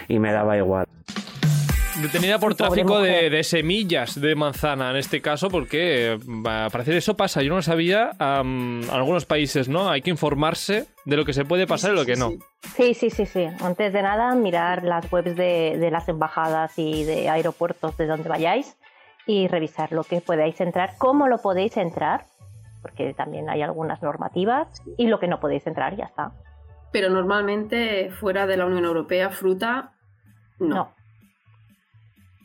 y 0.07 0.19
me 0.19 0.31
daba 0.31 0.55
igual. 0.55 0.85
Detenida 2.01 2.39
por 2.39 2.55
tráfico 2.57 2.99
de, 3.01 3.43
semillas 3.43 4.19
de 4.19 4.35
manzana, 4.35 4.91
en 4.91 4.97
este 4.97 5.21
caso, 5.21 5.49
porque 5.49 6.17
para 6.43 6.69
parecer 6.69 6.95
eso 6.95 7.15
pasa. 7.15 7.41
Yo 7.41 7.49
no 7.49 7.57
lo 7.57 7.61
sabía. 7.61 8.11
en 8.19 8.83
algunos 8.91 9.25
países, 9.25 9.69
¿no? 9.69 9.89
Hay 9.89 10.01
que 10.01 10.09
informarse 10.09 10.87
de 11.05 11.17
lo 11.17 11.25
que 11.25 11.33
se 11.33 11.45
puede 11.45 11.67
pasar 11.67 11.93
y 11.93 11.95
lo 11.95 12.05
que 12.05 12.15
no. 12.15 12.31
Sí, 12.75 12.93
sí, 12.93 13.09
sí, 13.09 13.25
sí. 13.25 13.47
Antes 13.61 13.93
de 13.93 14.01
nada, 14.01 14.33
mirar 14.35 14.83
las 14.83 15.11
webs 15.11 15.35
de, 15.35 15.89
las 15.91 16.09
embajadas 16.09 16.77
y 16.77 17.03
de 17.03 17.29
aeropuertos 17.29 17.95
de 17.97 18.07
donde 18.07 18.29
vayáis 18.29 18.77
y 19.27 19.47
revisar 19.47 19.91
lo 19.91 20.03
que 20.03 20.21
podáis 20.21 20.59
entrar, 20.59 20.95
cómo 20.97 21.27
lo 21.27 21.37
podéis 21.37 21.77
entrar, 21.77 22.25
porque 22.81 23.13
también 23.13 23.49
hay 23.49 23.61
algunas 23.61 24.01
normativas, 24.01 24.67
y 24.97 25.07
lo 25.07 25.19
que 25.19 25.27
no 25.27 25.39
podéis 25.39 25.65
entrar, 25.67 25.95
ya 25.95 26.05
está. 26.05 26.33
Pero 26.91 27.09
normalmente 27.09 28.11
fuera 28.11 28.45
de 28.45 28.57
la 28.57 28.65
Unión 28.65 28.83
Europea, 28.83 29.29
fruta, 29.29 29.93
no. 30.59 30.93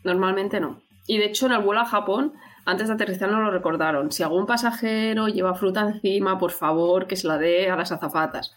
Normalmente 0.09 0.59
no. 0.59 0.81
Y 1.07 1.19
de 1.19 1.27
hecho, 1.27 1.47
en 1.47 1.53
el 1.53 1.59
vuelo 1.59 1.83
a 1.83 1.85
Japón, 1.85 2.33
antes 2.65 2.89
de 2.89 2.95
aterrizar 2.95 3.31
nos 3.31 3.41
lo 3.41 3.51
recordaron. 3.51 4.11
Si 4.11 4.23
algún 4.23 4.47
pasajero 4.47 5.29
lleva 5.29 5.55
fruta 5.55 5.83
encima, 5.83 6.39
por 6.39 6.51
favor, 6.51 7.07
que 7.07 7.17
se 7.17 7.27
la 7.27 7.37
dé 7.37 7.69
a 7.69 7.77
las 7.77 7.93
azafatas. 7.93 8.55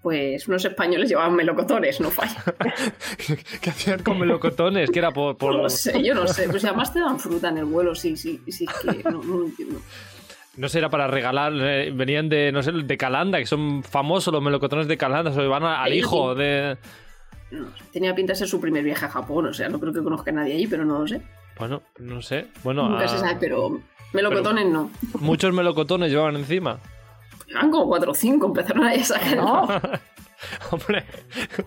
Pues 0.00 0.46
unos 0.46 0.64
españoles 0.64 1.08
llevaban 1.08 1.34
melocotones, 1.34 2.00
no 2.00 2.10
falla. 2.10 2.42
¿Qué 3.60 3.70
hacían 3.70 4.02
con 4.02 4.18
melocotones? 4.18 4.90
Que 4.90 4.98
era 5.00 5.10
por, 5.10 5.36
No 5.40 5.68
sé, 5.68 6.02
yo 6.02 6.14
no 6.14 6.28
sé. 6.28 6.48
Pues 6.48 6.64
además 6.64 6.92
te 6.92 7.00
dan 7.00 7.18
fruta 7.18 7.48
en 7.48 7.58
el 7.58 7.64
vuelo, 7.64 7.94
sí, 7.94 8.16
sí, 8.16 8.40
sí, 8.48 8.66
que 8.66 9.10
no, 9.10 9.22
no 9.22 9.38
lo 9.38 9.44
entiendo. 9.46 9.80
No 10.56 10.68
sé, 10.68 10.78
era 10.78 10.90
para 10.90 11.08
regalar, 11.08 11.52
eh, 11.56 11.90
venían 11.92 12.28
de, 12.28 12.52
no 12.52 12.62
sé, 12.62 12.72
de 12.72 12.96
Calanda, 12.96 13.38
que 13.38 13.46
son 13.46 13.82
famosos 13.82 14.32
los 14.32 14.42
melocotones 14.42 14.86
de 14.86 14.96
Calanda, 14.96 15.32
se 15.32 15.40
van 15.40 15.64
al 15.64 15.92
hijo 15.94 16.34
de 16.34 16.76
tenía 17.92 18.14
pinta 18.14 18.32
de 18.32 18.36
ser 18.36 18.48
su 18.48 18.60
primer 18.60 18.84
viaje 18.84 19.04
a 19.04 19.08
Japón, 19.08 19.46
o 19.46 19.54
sea, 19.54 19.68
no 19.68 19.78
creo 19.78 19.92
que 19.92 20.02
conozca 20.02 20.30
a 20.30 20.34
nadie 20.34 20.54
allí, 20.54 20.66
pero 20.66 20.84
no 20.84 21.00
lo 21.00 21.08
sé. 21.08 21.22
Bueno, 21.58 21.82
no 21.98 22.22
sé. 22.22 22.46
Bueno, 22.64 22.88
Nunca 22.88 23.08
se 23.08 23.16
ah, 23.16 23.18
sabe, 23.18 23.36
pero 23.38 23.80
melocotones 24.12 24.66
no. 24.66 24.90
Muchos 25.20 25.52
melocotones 25.52 26.10
llevaban 26.10 26.36
encima. 26.36 26.78
Eran 27.48 27.70
como 27.70 27.86
cuatro 27.86 28.12
o 28.12 28.14
cinco, 28.14 28.46
empezaron 28.46 28.84
a 28.84 29.04
sacar. 29.04 29.36
No. 29.36 29.68
hombre, 30.70 31.04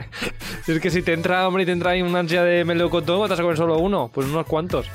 es 0.68 0.80
que 0.80 0.90
si 0.90 1.02
te 1.02 1.14
entra, 1.14 1.48
hombre, 1.48 1.64
y 1.64 1.66
te 1.66 1.72
entra 1.72 1.92
ahí 1.92 2.02
una 2.02 2.20
ansia 2.20 2.44
de 2.44 2.66
melocotón, 2.66 3.22
vas 3.22 3.40
a 3.40 3.42
comer 3.42 3.58
solo 3.58 3.78
uno, 3.78 4.10
pues 4.14 4.28
unos 4.28 4.46
cuantos. 4.46 4.88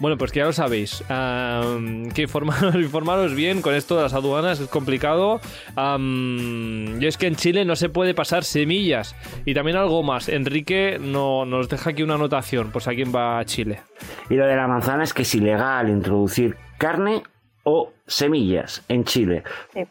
Bueno, 0.00 0.16
pues 0.16 0.32
que 0.32 0.38
ya 0.38 0.46
lo 0.46 0.52
sabéis. 0.54 1.04
que 1.06 2.22
informaros, 2.74 3.34
bien 3.34 3.60
con 3.60 3.74
esto 3.74 3.96
de 3.96 4.02
las 4.02 4.14
aduanas 4.14 4.58
es 4.58 4.68
complicado. 4.68 5.40
y 5.76 7.06
es 7.06 7.18
que 7.18 7.26
en 7.26 7.36
Chile 7.36 7.66
no 7.66 7.76
se 7.76 7.90
puede 7.90 8.14
pasar 8.14 8.44
semillas. 8.44 9.14
Y 9.44 9.52
también 9.52 9.76
algo 9.76 10.02
más. 10.02 10.30
Enrique 10.30 10.98
no, 10.98 11.44
nos 11.44 11.68
deja 11.68 11.90
aquí 11.90 12.02
una 12.02 12.14
anotación, 12.14 12.70
pues 12.72 12.88
a 12.88 12.92
quién 12.92 13.14
va 13.14 13.38
a 13.38 13.44
Chile. 13.44 13.82
Y 14.30 14.34
lo 14.34 14.46
de 14.46 14.56
la 14.56 14.66
manzana 14.66 15.04
es 15.04 15.12
que 15.12 15.22
es 15.22 15.34
ilegal 15.34 15.90
introducir 15.90 16.56
carne 16.78 17.22
o 17.64 17.92
semillas 18.06 18.82
en 18.88 19.04
Chile. 19.04 19.44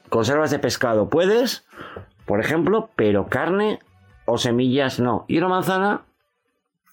Conservas 0.10 0.50
de 0.50 0.58
pescado 0.58 1.08
puedes, 1.08 1.68
por 2.26 2.40
ejemplo, 2.40 2.90
pero 2.96 3.28
carne 3.28 3.78
o 4.26 4.40
semillas 4.40 5.00
no. 5.00 5.26
Y 5.28 5.38
una 5.38 5.50
manzana 5.50 6.02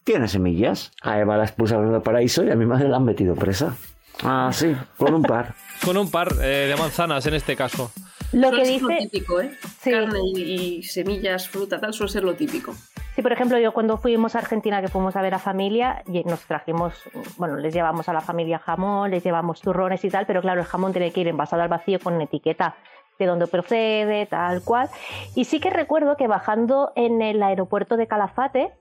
tiene 0.06 0.28
semillas. 0.28 0.92
A 1.02 1.18
Eva 1.18 1.36
la 1.36 1.44
expulsaron 1.44 1.92
del 1.92 2.00
paraíso 2.00 2.44
y 2.44 2.50
a 2.50 2.54
mi 2.54 2.64
madre 2.64 2.88
la 2.88 2.96
han 2.96 3.04
metido 3.04 3.34
presa. 3.34 3.76
Ah, 4.22 4.50
sí, 4.52 4.74
con 4.96 5.12
un 5.12 5.22
par. 5.22 5.54
con 5.84 5.96
un 5.96 6.10
par 6.10 6.28
eh, 6.40 6.68
de 6.68 6.76
manzanas 6.76 7.26
en 7.26 7.34
este 7.34 7.56
caso. 7.56 7.90
Lo 8.32 8.52
que 8.52 8.64
dice. 8.64 8.82
Lo 8.82 8.96
típico, 8.98 9.40
¿eh? 9.40 9.50
Carne 9.84 10.20
y, 10.34 10.82
semillas, 10.84 11.48
fruta, 11.48 11.80
tal, 11.80 11.92
suele 11.92 12.12
ser 12.12 12.22
lo 12.22 12.34
típico. 12.34 12.72
Sí, 13.16 13.22
por 13.22 13.32
ejemplo, 13.32 13.58
yo 13.58 13.72
cuando 13.72 13.98
fuimos 13.98 14.36
a 14.36 14.38
Argentina, 14.38 14.80
que 14.80 14.88
fuimos 14.88 15.16
a 15.16 15.22
ver 15.22 15.34
a 15.34 15.38
familia, 15.38 16.02
nos 16.24 16.40
trajimos, 16.40 16.94
bueno, 17.36 17.56
les 17.56 17.74
llevamos 17.74 18.08
a 18.08 18.12
la 18.12 18.20
familia 18.20 18.58
jamón, 18.58 19.10
les 19.10 19.24
llevamos 19.24 19.60
turrones 19.60 20.04
y 20.04 20.10
tal, 20.10 20.26
pero 20.26 20.40
claro, 20.40 20.60
el 20.60 20.66
jamón 20.66 20.92
tiene 20.92 21.10
que 21.10 21.22
ir 21.22 21.28
envasado 21.28 21.62
al 21.62 21.68
vacío 21.68 21.98
con 21.98 22.20
etiqueta 22.20 22.76
de 23.18 23.26
dónde 23.26 23.46
procede, 23.46 24.26
tal 24.26 24.62
cual. 24.62 24.88
Y 25.34 25.44
sí 25.44 25.58
que 25.58 25.70
recuerdo 25.70 26.16
que 26.16 26.28
bajando 26.28 26.92
en 26.94 27.22
el 27.22 27.42
aeropuerto 27.42 27.96
de 27.96 28.06
Calafate, 28.06 28.72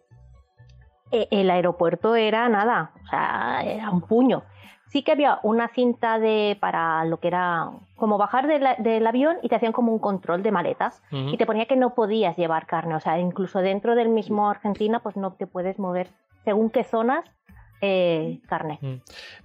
el 1.11 1.49
aeropuerto 1.49 2.15
era 2.15 2.49
nada, 2.49 2.91
o 3.03 3.07
sea, 3.07 3.61
era 3.63 3.89
un 3.89 4.01
puño. 4.01 4.43
Sí 4.87 5.03
que 5.03 5.11
había 5.11 5.39
una 5.43 5.67
cinta 5.67 6.19
de 6.19 6.57
para 6.59 7.03
lo 7.05 7.19
que 7.19 7.27
era 7.27 7.71
como 7.95 8.17
bajar 8.17 8.47
del 8.47 9.07
avión 9.07 9.37
y 9.41 9.49
te 9.49 9.55
hacían 9.55 9.73
como 9.73 9.91
un 9.91 9.99
control 9.99 10.43
de 10.43 10.51
maletas 10.51 11.01
y 11.11 11.37
te 11.37 11.45
ponía 11.45 11.65
que 11.65 11.75
no 11.75 11.95
podías 11.95 12.37
llevar 12.37 12.65
carne, 12.65 12.95
o 12.95 12.99
sea, 12.99 13.19
incluso 13.19 13.59
dentro 13.59 13.95
del 13.95 14.09
mismo 14.09 14.49
Argentina 14.49 14.99
pues 14.99 15.17
no 15.17 15.33
te 15.33 15.47
puedes 15.47 15.79
mover 15.79 16.09
según 16.43 16.69
qué 16.69 16.83
zonas 16.83 17.25
eh, 17.81 18.39
carne. 18.47 18.79
Mm. 18.81 18.95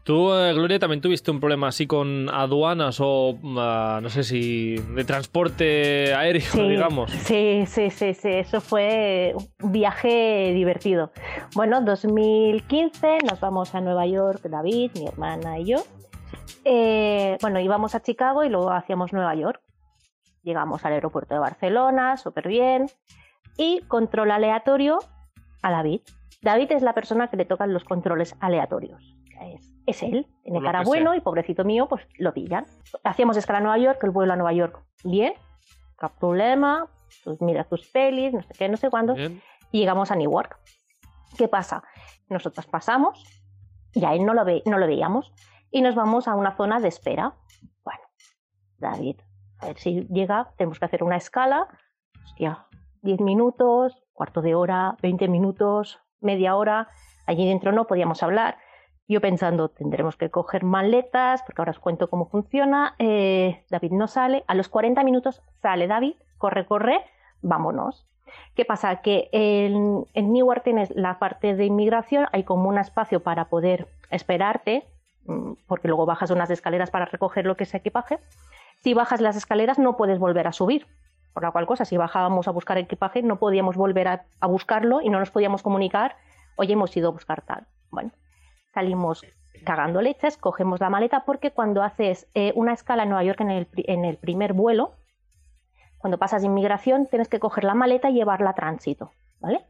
Tú, 0.05 0.33
eh, 0.33 0.53
Gloria, 0.55 0.79
también 0.79 1.01
tuviste 1.01 1.31
un 1.31 1.41
problema 1.41 1.69
así 1.69 1.87
con 1.87 2.29
aduanas 2.29 2.99
o 3.01 3.39
ah, 3.59 4.01
no 4.03 4.09
sé 4.09 4.25
si 4.25 4.77
de 4.77 5.05
transporte 5.05 6.15
aéreo, 6.15 6.69
digamos. 6.69 7.11
Sí, 7.11 7.65
sí, 7.67 7.91
sí, 7.91 8.15
sí, 8.15 8.29
eso 8.29 8.61
fue 8.61 9.35
un 9.63 9.73
viaje 9.73 10.53
divertido. 10.55 11.13
Bueno, 11.55 11.81
2015 11.81 13.19
nos 13.29 13.41
vamos 13.41 13.75
a 13.75 13.81
Nueva 13.81 14.07
York, 14.07 14.43
David, 14.45 14.93
mi 14.95 15.07
hermana 15.07 15.59
y 15.59 15.67
yo. 15.67 15.79
Eh, 16.65 17.39
bueno, 17.41 17.61
íbamos 17.61 17.95
a 17.95 18.03
Chicago 18.03 18.45
y 18.45 18.49
luego 18.49 18.71
hacíamos 18.71 19.13
Nueva 19.13 19.35
York. 19.35 19.61
Llegamos 20.43 20.85
al 20.85 20.95
aeropuerto 20.95 21.35
de 21.35 21.41
Barcelona, 21.41 22.17
súper 22.17 22.49
bien. 22.49 22.87
Y 23.57 23.81
control 23.89 24.31
aleatorio 24.31 24.99
a 25.63 25.71
David. 25.71 26.01
David 26.43 26.73
es 26.73 26.83
la 26.83 26.95
persona 26.95 27.29
que 27.29 27.37
le 27.37 27.45
tocan 27.45 27.73
los 27.73 27.85
controles 27.85 28.35
aleatorios. 28.41 29.17
Es, 29.87 30.03
él, 30.03 30.27
tiene 30.43 30.61
cara 30.61 30.83
bueno 30.83 31.15
y 31.15 31.21
pobrecito 31.21 31.65
mío, 31.65 31.89
pues 31.89 32.07
lo 32.19 32.33
pillan. 32.33 32.67
Hacíamos 33.03 33.37
escala 33.37 33.59
a 33.59 33.63
Nueva 33.63 33.79
York, 33.79 33.99
el 34.05 34.11
vuelo 34.11 34.33
a 34.33 34.37
Nueva 34.37 34.53
York, 34.53 34.79
bien, 35.03 35.33
no 36.01 36.09
problema, 36.19 36.89
pues 37.25 37.41
mira 37.41 37.65
tus 37.65 37.87
pelis, 37.89 38.33
no 38.33 38.43
sé 38.43 38.55
qué, 38.57 38.69
no 38.69 38.77
sé 38.77 38.91
cuándo, 38.91 39.17
y 39.17 39.79
llegamos 39.79 40.11
a 40.11 40.17
Newark. 40.17 40.59
¿Qué 41.37 41.49
pasa? 41.49 41.83
Nosotros 42.29 42.67
pasamos 42.67 43.25
y 43.95 44.05
a 44.05 44.15
él 44.15 44.25
no 44.25 44.35
lo, 44.35 44.45
ve, 44.45 44.63
no 44.67 44.79
lo 44.79 44.87
veíamos 44.87 45.33
y 45.71 45.83
nos 45.83 45.95
vamos 45.95 46.29
a 46.29 46.35
una 46.35 46.57
zona 46.57 46.81
de 46.81 46.89
espera. 46.89 47.35
Bueno, 47.83 48.03
David, 48.79 49.21
a 49.59 49.67
ver 49.67 49.79
si 49.79 50.07
llega, 50.09 50.53
tenemos 50.57 50.79
que 50.79 50.85
hacer 50.85 51.03
una 51.03 51.17
escala, 51.17 51.67
hostia, 52.25 52.67
10 53.03 53.21
minutos, 53.21 54.05
cuarto 54.13 54.43
de 54.43 54.55
hora, 54.55 54.97
20 55.03 55.29
minutos, 55.29 56.01
media 56.21 56.57
hora, 56.57 56.89
allí 57.27 57.47
dentro 57.47 57.73
no 57.73 57.87
podíamos 57.87 58.23
hablar. 58.23 58.59
Yo 59.09 59.21
pensando, 59.21 59.69
tendremos 59.69 60.17
que 60.17 60.31
coger 60.31 60.63
maletas, 60.63 61.43
porque 61.43 61.61
ahora 61.61 61.73
os 61.73 61.81
cuento 61.81 62.09
cómo 62.09 62.27
funciona. 62.27 62.95
Eh, 62.99 63.65
David 63.69 63.93
no 63.93 64.07
sale. 64.07 64.45
A 64.47 64.55
los 64.55 64.69
40 64.69 65.03
minutos 65.03 65.43
sale 65.61 65.89
David, 65.89 66.15
corre, 66.39 66.65
corre, 66.65 67.01
vámonos. 67.43 68.07
¿Qué 68.55 68.65
pasa? 68.65 68.97
Que 69.03 69.29
en, 69.33 70.07
en 70.15 70.33
Newark 70.33 70.63
tienes 70.63 70.91
la 70.95 71.19
parte 71.19 71.57
de 71.57 71.65
inmigración, 71.65 72.27
hay 72.33 72.45
como 72.45 72.69
un 72.69 72.79
espacio 72.79 73.21
para 73.21 73.47
poder 73.47 73.89
esperarte, 74.11 74.85
mm, 75.27 75.55
porque 75.67 75.89
luego 75.89 76.07
bajas 76.07 76.31
unas 76.31 76.51
escaleras 76.51 76.91
para 76.91 77.07
recoger 77.07 77.47
lo 77.47 77.57
que 77.57 77.65
es 77.65 77.75
equipaje. 77.75 78.19
Si 78.77 78.95
bajas 78.95 79.21
las 79.21 79.37
escaleras 79.37 79.79
no 79.79 79.97
puedes 79.97 80.19
volver 80.19 80.47
a 80.47 80.53
subir, 80.53 80.87
por 81.33 81.43
la 81.43 81.51
cual 81.51 81.67
cosa, 81.67 81.85
si 81.85 81.97
bajábamos 81.97 82.49
a 82.49 82.51
buscar 82.51 82.79
equipaje, 82.79 83.23
no 83.23 83.39
podíamos 83.39 83.77
volver 83.77 84.09
a, 84.09 84.47
buscarlo 84.47 85.01
y 85.01 85.11
no 85.11 85.19
nos 85.19 85.31
podíamos 85.31 85.63
comunicar, 85.63 86.17
oye, 86.57 86.73
hemos 86.73 86.97
ido 86.97 87.09
a 87.09 87.13
buscar 87.13 87.43
tal. 87.43 87.67
Bueno, 87.91 88.11
salimos 88.75 89.25
cagando 89.65 90.01
leches, 90.03 90.37
cogemos 90.37 90.81
la 90.81 90.91
maleta, 90.91 91.25
porque 91.25 91.51
cuando 91.51 91.83
haces 91.83 92.29
eh, 92.35 92.53
una 92.55 92.73
escala 92.73 93.03
en 93.05 93.11
Nueva 93.11 93.25
York 93.25 93.41
en 93.41 93.51
el, 93.51 93.69
en 93.77 94.05
el 94.05 94.17
primer 94.17 94.53
vuelo, 94.53 94.95
cuando 95.99 96.19
pasas 96.19 96.43
de 96.43 96.49
inmigración, 96.49 97.07
tienes 97.07 97.29
que 97.29 97.39
coger 97.39 97.65
la 97.65 97.75
maleta 97.75 98.09
y 98.09 98.15
llevarla 98.15 98.51
a 98.51 98.55
tránsito, 98.55 99.13
¿vale? 99.39 99.61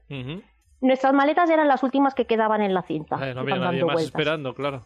Nuestras 0.80 1.12
maletas 1.12 1.51
eran 1.51 1.66
las 1.66 1.82
últimas 1.82 2.14
que 2.14 2.24
quedaban 2.24 2.62
en 2.62 2.72
la 2.72 2.82
cinta. 2.82 3.16
no 3.16 3.41
había 3.41 3.57
nadie 3.57 3.85
más 3.85 4.01
esperando, 4.01 4.55
claro. 4.55 4.85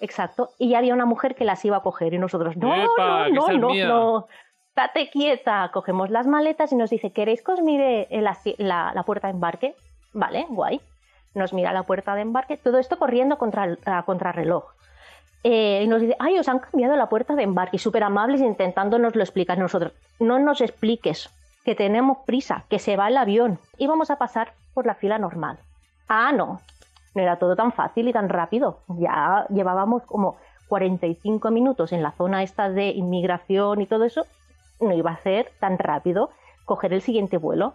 exacto. 0.00 0.50
Y 0.58 0.74
había 0.74 0.94
una 0.94 1.04
mujer 1.04 1.34
que 1.34 1.44
las 1.44 1.62
iba 1.64 1.76
a 1.76 1.82
coger 1.82 2.14
y 2.14 2.18
nosotros, 2.18 2.56
no, 2.56 2.74
no, 2.74 3.28
no, 3.28 3.48
no, 3.52 3.74
no, 3.74 4.26
date 4.76 5.10
quieta. 5.10 5.70
Cogemos 5.72 6.10
las 6.10 6.26
maletas 6.26 6.72
y 6.72 6.76
nos 6.76 6.90
dice, 6.90 7.10
¿queréis 7.10 7.42
que 7.42 7.52
os 7.52 7.62
mire 7.62 8.06
la, 8.10 8.92
la, 8.94 9.02
puerta 9.02 9.26
de 9.26 9.32
embarque? 9.32 9.74
Vale, 10.12 10.46
guay. 10.48 10.80
Nos 11.34 11.52
mira 11.52 11.72
la 11.72 11.82
puerta 11.82 12.14
de 12.14 12.22
embarque, 12.22 12.56
todo 12.56 12.78
esto 12.78 12.98
corriendo 12.98 13.36
contra, 13.36 13.76
a 13.84 14.02
contrarreloj. 14.04 14.64
Eh, 15.42 15.82
y 15.84 15.88
nos 15.88 16.00
dice, 16.00 16.16
ay, 16.18 16.38
os 16.38 16.48
han 16.48 16.60
cambiado 16.60 16.96
la 16.96 17.08
puerta 17.08 17.34
de 17.34 17.42
embarque, 17.42 17.78
súper 17.78 18.04
amables 18.04 18.40
intentándonos 18.40 19.14
lo 19.14 19.22
explicar 19.22 19.58
nosotros. 19.58 19.92
No 20.18 20.38
nos 20.38 20.60
expliques, 20.60 21.30
que 21.66 21.74
tenemos 21.74 22.18
prisa, 22.24 22.64
que 22.70 22.78
se 22.78 22.96
va 22.96 23.08
el 23.08 23.16
avión 23.16 23.58
y 23.76 23.88
vamos 23.88 24.10
a 24.10 24.16
pasar 24.16 24.52
por 24.72 24.86
la 24.86 24.94
fila 24.94 25.18
normal. 25.18 25.58
Ah, 26.08 26.30
no, 26.32 26.60
no 27.14 27.22
era 27.22 27.38
todo 27.38 27.56
tan 27.56 27.72
fácil 27.72 28.06
y 28.06 28.12
tan 28.12 28.28
rápido. 28.28 28.78
Ya 28.88 29.46
llevábamos 29.50 30.04
como 30.04 30.36
45 30.68 31.50
minutos 31.50 31.92
en 31.92 32.04
la 32.04 32.12
zona 32.12 32.44
esta 32.44 32.70
de 32.70 32.90
inmigración 32.90 33.80
y 33.80 33.86
todo 33.86 34.04
eso. 34.04 34.26
No 34.80 34.94
iba 34.94 35.10
a 35.10 35.22
ser 35.22 35.52
tan 35.60 35.78
rápido 35.78 36.30
coger 36.64 36.92
el 36.92 37.02
siguiente 37.02 37.38
vuelo. 37.38 37.74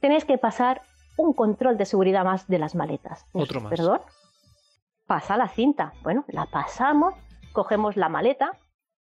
Tenéis 0.00 0.24
que 0.24 0.38
pasar 0.38 0.82
un 1.16 1.32
control 1.32 1.76
de 1.76 1.86
seguridad 1.86 2.24
más 2.24 2.46
de 2.48 2.58
las 2.58 2.74
maletas. 2.74 3.26
Otro 3.32 3.60
más. 3.60 3.70
Perdón. 3.70 4.00
Pasa 5.06 5.36
la 5.36 5.48
cinta. 5.48 5.92
Bueno, 6.02 6.24
la 6.28 6.46
pasamos, 6.46 7.14
cogemos 7.52 7.96
la 7.96 8.08
maleta 8.08 8.52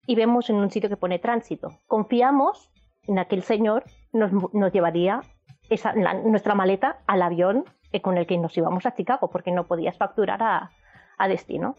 y 0.06 0.16
vemos 0.16 0.50
en 0.50 0.58
un 0.58 0.70
sitio 0.70 0.90
que 0.90 0.98
pone 0.98 1.20
tránsito. 1.20 1.80
Confiamos 1.88 2.70
en 3.08 3.20
aquel 3.20 3.44
señor 3.44 3.84
nos, 4.14 4.32
llevaría 4.74 5.22
esa, 5.70 5.94
nuestra 5.94 6.56
maleta 6.56 7.00
al 7.08 7.22
avión 7.22 7.66
con 8.02 8.18
el 8.18 8.28
que 8.28 8.38
nos 8.38 8.58
íbamos 8.58 8.86
a 8.86 8.94
Chicago, 8.94 9.30
porque 9.30 9.52
no 9.52 9.66
podías 9.66 9.98
facturar 9.98 10.42
a, 10.44 11.28
destino. 11.28 11.76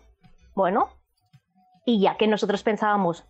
Bueno, 0.55 0.89
y 1.85 2.01
ya 2.01 2.17
que 2.17 2.27
nosotros 2.27 2.63
pensábamos, 2.63 3.27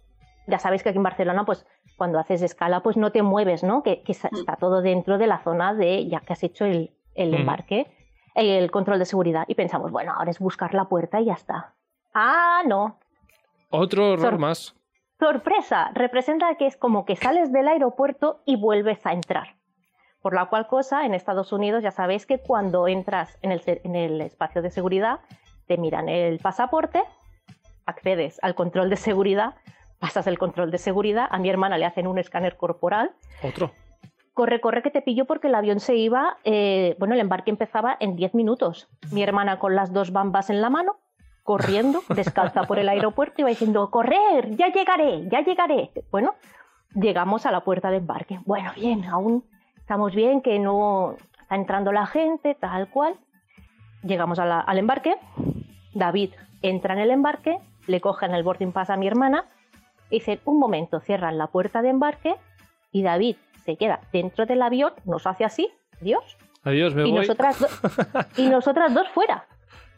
ya 0.47 0.59
sabéis 0.59 0.83
que 0.83 0.91
aquí 0.91 0.99
en 0.99 1.03
Barcelona, 1.03 1.45
pues 1.45 1.67
cuando 1.97 2.19
haces 2.19 2.43
escala, 2.43 2.81
pues 2.81 2.97
no 2.97 3.13
te 3.13 3.23
mueves, 3.23 3.63
¿no? 3.63 3.83
Que, 3.83 4.03
está 4.07 4.57
todo 4.57 4.83
dentro 4.83 5.19
de 5.19 5.27
la 5.27 5.39
zona 5.39 5.75
de 5.75 6.07
ya 6.09 6.21
que 6.21 6.33
has 6.33 6.43
hecho 6.43 6.65
el, 6.65 6.93
embarque, 7.15 7.87
el 8.35 8.71
control 8.71 8.99
de 8.99 9.07
seguridad. 9.07 9.45
Y 9.49 9.55
pensamos, 9.55 9.91
bueno, 9.91 10.13
ahora 10.17 10.31
es 10.31 10.39
buscar 10.39 10.75
la 10.75 10.85
puerta 10.85 11.21
y 11.21 11.27
ya 11.27 11.35
está. 11.35 11.75
Ah, 12.15 12.63
no. 12.67 12.99
Otro 13.71 14.15
error 14.15 14.39
más. 14.39 14.75
Sorpresa, 15.19 15.91
representa 15.95 16.55
que 16.57 16.67
es 16.67 16.77
como 16.77 17.07
que 17.07 17.17
sales 17.17 17.51
del 17.51 17.69
aeropuerto 17.69 18.43
y 18.45 18.57
vuelves 18.57 19.05
a 19.07 19.13
entrar. 19.13 19.57
Por 20.21 20.35
la 20.35 20.47
cual 20.47 20.67
cosa, 20.67 21.07
en 21.07 21.15
Estados 21.15 21.53
Unidos 21.53 21.83
ya 21.83 21.91
sabéis 21.91 22.27
que 22.27 22.39
cuando 22.39 22.89
entras 22.89 23.39
en 23.43 23.53
el, 23.53 24.21
espacio 24.21 24.61
de 24.61 24.71
seguridad, 24.71 25.21
te 25.67 25.79
miran 25.79 26.09
el 26.09 26.39
pasaporte, 26.39 27.03
accedes 27.87 28.39
al 28.43 28.55
control 28.55 28.91
de 28.91 28.97
seguridad, 28.97 29.55
pasas 29.99 30.27
el 30.27 30.39
control 30.39 30.71
de 30.71 30.79
seguridad, 30.79 31.27
a 31.31 31.39
mi 31.39 31.49
hermana 31.49 31.79
le 31.79 31.85
hacen 31.85 32.07
un 32.07 32.19
escáner 32.19 32.57
corporal. 32.57 33.13
Otro. 33.43 33.71
Corre, 34.35 34.61
corre 34.61 34.83
que 34.83 34.91
te 34.91 35.01
pillo 35.01 35.25
porque 35.25 35.49
el 35.49 35.55
avión 35.55 35.81
se 35.81 35.97
iba, 35.97 36.37
eh, 36.45 36.95
bueno, 36.99 37.15
el 37.15 37.21
embarque 37.21 37.51
empezaba 37.51 37.97
en 38.01 38.17
10 38.17 38.35
minutos. 38.35 38.89
Mi 39.11 39.23
hermana 39.23 39.59
con 39.59 39.75
las 39.75 39.93
dos 39.93 40.13
bambas 40.13 40.51
en 40.51 40.61
la 40.61 40.69
mano, 40.69 40.97
corriendo, 41.43 42.03
descalza 42.15 42.65
por 42.65 42.79
el 42.79 42.89
aeropuerto 42.89 43.37
y 43.39 43.45
va 43.45 43.49
diciendo, 43.49 43.91
correr, 43.91 44.55
ya 44.57 44.69
llegaré, 44.69 45.27
ya 45.29 45.41
llegaré. 45.41 45.91
Bueno, 46.11 46.35
llegamos 46.95 47.47
a 47.47 47.51
la 47.51 47.61
puerta 47.61 47.91
de 47.91 47.97
embarque. 47.97 48.41
Bueno, 48.45 48.73
bien, 48.77 49.05
aún 49.07 49.45
estamos 49.79 50.15
bien, 50.15 50.43
que 50.43 50.59
no 50.59 51.17
está 51.41 51.55
entrando 51.55 51.93
la 51.93 52.07
gente, 52.07 52.55
tal 52.55 52.91
cual. 52.91 53.17
Llegamos 54.03 54.39
al 54.39 54.79
embarque, 54.79 55.17
David 55.95 56.31
entra 56.63 56.95
en 56.95 57.01
el 57.01 57.11
embarque, 57.11 57.59
le 57.87 58.01
cogen 58.01 58.35
el 58.35 58.43
boarding 58.43 58.73
pass 58.73 58.91
a 58.91 58.97
mi 58.97 59.07
hermana, 59.07 59.47
dicen, 60.11 60.41
un 60.45 60.59
momento, 60.59 61.01
cierran 61.01 61.39
la 61.39 61.49
puerta 61.49 61.83
de 61.83 61.89
embarque 61.89 62.35
y 62.93 63.03
David 63.03 63.37
se 63.65 63.77
queda 63.77 64.01
dentro 64.13 64.47
del 64.47 64.63
avión, 64.63 64.93
nos 65.05 65.27
hace 65.27 65.45
así, 65.45 65.69
adiós. 66.01 66.37
Adiós, 66.63 66.95
me 66.95 67.07
y 67.07 67.11
voy. 67.11 67.21
Nosotras 67.21 68.33
y 68.37 68.49
nosotras 68.49 68.93
dos 68.93 69.09
fuera 69.09 69.47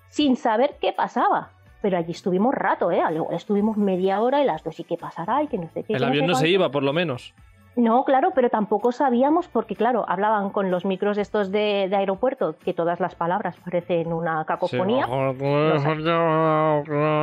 sin 0.09 0.37
saber 0.37 0.77
qué 0.81 0.93
pasaba. 0.93 1.51
Pero 1.81 1.97
allí 1.97 2.11
estuvimos 2.11 2.55
rato, 2.55 2.91
¿eh? 2.91 3.01
Luego 3.11 3.31
estuvimos 3.33 3.77
media 3.77 4.21
hora 4.21 4.43
y 4.43 4.45
las 4.45 4.65
dos, 4.65 4.79
¿y 4.81 4.85
qué 4.85 4.97
pasará? 4.97 5.43
Y 5.45 5.47
que 5.47 5.59
no 5.59 5.69
sé 5.69 5.85
qué. 5.85 5.95
El 5.95 6.03
avión 6.03 6.27
no, 6.27 6.35
se 6.35 6.49
iba, 6.49 6.71
por 6.71 6.83
lo 6.83 6.93
menos. 6.93 7.35
No, 7.77 8.05
claro, 8.05 8.33
pero 8.35 8.51
tampoco 8.51 8.91
sabíamos 8.91 9.47
porque, 9.49 9.77
claro, 9.77 10.05
hablaban 10.09 10.51
con 10.51 10.71
los 10.71 10.85
micros 10.85 11.17
estos 11.17 11.53
de, 11.53 11.89
aeropuerto, 11.93 12.57
que 12.65 12.75
todas 12.75 12.99
las 12.99 13.15
palabras 13.15 13.57
parecen 13.65 14.13
una 14.13 14.45
cacofonía. 14.45 15.07
no, 15.07 15.35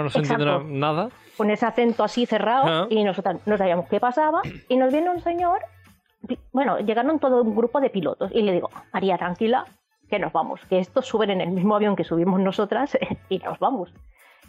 se 0.10 0.20
entiende 0.20 0.64
nada. 0.66 1.10
Con 1.36 1.52
ese 1.52 1.66
acento 1.66 2.04
así 2.04 2.26
cerrado 2.26 2.88
y 2.89 3.04
nosotros 3.04 3.41
no 3.46 3.58
sabíamos 3.58 3.88
qué 3.89 4.00
pasaba. 4.00 4.41
Y 4.70 4.78
nos 4.78 4.93
viene 4.93 5.10
un 5.10 5.20
señor, 5.20 5.60
bueno, 6.54 6.80
llegaron 6.80 7.20
todo 7.20 7.41
un 7.41 7.56
grupo 7.56 7.82
de 7.82 7.89
pilotos 7.89 8.32
y 8.34 8.41
le 8.41 8.54
digo, 8.54 8.70
María, 8.93 9.18
tranquila, 9.18 9.66
que 10.10 10.20
nos 10.20 10.32
vamos, 10.32 10.62
que 10.70 10.80
estos 10.80 11.06
suben 11.06 11.32
en 11.32 11.41
el 11.41 11.50
mismo 11.50 11.76
avión 11.76 11.96
que 11.96 12.04
subimos 12.04 12.39
nosotras 12.39 12.98
y 13.30 13.39
nos 13.39 13.60
vamos. 13.60 13.93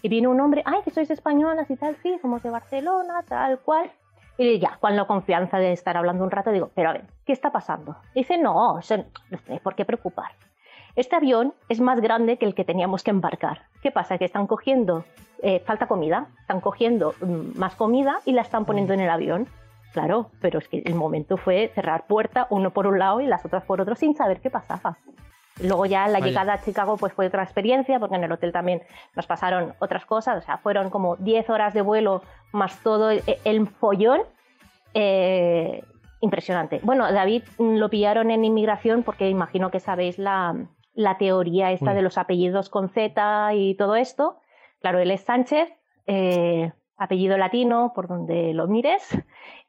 Y 0.02 0.08
viene 0.08 0.28
un 0.28 0.40
hombre, 0.40 0.62
ay, 0.64 0.80
que 0.84 0.90
sois 0.90 1.10
españolas 1.10 1.70
y 1.70 1.76
tal, 1.76 1.96
sí, 2.02 2.16
somos 2.20 2.42
de 2.42 2.50
Barcelona, 2.50 3.24
tal 3.26 3.58
cual. 3.60 3.90
Y 4.38 4.58
ya, 4.58 4.76
con 4.80 4.96
la 4.96 5.06
confianza 5.06 5.58
de 5.58 5.72
estar 5.72 5.96
hablando 5.96 6.24
un 6.24 6.30
rato, 6.30 6.50
digo, 6.50 6.70
pero 6.74 6.90
a 6.90 6.92
ver, 6.92 7.04
¿qué 7.24 7.32
está 7.32 7.50
pasando? 7.50 7.96
dice, 8.14 8.36
no, 8.36 8.74
no 8.74 9.38
tenéis 9.44 9.62
por 9.62 9.74
qué 9.74 9.84
preocupar. 9.84 10.32
Este 10.94 11.14
avión 11.14 11.54
es 11.68 11.80
más 11.80 12.00
grande 12.00 12.38
que 12.38 12.46
el 12.46 12.54
que 12.54 12.64
teníamos 12.64 13.02
que 13.02 13.10
embarcar. 13.10 13.62
¿Qué 13.82 13.90
pasa? 13.90 14.16
Que 14.16 14.24
están 14.24 14.46
cogiendo, 14.46 15.04
eh, 15.42 15.60
falta 15.60 15.86
comida, 15.86 16.28
están 16.40 16.60
cogiendo 16.60 17.14
mm, 17.20 17.58
más 17.58 17.74
comida 17.74 18.20
y 18.24 18.32
la 18.32 18.42
están 18.42 18.64
poniendo 18.64 18.94
en 18.94 19.00
el 19.00 19.10
avión. 19.10 19.46
Claro, 19.92 20.30
pero 20.40 20.58
es 20.58 20.68
que 20.68 20.82
el 20.84 20.94
momento 20.94 21.36
fue 21.36 21.70
cerrar 21.74 22.06
puerta, 22.06 22.46
uno 22.50 22.70
por 22.70 22.86
un 22.86 22.98
lado 22.98 23.20
y 23.20 23.26
las 23.26 23.44
otras 23.44 23.64
por 23.64 23.80
otro, 23.80 23.94
sin 23.94 24.14
saber 24.14 24.40
qué 24.40 24.50
pasaba. 24.50 24.98
Luego 25.60 25.86
ya 25.86 26.06
la 26.06 26.20
llegada 26.20 26.54
a 26.54 26.60
Chicago 26.60 26.96
pues 26.98 27.12
fue 27.14 27.26
otra 27.28 27.42
experiencia, 27.42 27.98
porque 27.98 28.16
en 28.16 28.24
el 28.24 28.32
hotel 28.32 28.52
también 28.52 28.82
nos 29.14 29.26
pasaron 29.26 29.74
otras 29.78 30.04
cosas, 30.04 30.42
o 30.42 30.46
sea, 30.46 30.58
fueron 30.58 30.90
como 30.90 31.16
10 31.16 31.48
horas 31.48 31.72
de 31.72 31.80
vuelo 31.80 32.22
más 32.52 32.82
todo 32.82 33.10
el, 33.10 33.66
follón. 33.68 34.20
Eh, 34.92 35.82
impresionante. 36.20 36.80
Bueno, 36.82 37.10
David 37.10 37.42
lo 37.58 37.88
pillaron 37.88 38.30
en 38.30 38.44
inmigración 38.44 39.02
porque 39.02 39.30
imagino 39.30 39.70
que 39.70 39.80
sabéis 39.80 40.18
la, 40.18 40.54
teoría 41.18 41.72
esta 41.72 41.94
de 41.94 42.02
los 42.02 42.18
apellidos 42.18 42.68
con 42.68 42.88
Z 42.90 43.54
y 43.54 43.74
todo 43.76 43.96
esto. 43.96 44.40
Claro, 44.80 44.98
él 44.98 45.10
es 45.10 45.22
Sánchez, 45.22 45.72
eh, 46.06 46.72
apellido 46.96 47.36
latino, 47.38 47.92
por 47.94 48.08
donde 48.08 48.52
lo 48.52 48.66
mires. 48.66 49.08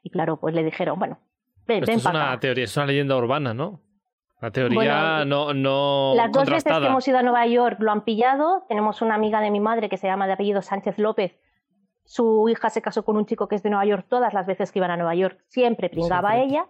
Y 0.02 0.10
claro, 0.10 0.38
pues 0.38 0.54
le 0.54 0.62
dijeron, 0.62 0.98
bueno, 0.98 1.18
ven, 1.66 1.82
Esto 1.82 1.92
es 1.92 2.06
una 2.06 2.38
teoría, 2.38 2.64
es 2.64 2.76
una 2.76 2.86
leyenda 2.86 3.16
urbana, 3.16 3.52
¿no? 3.52 3.80
La 4.40 4.50
teoría 4.50 5.24
no, 5.24 5.52
no. 5.52 6.12
Las 6.14 6.30
dos 6.30 6.48
veces 6.48 6.64
que 6.64 6.86
hemos 6.86 7.06
ido 7.08 7.18
a 7.18 7.22
Nueva 7.22 7.46
York 7.46 7.78
lo 7.80 7.90
han 7.90 8.02
pillado. 8.02 8.64
Tenemos 8.68 9.02
una 9.02 9.16
amiga 9.16 9.40
de 9.40 9.50
mi 9.50 9.60
madre 9.60 9.88
que 9.88 9.96
se 9.96 10.06
llama 10.06 10.26
de 10.26 10.34
apellido 10.34 10.62
Sánchez 10.62 10.98
López. 10.98 11.38
Su 12.04 12.48
hija 12.48 12.70
se 12.70 12.80
casó 12.80 13.04
con 13.04 13.16
un 13.16 13.26
chico 13.26 13.48
que 13.48 13.56
es 13.56 13.62
de 13.62 13.70
Nueva 13.70 13.84
York 13.84 14.06
todas 14.08 14.32
las 14.32 14.46
veces 14.46 14.72
que 14.72 14.78
iban 14.78 14.90
a 14.90 14.96
Nueva 14.96 15.14
York. 15.14 15.40
Siempre 15.48 15.90
pringaba 15.90 16.30
a 16.30 16.38
ella. 16.38 16.66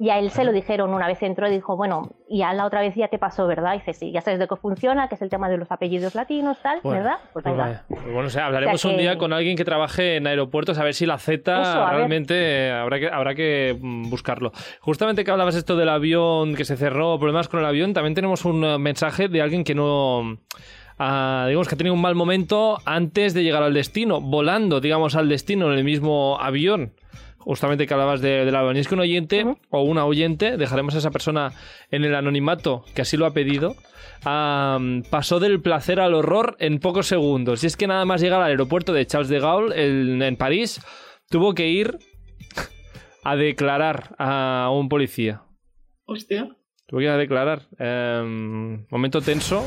Y 0.00 0.08
a 0.08 0.18
él 0.18 0.30
se 0.30 0.44
lo 0.44 0.52
dijeron 0.52 0.94
una 0.94 1.06
vez 1.06 1.22
entró 1.22 1.46
y 1.46 1.50
dijo, 1.50 1.76
bueno, 1.76 2.08
y 2.26 2.40
a 2.40 2.54
la 2.54 2.64
otra 2.64 2.80
vez 2.80 2.94
ya 2.94 3.08
te 3.08 3.18
pasó, 3.18 3.46
¿verdad? 3.46 3.74
Y 3.74 3.80
dice, 3.80 3.92
sí, 3.92 4.12
ya 4.12 4.22
sabes 4.22 4.40
de 4.40 4.48
qué 4.48 4.56
funciona, 4.56 5.08
que 5.10 5.16
es 5.16 5.20
el 5.20 5.28
tema 5.28 5.50
de 5.50 5.58
los 5.58 5.70
apellidos 5.70 6.14
latinos, 6.14 6.56
tal, 6.62 6.80
¿verdad? 6.82 7.18
Pues, 7.34 7.44
pues 7.44 7.44
venga. 7.44 7.84
Pues 7.86 8.04
bueno, 8.04 8.28
o 8.28 8.30
sea, 8.30 8.46
hablaremos 8.46 8.82
un 8.86 8.96
día 8.96 9.18
con 9.18 9.34
alguien 9.34 9.58
que 9.58 9.64
trabaje 9.66 10.16
en 10.16 10.26
aeropuertos 10.26 10.78
a 10.78 10.84
ver 10.84 10.94
si 10.94 11.04
la 11.04 11.18
Z 11.18 11.90
realmente 11.90 12.70
habrá 12.70 12.98
que, 12.98 13.08
habrá 13.08 13.34
que 13.34 13.76
mm, 13.78 14.08
buscarlo. 14.08 14.52
Justamente 14.80 15.22
que 15.22 15.32
hablabas 15.32 15.54
esto 15.54 15.76
del 15.76 15.90
avión 15.90 16.54
que 16.54 16.64
se 16.64 16.78
cerró, 16.78 17.18
problemas 17.18 17.48
con 17.48 17.60
el 17.60 17.66
avión, 17.66 17.92
también 17.92 18.14
tenemos 18.14 18.46
un 18.46 18.64
eh, 18.64 18.78
mensaje 18.78 19.28
de 19.28 19.42
alguien 19.42 19.64
que 19.64 19.74
no... 19.74 20.38
Ah, 20.98 21.44
digamos 21.46 21.68
que 21.68 21.74
ha 21.74 21.78
tenido 21.78 21.94
un 21.94 22.00
mal 22.00 22.14
momento 22.14 22.78
antes 22.86 23.34
de 23.34 23.42
llegar 23.42 23.62
al 23.62 23.74
destino, 23.74 24.22
volando, 24.22 24.80
digamos, 24.80 25.14
al 25.14 25.28
destino 25.28 25.70
en 25.70 25.78
el 25.78 25.84
mismo 25.84 26.38
avión 26.40 26.94
justamente 27.40 27.86
que 27.86 27.94
hablabas 27.94 28.20
de, 28.20 28.44
de 28.44 28.52
la 28.52 28.70
es 28.72 28.86
que 28.86 28.94
un 28.94 29.00
oyente 29.00 29.56
o 29.70 29.82
una 29.82 30.04
oyente, 30.04 30.56
dejaremos 30.56 30.94
a 30.94 30.98
esa 30.98 31.10
persona 31.10 31.52
en 31.90 32.04
el 32.04 32.14
anonimato 32.14 32.84
que 32.94 33.02
así 33.02 33.16
lo 33.16 33.26
ha 33.26 33.32
pedido, 33.32 33.74
pasó 34.22 35.40
del 35.40 35.60
placer 35.60 36.00
al 36.00 36.14
horror 36.14 36.56
en 36.60 36.78
pocos 36.78 37.06
segundos. 37.06 37.64
Y 37.64 37.66
es 37.66 37.76
que 37.76 37.86
nada 37.86 38.04
más 38.04 38.20
llegar 38.20 38.40
al 38.40 38.50
aeropuerto 38.50 38.92
de 38.92 39.06
Charles 39.06 39.28
de 39.28 39.40
Gaulle 39.40 40.26
en, 40.26 40.36
París, 40.36 40.80
tuvo 41.28 41.54
que 41.54 41.68
ir 41.68 41.98
a 43.24 43.36
declarar 43.36 44.14
a 44.18 44.70
un 44.72 44.88
policía. 44.88 45.42
Hostia. 46.04 46.48
Tuvo 46.86 46.98
que 46.98 47.04
ir 47.04 47.10
a 47.10 47.16
declarar. 47.16 47.68
Em, 47.78 48.86
momento 48.90 49.20
tenso. 49.20 49.64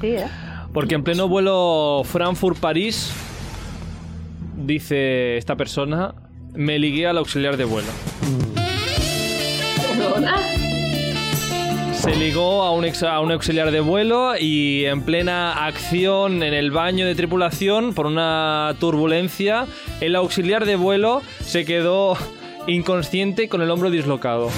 Sí, 0.00 0.08
¿eh? 0.08 0.26
Porque 0.72 0.94
en 0.94 1.04
pleno 1.04 1.28
vuelo 1.28 2.02
Frankfurt-París, 2.04 3.14
dice 4.56 5.36
esta 5.36 5.56
persona, 5.56 6.14
me 6.54 6.78
ligué 6.78 7.06
al 7.06 7.18
auxiliar 7.18 7.56
de 7.56 7.64
vuelo. 7.64 7.88
se 11.92 12.16
ligó 12.16 12.64
a 12.64 12.72
un, 12.72 12.84
a 12.84 13.20
un 13.20 13.30
auxiliar 13.30 13.70
de 13.70 13.78
vuelo 13.80 14.32
y 14.36 14.84
en 14.86 15.02
plena 15.02 15.66
acción 15.66 16.42
en 16.42 16.52
el 16.52 16.72
baño 16.72 17.06
de 17.06 17.14
tripulación 17.14 17.94
por 17.94 18.06
una 18.06 18.74
turbulencia, 18.80 19.66
el 20.00 20.16
auxiliar 20.16 20.66
de 20.66 20.74
vuelo 20.74 21.22
se 21.40 21.64
quedó 21.64 22.16
inconsciente 22.66 23.48
con 23.48 23.62
el 23.62 23.70
hombro 23.70 23.88
dislocado. 23.88 24.48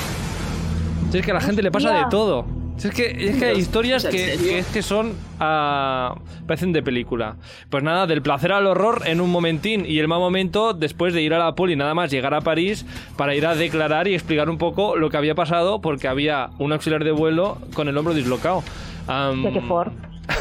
Es 1.12 1.22
que 1.22 1.30
a 1.30 1.34
la 1.34 1.40
gente 1.40 1.62
le 1.62 1.70
pasa 1.70 1.92
de 1.92 2.04
todo. 2.10 2.46
Es 2.76 2.90
que, 2.92 3.06
es 3.28 3.36
que 3.38 3.44
hay 3.46 3.58
historias 3.58 4.04
que, 4.04 4.58
es 4.58 4.66
que 4.66 4.82
son. 4.82 5.14
Ah, 5.40 6.16
parecen 6.46 6.72
de 6.72 6.82
película. 6.82 7.36
Pues 7.70 7.82
nada, 7.82 8.06
del 8.06 8.20
placer 8.20 8.52
al 8.52 8.66
horror 8.66 9.02
en 9.06 9.20
un 9.20 9.30
momentín 9.30 9.86
y 9.86 10.00
el 10.00 10.08
mal 10.08 10.18
momento 10.18 10.74
después 10.74 11.14
de 11.14 11.22
ir 11.22 11.32
a 11.34 11.38
la 11.38 11.54
poli, 11.54 11.76
nada 11.76 11.94
más 11.94 12.10
llegar 12.10 12.34
a 12.34 12.40
París 12.40 12.84
para 13.16 13.34
ir 13.34 13.46
a 13.46 13.54
declarar 13.54 14.08
y 14.08 14.14
explicar 14.14 14.50
un 14.50 14.58
poco 14.58 14.96
lo 14.96 15.08
que 15.08 15.16
había 15.16 15.34
pasado 15.34 15.80
porque 15.80 16.08
había 16.08 16.50
un 16.58 16.72
auxiliar 16.72 17.04
de 17.04 17.12
vuelo 17.12 17.58
con 17.74 17.88
el 17.88 17.96
hombro 17.96 18.12
dislocado. 18.12 18.62
Um, 19.08 19.52
qué 19.52 19.60
Ford. 19.60 19.92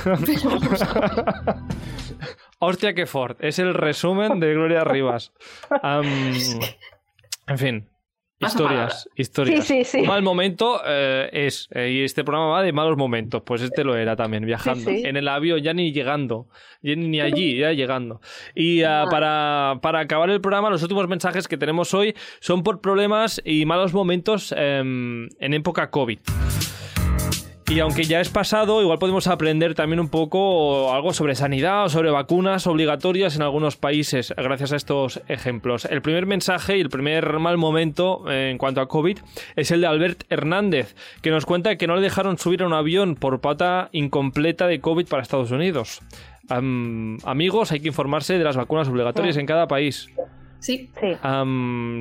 Hostia, 2.60 2.94
que 2.94 3.06
Ford. 3.06 3.38
Es 3.40 3.60
el 3.60 3.74
resumen 3.74 4.40
de 4.40 4.54
Gloria 4.54 4.84
Rivas. 4.84 5.34
en 7.48 7.58
fin, 7.58 7.90
Historias, 8.48 9.10
historias. 9.16 9.66
Sí, 9.66 9.84
sí, 9.84 10.02
Mal 10.02 10.22
momento 10.22 10.82
eh, 10.86 11.30
es, 11.32 11.68
eh, 11.72 11.92
y 11.92 12.04
este 12.04 12.24
programa 12.24 12.50
va 12.50 12.62
de 12.62 12.72
malos 12.72 12.98
momentos, 12.98 13.42
pues 13.46 13.62
este 13.62 13.84
lo 13.84 13.96
era 13.96 14.16
también, 14.16 14.46
viajando. 14.46 14.90
en 14.90 15.18
el 15.18 15.28
avión, 15.28 15.60
ya 15.62 15.74
ni 15.74 15.92
llegando, 15.92 16.48
ni 16.82 17.22
allí, 17.22 17.58
ya 17.58 17.72
llegando. 17.72 18.22
Y 18.56 18.84
ah, 18.84 19.06
para, 19.10 19.80
para, 19.82 20.00
acabar 20.00 20.30
el 20.30 20.42
programa, 20.42 20.70
los 20.70 20.82
últimos 20.82 21.08
mensajes 21.08 21.48
que 21.48 21.58
tenemos 21.58 21.94
hoy 21.94 22.16
son 22.40 22.64
por 22.64 22.82
problemas 22.82 23.42
y 23.46 23.66
malos 23.66 23.94
momentos 23.94 24.54
em, 24.58 25.30
en 25.40 25.54
época 25.54 25.90
COVID. 25.90 26.20
Y 27.74 27.80
aunque 27.80 28.04
ya 28.04 28.22
es 28.22 28.30
pasado, 28.30 28.84
igual 28.84 29.00
podemos 29.00 29.26
aprender 29.26 29.74
también 29.74 30.00
un 30.00 30.08
poco 30.08 30.94
algo 30.94 31.12
sobre 31.12 31.34
sanidad 31.34 31.86
o 31.86 31.90
sobre 31.90 32.12
vacunas 32.12 32.68
obligatorias 32.68 33.36
en 33.36 33.42
algunos 33.42 33.78
países 33.78 34.32
gracias 34.38 34.74
a 34.74 34.76
estos 34.76 35.24
ejemplos. 35.28 35.86
El 35.86 36.04
primer 36.04 36.28
mensaje 36.28 36.78
y 36.78 36.82
el 36.82 36.92
primer 36.92 37.40
mal 37.40 37.58
momento 37.58 38.30
eh, 38.30 38.52
en 38.52 38.60
cuanto 38.60 38.80
a 38.80 38.88
COVID 38.88 39.18
es 39.56 39.72
el 39.72 39.82
de 39.82 39.88
Albert 39.88 40.26
Hernández, 40.30 40.96
que 41.24 41.32
nos 41.32 41.48
cuenta 41.48 41.76
que 41.76 41.88
no 41.88 41.96
le 41.96 42.04
dejaron 42.04 42.38
subir 42.38 42.62
a 42.62 42.68
un 42.68 42.74
avión 42.74 43.16
por 43.16 43.42
pata 43.42 43.90
incompleta 43.92 44.68
de 44.68 44.80
COVID 44.80 45.08
para 45.08 45.24
Estados 45.24 45.50
Unidos. 45.50 46.02
amigos, 46.48 47.72
hay 47.72 47.80
que 47.80 47.88
informarse 47.88 48.38
de 48.38 48.44
las 48.44 48.56
vacunas 48.56 48.88
obligatorias 48.88 49.36
en 49.38 49.48
cada 49.48 49.68
país. 49.68 50.10
Sí. 50.60 50.92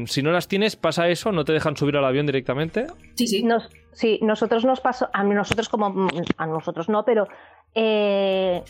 si 0.06 0.22
no 0.22 0.32
las 0.32 0.48
tienes, 0.48 0.76
¿pasa 0.76 1.08
eso? 1.08 1.32
¿No 1.32 1.46
te 1.46 1.54
dejan 1.54 1.78
subir 1.78 1.96
al 1.96 2.04
avión 2.04 2.26
directamente? 2.26 2.88
Sí, 3.14 3.26
sí. 3.26 3.42
Nos, 3.42 3.68
sí, 3.92 4.18
nosotros 4.22 4.64
nos 4.64 4.80
pasó, 4.80 5.08
a 5.12 5.22
nosotros 5.22 5.68
como, 5.68 6.08
a 6.36 6.46
nosotros 6.46 6.88
no, 6.88 7.04
pero 7.04 7.28
eh, 7.74 8.62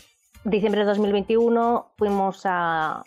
diciembre 0.43 0.81
de 0.81 0.87
2021 0.87 1.93
fuimos 1.97 2.41
a, 2.45 3.03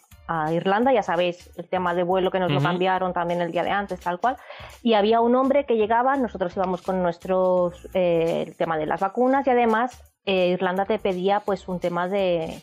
Irlanda, 0.51 0.93
ya 0.93 1.05
sabéis, 1.05 1.57
el 1.57 1.69
tema 1.69 1.95
de 1.95 2.03
vuelo 2.03 2.33
que 2.33 2.41
nos 2.41 2.51
lo 2.51 2.61
cambiaron 2.61 3.13
también 3.13 3.41
el 3.41 3.53
día 3.53 3.63
de 3.63 3.71
antes, 3.71 4.01
tal 4.01 4.19
cual, 4.19 4.37
y 4.83 4.95
había 4.95 5.21
un 5.21 5.37
hombre 5.37 5.67
que 5.67 5.77
llegaba, 5.77 6.17
nosotros 6.17 6.57
íbamos 6.57 6.83
con 6.83 7.01
nuestros, 7.01 7.89
eh, 7.95 8.43
el 8.49 8.57
tema 8.57 8.77
de 8.77 8.87
las 8.87 8.99
vacunas 8.99 9.47
y 9.47 9.51
además 9.51 10.03
eh, 10.25 10.49
Irlanda 10.49 10.85
te 10.85 10.99
pedía 10.99 11.39
pues 11.39 11.69
un 11.69 11.79
tema 11.79 12.09
de, 12.09 12.61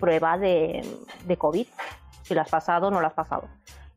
prueba 0.00 0.36
de, 0.38 0.84
de 1.24 1.36
COVID 1.36 1.68
si 2.24 2.34
lo 2.34 2.40
has 2.40 2.48
pasado 2.48 2.88
o 2.88 2.90
no 2.90 3.00
lo 3.00 3.06
has 3.06 3.12
pasado. 3.12 3.48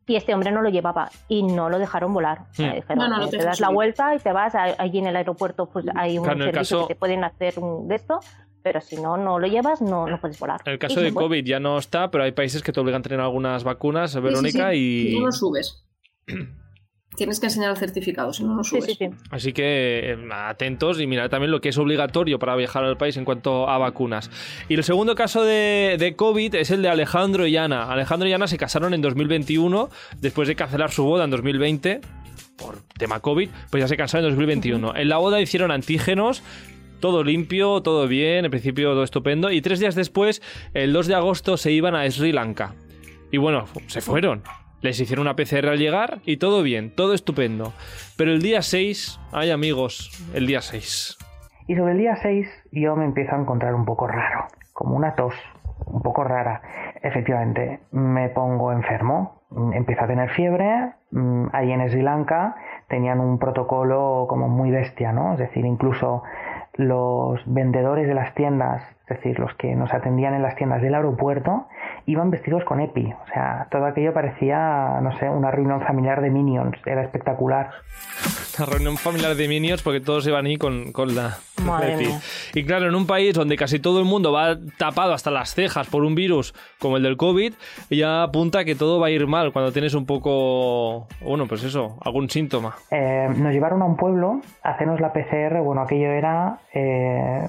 Y 0.08 0.16
este 0.16 0.34
hombre 0.34 0.50
no 0.50 0.62
lo 0.62 0.70
llevaba 0.70 1.10
y 1.28 1.42
no 1.42 1.68
lo 1.68 1.78
dejaron 1.78 2.12
volar. 2.12 2.46
Hmm. 2.56 3.28
te 3.30 3.36
das 3.36 3.60
la 3.60 3.68
vuelta 3.68 4.14
y 4.14 4.18
te 4.18 4.32
vas, 4.32 4.54
allí 4.54 4.98
en 4.98 5.06
el 5.06 5.16
aeropuerto 5.16 5.66
pues 5.66 5.86
hay 5.94 6.18
un 6.18 6.24
servicio 6.24 6.88
que 6.88 6.94
te 6.94 6.98
pueden 6.98 7.24
hacer 7.24 7.58
un 7.58 7.86
de 7.86 7.94
esto, 7.94 8.20
pero 8.62 8.80
si 8.80 8.96
no, 8.96 9.16
no 9.16 9.38
lo 9.38 9.46
llevas, 9.46 9.80
no, 9.80 10.06
no 10.06 10.20
puedes 10.20 10.38
volar. 10.40 10.60
En 10.64 10.72
el 10.72 10.78
caso 10.78 11.00
de 11.00 11.12
COVID 11.12 11.44
ya 11.44 11.60
no 11.60 11.78
está, 11.78 12.10
pero 12.10 12.24
hay 12.24 12.32
países 12.32 12.62
que 12.62 12.72
te 12.72 12.80
obligan 12.80 13.00
a 13.00 13.02
tener 13.02 13.20
algunas 13.20 13.64
vacunas, 13.64 14.20
Verónica, 14.20 14.74
y... 14.74 15.16
Y 15.16 15.20
no 15.20 15.30
subes. 15.30 15.84
Tienes 17.18 17.40
que 17.40 17.46
enseñar 17.46 17.72
el 17.72 17.76
certificado, 17.76 18.32
si 18.32 18.44
no, 18.44 18.54
no 18.54 18.62
subes. 18.62 18.96
Así 19.30 19.52
que 19.52 20.12
eh, 20.12 20.28
atentos 20.32 21.00
y 21.00 21.08
mirad 21.08 21.28
también 21.28 21.50
lo 21.50 21.60
que 21.60 21.70
es 21.70 21.78
obligatorio 21.78 22.38
para 22.38 22.54
viajar 22.54 22.84
al 22.84 22.96
país 22.96 23.16
en 23.16 23.24
cuanto 23.24 23.68
a 23.68 23.76
vacunas. 23.76 24.30
Y 24.68 24.74
el 24.74 24.84
segundo 24.84 25.16
caso 25.16 25.42
de, 25.42 25.96
de, 25.98 26.14
COVID 26.14 26.54
es 26.54 26.70
el 26.70 26.80
de 26.80 26.88
Alejandro 26.88 27.48
y 27.48 27.56
Ana. 27.56 27.90
Alejandro 27.90 28.28
y 28.28 28.32
Ana 28.32 28.46
se 28.46 28.56
casaron 28.56 28.94
en 28.94 29.02
2021, 29.02 29.90
después 30.20 30.46
de 30.46 30.54
cancelar 30.54 30.92
su 30.92 31.02
boda 31.02 31.24
en 31.24 31.30
2020 31.30 32.00
por 32.56 32.82
tema 32.96 33.18
COVID, 33.18 33.48
pues 33.70 33.82
ya 33.82 33.88
se 33.88 33.96
casaron 33.96 34.26
en 34.26 34.30
2021. 34.30 34.94
En 34.94 35.08
la 35.08 35.16
boda 35.16 35.40
hicieron 35.40 35.72
antígenos, 35.72 36.44
todo 37.00 37.24
limpio, 37.24 37.80
todo 37.82 38.06
bien, 38.06 38.44
en 38.44 38.50
principio 38.52 38.90
todo 38.90 39.02
estupendo. 39.02 39.50
Y 39.50 39.60
tres 39.60 39.80
días 39.80 39.96
después, 39.96 40.40
el 40.72 40.92
2 40.92 41.08
de 41.08 41.14
agosto, 41.16 41.56
se 41.56 41.72
iban 41.72 41.96
a 41.96 42.08
Sri 42.08 42.30
Lanka. 42.30 42.74
Y 43.32 43.38
bueno, 43.38 43.66
se 43.88 44.00
fueron. 44.00 44.42
Les 44.80 45.00
hicieron 45.00 45.26
una 45.26 45.34
PCR 45.34 45.68
al 45.68 45.78
llegar 45.78 46.20
y 46.24 46.36
todo 46.36 46.62
bien, 46.62 46.94
todo 46.94 47.14
estupendo. 47.14 47.72
Pero 48.16 48.30
el 48.30 48.42
día 48.42 48.62
6, 48.62 49.20
ay 49.32 49.50
amigos, 49.50 50.10
el 50.34 50.46
día 50.46 50.60
6. 50.60 51.18
Y 51.66 51.76
sobre 51.76 51.92
el 51.92 51.98
día 51.98 52.16
6 52.16 52.48
yo 52.72 52.96
me 52.96 53.04
empiezo 53.04 53.34
a 53.34 53.40
encontrar 53.40 53.74
un 53.74 53.84
poco 53.84 54.06
raro, 54.06 54.46
como 54.72 54.96
una 54.96 55.14
tos, 55.14 55.34
un 55.86 56.02
poco 56.02 56.24
rara. 56.24 56.62
Efectivamente, 57.02 57.80
me 57.90 58.28
pongo 58.30 58.72
enfermo, 58.72 59.42
empiezo 59.72 60.04
a 60.04 60.06
tener 60.06 60.30
fiebre, 60.30 60.92
mm, 61.10 61.46
ahí 61.52 61.72
en 61.72 61.88
Sri 61.90 62.02
Lanka 62.02 62.56
tenían 62.88 63.20
un 63.20 63.38
protocolo 63.38 64.26
como 64.28 64.48
muy 64.48 64.70
bestia, 64.70 65.12
¿no? 65.12 65.34
Es 65.34 65.38
decir, 65.38 65.64
incluso 65.64 66.22
los 66.74 67.40
vendedores 67.46 68.06
de 68.06 68.14
las 68.14 68.34
tiendas, 68.34 68.82
es 69.08 69.16
decir, 69.16 69.38
los 69.38 69.54
que 69.54 69.74
nos 69.74 69.92
atendían 69.94 70.34
en 70.34 70.42
las 70.42 70.54
tiendas 70.56 70.82
del 70.82 70.94
aeropuerto, 70.94 71.66
iban 72.04 72.30
vestidos 72.30 72.62
con 72.64 72.80
EPI. 72.80 73.12
O 73.12 73.26
sea, 73.32 73.66
todo 73.70 73.86
aquello 73.86 74.12
parecía, 74.12 75.00
no 75.02 75.16
sé, 75.18 75.28
una 75.30 75.50
reunión 75.50 75.80
familiar 75.80 76.20
de 76.20 76.30
Minions. 76.30 76.76
Era 76.84 77.02
espectacular. 77.02 77.70
Una 78.58 78.66
reunión 78.66 78.96
familiar 78.96 79.34
de 79.34 79.48
Minions 79.48 79.82
porque 79.82 80.00
todos 80.00 80.26
iban 80.26 80.44
ahí 80.44 80.56
con, 80.56 80.92
con 80.92 81.14
la 81.14 81.38
EPI. 81.82 82.10
Y 82.54 82.64
claro, 82.64 82.88
en 82.88 82.94
un 82.94 83.06
país 83.06 83.34
donde 83.34 83.56
casi 83.56 83.78
todo 83.78 83.98
el 83.98 84.04
mundo 84.04 84.30
va 84.32 84.58
tapado 84.76 85.14
hasta 85.14 85.30
las 85.30 85.54
cejas 85.54 85.86
por 85.88 86.04
un 86.04 86.14
virus 86.14 86.54
como 86.78 86.98
el 86.98 87.02
del 87.02 87.16
COVID, 87.16 87.54
ya 87.88 88.24
apunta 88.24 88.64
que 88.64 88.74
todo 88.74 89.00
va 89.00 89.06
a 89.06 89.10
ir 89.10 89.26
mal 89.26 89.52
cuando 89.52 89.72
tienes 89.72 89.94
un 89.94 90.04
poco, 90.04 91.08
bueno, 91.22 91.46
pues 91.46 91.64
eso, 91.64 91.96
algún 92.04 92.28
síntoma. 92.28 92.74
Eh, 92.90 93.28
nos 93.36 93.52
llevaron 93.52 93.80
a 93.80 93.86
un 93.86 93.96
pueblo 93.96 94.42
a 94.62 94.70
hacernos 94.70 95.00
la 95.00 95.14
PCR. 95.14 95.60
Bueno, 95.62 95.80
aquello 95.80 96.10
era... 96.10 96.58
Eh, 96.74 97.48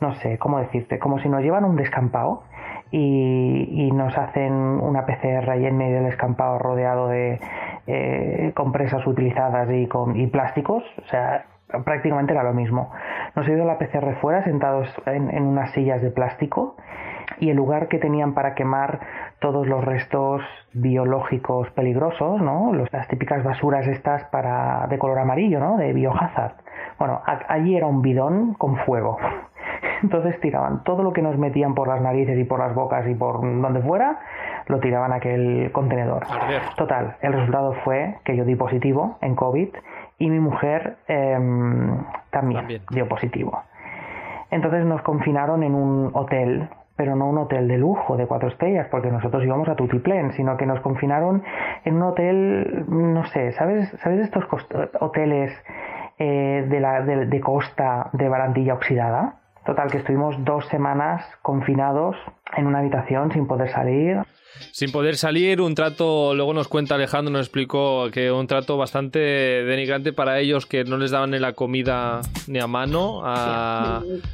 no 0.00 0.14
sé, 0.16 0.38
¿cómo 0.38 0.58
decirte? 0.58 0.98
Como 0.98 1.18
si 1.18 1.28
nos 1.28 1.42
llevan 1.42 1.64
a 1.64 1.66
un 1.66 1.76
descampado 1.76 2.42
y, 2.90 3.90
nos 3.92 4.16
hacen 4.16 4.52
una 4.52 5.04
PCR 5.04 5.50
ahí 5.50 5.66
en 5.66 5.76
medio 5.76 5.96
del 5.96 6.06
escampado 6.06 6.58
rodeado 6.58 7.08
de 7.08 7.38
eh, 7.86 8.52
compresas 8.54 9.06
utilizadas 9.06 9.68
y, 9.70 9.86
con, 9.86 10.18
y 10.18 10.26
plásticos, 10.26 10.82
o 11.04 11.06
sea, 11.08 11.44
prácticamente 11.84 12.32
era 12.32 12.42
lo 12.42 12.54
mismo. 12.54 12.90
Nos 13.36 13.46
ha 13.46 13.50
ido 13.50 13.64
la 13.64 13.78
PCR 13.78 14.14
fuera, 14.20 14.42
sentados 14.44 14.88
en, 15.06 15.44
unas 15.44 15.70
sillas 15.72 16.02
de 16.02 16.10
plástico, 16.10 16.76
y 17.38 17.50
el 17.50 17.56
lugar 17.56 17.88
que 17.88 17.98
tenían 17.98 18.34
para 18.34 18.54
quemar 18.54 19.00
todos 19.38 19.66
los 19.66 19.84
restos 19.84 20.42
biológicos 20.72 21.70
peligrosos, 21.70 22.40
¿no? 22.40 22.72
las 22.90 23.08
típicas 23.08 23.42
basuras 23.44 23.86
estas 23.86 24.24
para, 24.24 24.86
de 24.88 24.98
color 24.98 25.18
amarillo, 25.18 25.60
¿no? 25.60 25.76
De 25.76 25.92
biohazard. 25.92 26.54
Bueno, 26.98 27.22
allí 27.48 27.76
era 27.76 27.86
un 27.86 28.02
bidón 28.02 28.54
con 28.54 28.76
fuego. 28.78 29.18
Entonces 30.02 30.38
tiraban 30.40 30.82
todo 30.84 31.02
lo 31.02 31.12
que 31.12 31.22
nos 31.22 31.36
metían 31.38 31.74
por 31.74 31.88
las 31.88 32.00
narices 32.00 32.38
y 32.38 32.44
por 32.44 32.58
las 32.58 32.74
bocas 32.74 33.06
y 33.08 33.14
por 33.14 33.40
donde 33.40 33.82
fuera, 33.82 34.18
lo 34.66 34.78
tiraban 34.80 35.12
a 35.12 35.16
aquel 35.16 35.70
contenedor. 35.72 36.22
Total, 36.76 37.16
el 37.20 37.32
resultado 37.32 37.74
fue 37.84 38.16
que 38.24 38.36
yo 38.36 38.44
di 38.44 38.56
positivo 38.56 39.18
en 39.20 39.34
COVID 39.34 39.68
y 40.18 40.30
mi 40.30 40.38
mujer 40.38 40.96
em, 41.08 41.98
también, 42.30 42.66
dio 42.90 43.08
positivo. 43.08 43.62
Entonces 44.50 44.84
nos 44.84 45.02
confinaron 45.02 45.62
en 45.62 45.74
un 45.74 46.10
hotel, 46.12 46.68
pero 46.96 47.16
no 47.16 47.28
un 47.28 47.38
hotel 47.38 47.68
de 47.68 47.78
lujo 47.78 48.16
de 48.16 48.26
cuatro 48.26 48.48
estrellas, 48.48 48.88
porque 48.90 49.10
nosotros 49.10 49.44
íbamos 49.44 49.68
a 49.68 49.76
Tutiplén, 49.76 50.32
sino 50.32 50.56
que 50.56 50.66
nos 50.66 50.80
confinaron 50.80 51.42
en 51.84 51.96
un 51.96 52.02
hotel, 52.02 52.84
no 52.88 53.24
sé, 53.26 53.52
¿sabes, 53.52 53.88
¿sabes 54.02 54.20
estos 54.20 54.44
hoteles 55.00 55.52
eh, 56.18 56.66
de, 56.68 56.80
la, 56.80 57.00
de 57.00 57.40
costa 57.40 58.10
de 58.12 58.28
barandilla 58.28 58.74
oxidada? 58.74 59.39
Total, 59.70 59.88
que 59.88 59.98
estuvimos 59.98 60.34
dos 60.44 60.66
semanas 60.66 61.24
confinados 61.42 62.16
en 62.56 62.66
una 62.66 62.80
habitación 62.80 63.30
sin 63.30 63.46
poder 63.46 63.70
salir. 63.70 64.16
Sin 64.72 64.90
poder 64.90 65.16
salir, 65.16 65.60
un 65.60 65.76
trato, 65.76 66.34
luego 66.34 66.52
nos 66.52 66.66
cuenta 66.66 66.96
Alejandro, 66.96 67.30
nos 67.30 67.42
explicó 67.42 68.10
que 68.10 68.32
un 68.32 68.48
trato 68.48 68.76
bastante 68.76 69.20
denigrante 69.20 70.12
para 70.12 70.40
ellos 70.40 70.66
que 70.66 70.82
no 70.82 70.96
les 70.96 71.12
daban 71.12 71.30
ni 71.30 71.38
la 71.38 71.52
comida 71.52 72.20
ni 72.48 72.58
a 72.58 72.66
mano, 72.66 73.22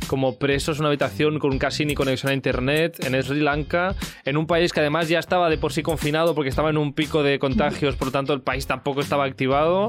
como 0.07 0.39
presos 0.39 0.81
una 0.81 0.89
habitación 0.89 1.39
con 1.39 1.59
casi 1.59 1.85
ni 1.85 1.95
conexión 1.95 2.31
a 2.31 2.35
internet 2.35 2.97
en 3.05 3.23
Sri 3.23 3.41
Lanka, 3.41 3.95
en 4.25 4.39
un 4.39 4.47
país 4.47 4.73
que 4.73 4.81
además 4.81 5.11
ya 5.11 5.19
estaba 5.19 5.51
de 5.51 5.59
por 5.59 5.71
sí 5.71 5.83
confinado 5.83 6.35
porque 6.35 6.49
estaba 6.49 6.71
en 6.71 6.79
un 6.79 6.95
pico 6.95 7.23
de 7.23 7.39
contagios, 7.39 7.95
por 7.97 8.09
lo 8.09 8.13
tanto 8.13 8.33
el 8.33 8.41
país 8.41 8.67
tampoco 8.67 9.03
estaba 9.03 9.25
activado. 9.25 9.89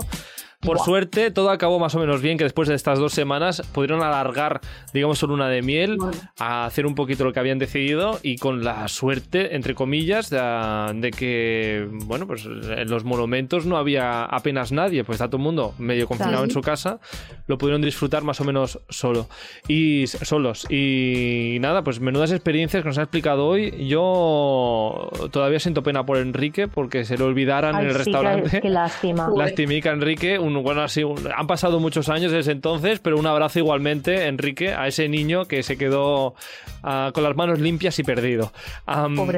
Por 0.60 0.80
suerte, 0.80 1.30
todo 1.30 1.51
acabó 1.51 1.78
más 1.78 1.93
o 1.93 1.99
menos 1.99 2.22
bien, 2.22 2.38
que 2.38 2.43
después 2.43 2.68
de 2.68 2.74
estas 2.74 2.97
dos 2.97 3.14
semanas 3.14 3.62
pudieron 3.74 4.01
alargar, 4.01 4.60
digamos, 4.91 5.20
su 5.20 5.28
luna 5.28 5.47
de 5.49 5.62
miel, 5.62 5.97
a 6.39 6.66
hacer 6.66 6.88
un 6.88 6.95
poquito 6.95 7.24
lo 7.24 7.32
que 7.32 7.39
habían 7.39 7.60
decidido 7.60 8.20
y 8.24 8.38
con 8.38 8.64
la 8.64 8.88
suerte, 8.88 9.55
entre 9.55 9.76
comillas, 9.76 10.32
de, 10.32 11.14
que, 11.16 11.88
bueno, 11.91 12.26
pues 12.26 12.45
en 12.45 12.89
los 12.89 13.03
monumentos 13.03 13.68
no 13.68 13.78
había 13.78 14.24
apenas 14.26 14.72
nadie, 14.72 15.03
pues 15.03 15.18
está 15.18 15.28
todo 15.28 15.38
el 15.38 15.43
mundo 15.43 15.76
medio 15.78 16.08
confinado 16.08 16.43
en 16.43 16.51
su 16.51 16.62
casa, 16.62 16.99
lo 17.45 17.60
pudieron 17.60 17.82
disfrutar 17.82 18.24
más 18.24 18.41
o 18.41 18.43
menos 18.43 18.80
solo 18.89 19.30
y 19.68 20.08
solos. 20.08 20.66
Y 20.72 21.58
nada, 21.62 21.84
pues 21.84 21.99
menudas 21.99 22.32
experiencias 22.32 22.82
que 22.82 22.89
nos 22.89 22.97
ha 22.97 23.03
explicado 23.03 23.45
hoy. 23.45 23.88
Yo 23.88 25.10
todavía 25.32 25.60
siento 25.60 25.84
pena 25.84 26.05
por 26.05 26.18
Enrique 26.18 26.68
porque 26.68 27.05
se 27.05 27.18
lo 27.18 27.26
olvidaran 27.26 27.76
en 27.80 27.89
el 27.89 27.93
restaurante. 27.93 28.60
Qué 28.60 28.70
lástima. 28.70 29.30
Lastimica 29.36 29.91
Enrique, 29.91 30.39
un, 30.48 30.64
bueno, 30.64 30.82
así, 30.82 31.04
han 31.36 31.48
pasado 31.48 31.80
muchos 31.80 32.10
años 32.10 32.32
desde 32.32 32.52
entonces, 32.52 33.00
pero 33.00 33.18
un 33.18 33.28
abrazo 33.28 33.60
igualmente, 33.60 34.28
Enrique, 34.28 34.74
a 34.74 34.88
ese 34.88 35.08
niño 35.10 35.45
que 35.45 35.64
se 35.64 35.78
quedó 35.78 36.36
ah, 36.84 37.12
con 37.14 37.24
las 37.24 37.36
manos 37.36 37.60
limpias 37.60 38.00
y 38.00 38.04
perdido. 38.04 38.52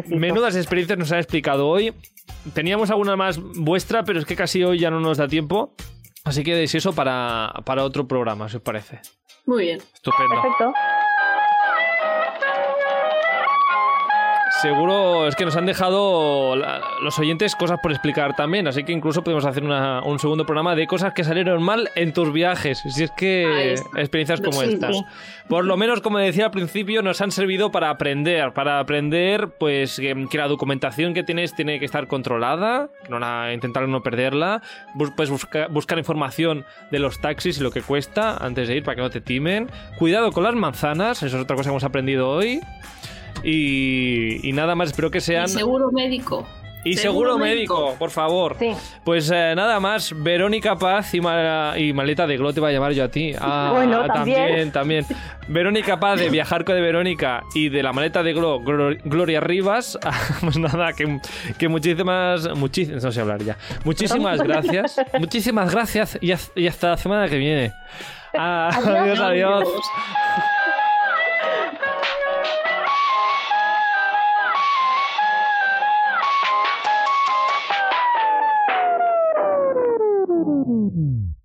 menudas 0.08 0.56
experiencias 0.56 0.98
nos 0.98 1.12
han 1.12 1.20
explicado 1.20 1.68
hoy. 1.68 1.94
Teníamos 2.54 2.90
alguna 2.90 3.16
más 3.16 3.40
vuestra, 3.40 4.04
pero 4.04 4.20
es 4.20 4.26
que 4.26 4.36
casi 4.36 4.64
hoy 4.64 4.80
ya 4.80 4.90
no 4.90 5.00
nos 5.00 5.18
da 5.18 5.28
tiempo. 5.28 5.74
Así 6.24 6.44
que 6.44 6.64
es 6.64 6.76
eso 6.76 6.94
para, 6.94 7.52
para 7.66 7.84
otro 7.84 8.08
programa, 8.08 8.50
si 8.50 8.58
os 8.58 8.62
parece. 8.62 9.00
Muy 9.46 9.64
bien. 9.64 9.80
Estupendo. 9.94 10.36
Perfecto. 10.36 10.74
Seguro 14.62 15.28
es 15.28 15.36
que 15.36 15.46
nos 15.46 15.56
han 15.56 15.66
dejado 15.66 16.56
los 16.56 17.18
oyentes 17.18 17.56
cosas 17.56 17.80
por 17.82 17.92
explicar 17.92 18.36
también, 18.36 18.68
así 18.68 18.84
que 18.84 18.92
incluso 18.92 19.24
podemos 19.24 19.46
hacer 19.46 19.64
un 19.64 20.20
segundo 20.20 20.46
programa 20.46 20.76
de 20.76 20.86
cosas 20.86 21.14
que 21.14 21.24
salieron 21.24 21.64
mal 21.64 21.90
en 21.96 22.14
tus 22.14 22.34
viajes, 22.34 22.84
si 22.86 23.04
es 23.04 23.12
que 23.12 23.76
experiencias 23.96 24.42
como 24.42 24.62
estas. 24.62 24.98
Por 25.48 25.66
lo 25.66 25.78
menos, 25.78 26.02
como 26.02 26.20
decía 26.20 26.46
al 26.46 26.52
principio, 26.52 27.02
nos 27.02 27.22
han 27.22 27.32
servido 27.32 27.72
para 27.72 27.90
aprender, 27.90 28.54
para 28.54 28.80
aprender 28.80 29.50
pues 29.58 29.96
que, 29.96 30.28
la 30.34 30.48
documentación 30.48 31.14
que 31.14 31.24
tienes 31.24 31.56
tiene 31.56 31.80
que 31.80 31.86
estar 31.86 32.08
controlada, 32.08 32.90
no 33.10 33.52
intentar 33.52 33.88
no 33.88 34.04
perderla, 34.04 34.62
pues 35.16 35.30
buscar 35.70 35.98
información 35.98 36.66
de 36.92 37.00
los 37.00 37.22
taxis 37.22 37.60
y 37.60 37.64
lo 37.64 37.72
que 37.72 37.82
cuesta 37.82 38.36
antes 38.38 38.68
de 38.68 38.76
ir 38.76 38.84
para 38.84 38.96
que 38.96 39.02
no 39.02 39.10
te 39.10 39.22
timen. 39.22 39.70
Cuidado 39.98 40.32
con 40.32 40.44
las 40.44 40.56
manzanas, 40.56 41.24
eso 41.24 41.38
es 41.38 41.44
otra 41.44 41.56
cosa 41.56 41.70
que 41.70 41.74
hemos 41.74 41.84
aprendido 41.86 42.30
hoy. 42.30 42.60
Y, 43.44 44.52
nada 44.54 44.76
más, 44.76 44.90
espero 44.90 45.12
que 45.12 45.22
sean... 45.22 45.48
seguro 45.48 45.92
médico. 45.92 46.46
Y 46.84 46.96
seguro, 46.96 47.38
médico, 47.38 47.96
por 48.00 48.10
favor. 48.10 48.56
Pues 49.04 49.30
eh, 49.32 49.54
nada 49.56 49.80
más, 49.80 50.14
Verónica 50.16 50.78
Paz 50.78 51.14
y, 51.14 51.22
Maleta 51.22 52.26
de 52.26 52.38
Glo 52.38 52.54
te 52.54 52.62
va 52.62 52.70
a 52.70 52.72
llamar 52.72 52.94
yo 52.94 53.04
a 53.04 53.10
ti. 53.10 53.34
Ah, 53.40 53.72
bueno, 53.74 54.06
también, 54.08 54.72
también. 54.72 55.06
Verónica 55.48 56.00
Paz 56.00 56.20
de 56.20 56.30
Viajar 56.30 56.64
con 56.64 56.76
de 56.76 56.82
Verónica 56.82 57.44
y 57.54 57.70
de 57.70 57.84
la 57.84 57.92
Maleta 57.92 58.24
de 58.24 58.34
Glo, 58.34 58.62
Gloria 58.62 59.42
Rivas. 59.42 60.00
pues 60.42 60.58
nada, 60.58 60.94
que, 60.94 61.68
muchísimas, 61.68 62.56
muchísimas, 62.56 63.04
no 63.04 63.12
sé 63.12 63.22
hablar 63.22 63.44
ya. 63.44 63.58
Muchísimas 63.84 64.42
gracias. 64.42 65.02
muchísimas 65.20 65.72
gracias 65.72 66.18
y, 66.22 66.32
hasta 66.32 66.90
la 66.90 66.98
semana 66.98 67.28
que 67.28 67.38
viene. 67.38 67.74
adiós. 68.34 69.20
adiós. 69.20 69.68
Mm-mm. 80.90 81.39